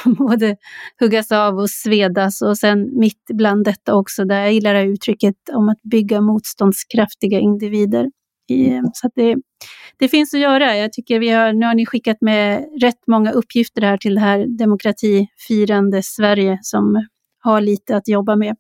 både 0.19 0.57
huggas 1.01 1.33
av 1.33 1.59
och 1.59 1.71
svedas 1.71 2.43
och 2.43 2.59
sen 2.59 2.99
mitt 2.99 3.25
bland 3.33 3.65
detta 3.65 3.95
också, 3.95 4.25
där 4.25 4.41
jag 4.41 4.53
gillar 4.53 4.85
uttrycket 4.85 5.37
om 5.53 5.69
att 5.69 5.83
bygga 5.83 6.21
motståndskraftiga 6.21 7.39
individer. 7.39 8.07
I, 8.51 8.81
så 8.93 9.11
det, 9.15 9.37
det 9.99 10.09
finns 10.09 10.35
att 10.35 10.41
göra. 10.41 10.77
Jag 10.77 10.93
tycker 10.93 11.21
vi 11.21 11.31
har, 11.31 11.53
nu 11.53 11.67
har 11.67 11.75
ni 11.75 11.87
skickat 11.87 12.17
med 12.21 12.65
rätt 12.81 13.07
många 13.07 13.33
uppgifter 13.33 13.83
här 13.83 13.97
till 13.97 14.15
det 14.15 14.21
här 14.21 14.47
demokratifirande 14.59 16.03
Sverige 16.03 16.59
som 16.63 17.07
har 17.39 17.61
lite 17.61 17.97
att 17.97 18.09
jobba 18.09 18.37
med. 18.37 18.57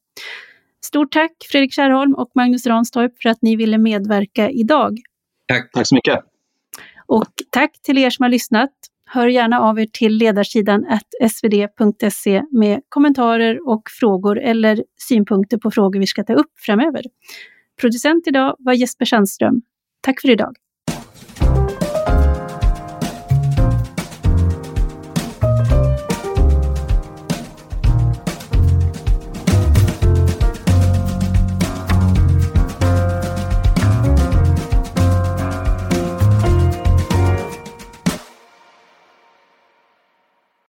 Stort 0.85 1.13
tack 1.13 1.33
Fredrik 1.51 1.73
Kärrholm 1.73 2.15
och 2.15 2.31
Magnus 2.35 2.67
Ranstorp 2.67 3.13
för 3.23 3.29
att 3.29 3.43
ni 3.43 3.57
ville 3.57 3.79
medverka 3.79 4.51
idag. 4.51 4.99
Tack. 5.49 5.73
Tack 5.73 5.87
så 5.87 5.95
mycket. 5.95 6.19
Och 7.07 7.33
tack 7.51 7.71
till 7.83 7.99
er 7.99 8.11
som 8.11 8.23
har 8.23 8.31
lyssnat. 8.31 8.71
Hör 9.09 9.27
gärna 9.27 9.61
av 9.61 9.81
er 9.81 9.87
till 9.93 10.17
ledarsidan 10.17 10.85
svd.se 11.31 12.43
med 12.51 12.81
kommentarer 12.89 13.69
och 13.69 13.83
frågor 14.01 14.41
eller 14.41 14.85
synpunkter 15.09 15.59
på 15.59 15.71
frågor 15.71 16.01
vi 16.01 16.07
ska 16.07 16.25
ta 16.25 16.35
upp 16.35 16.51
framöver. 16.67 17.03
Producent 17.81 18.27
idag 18.27 18.57
var 18.59 18.73
Jesper 18.73 19.05
Sandström. 19.05 19.63
Tack 20.07 20.21
för 20.21 20.31
idag. 20.31 20.55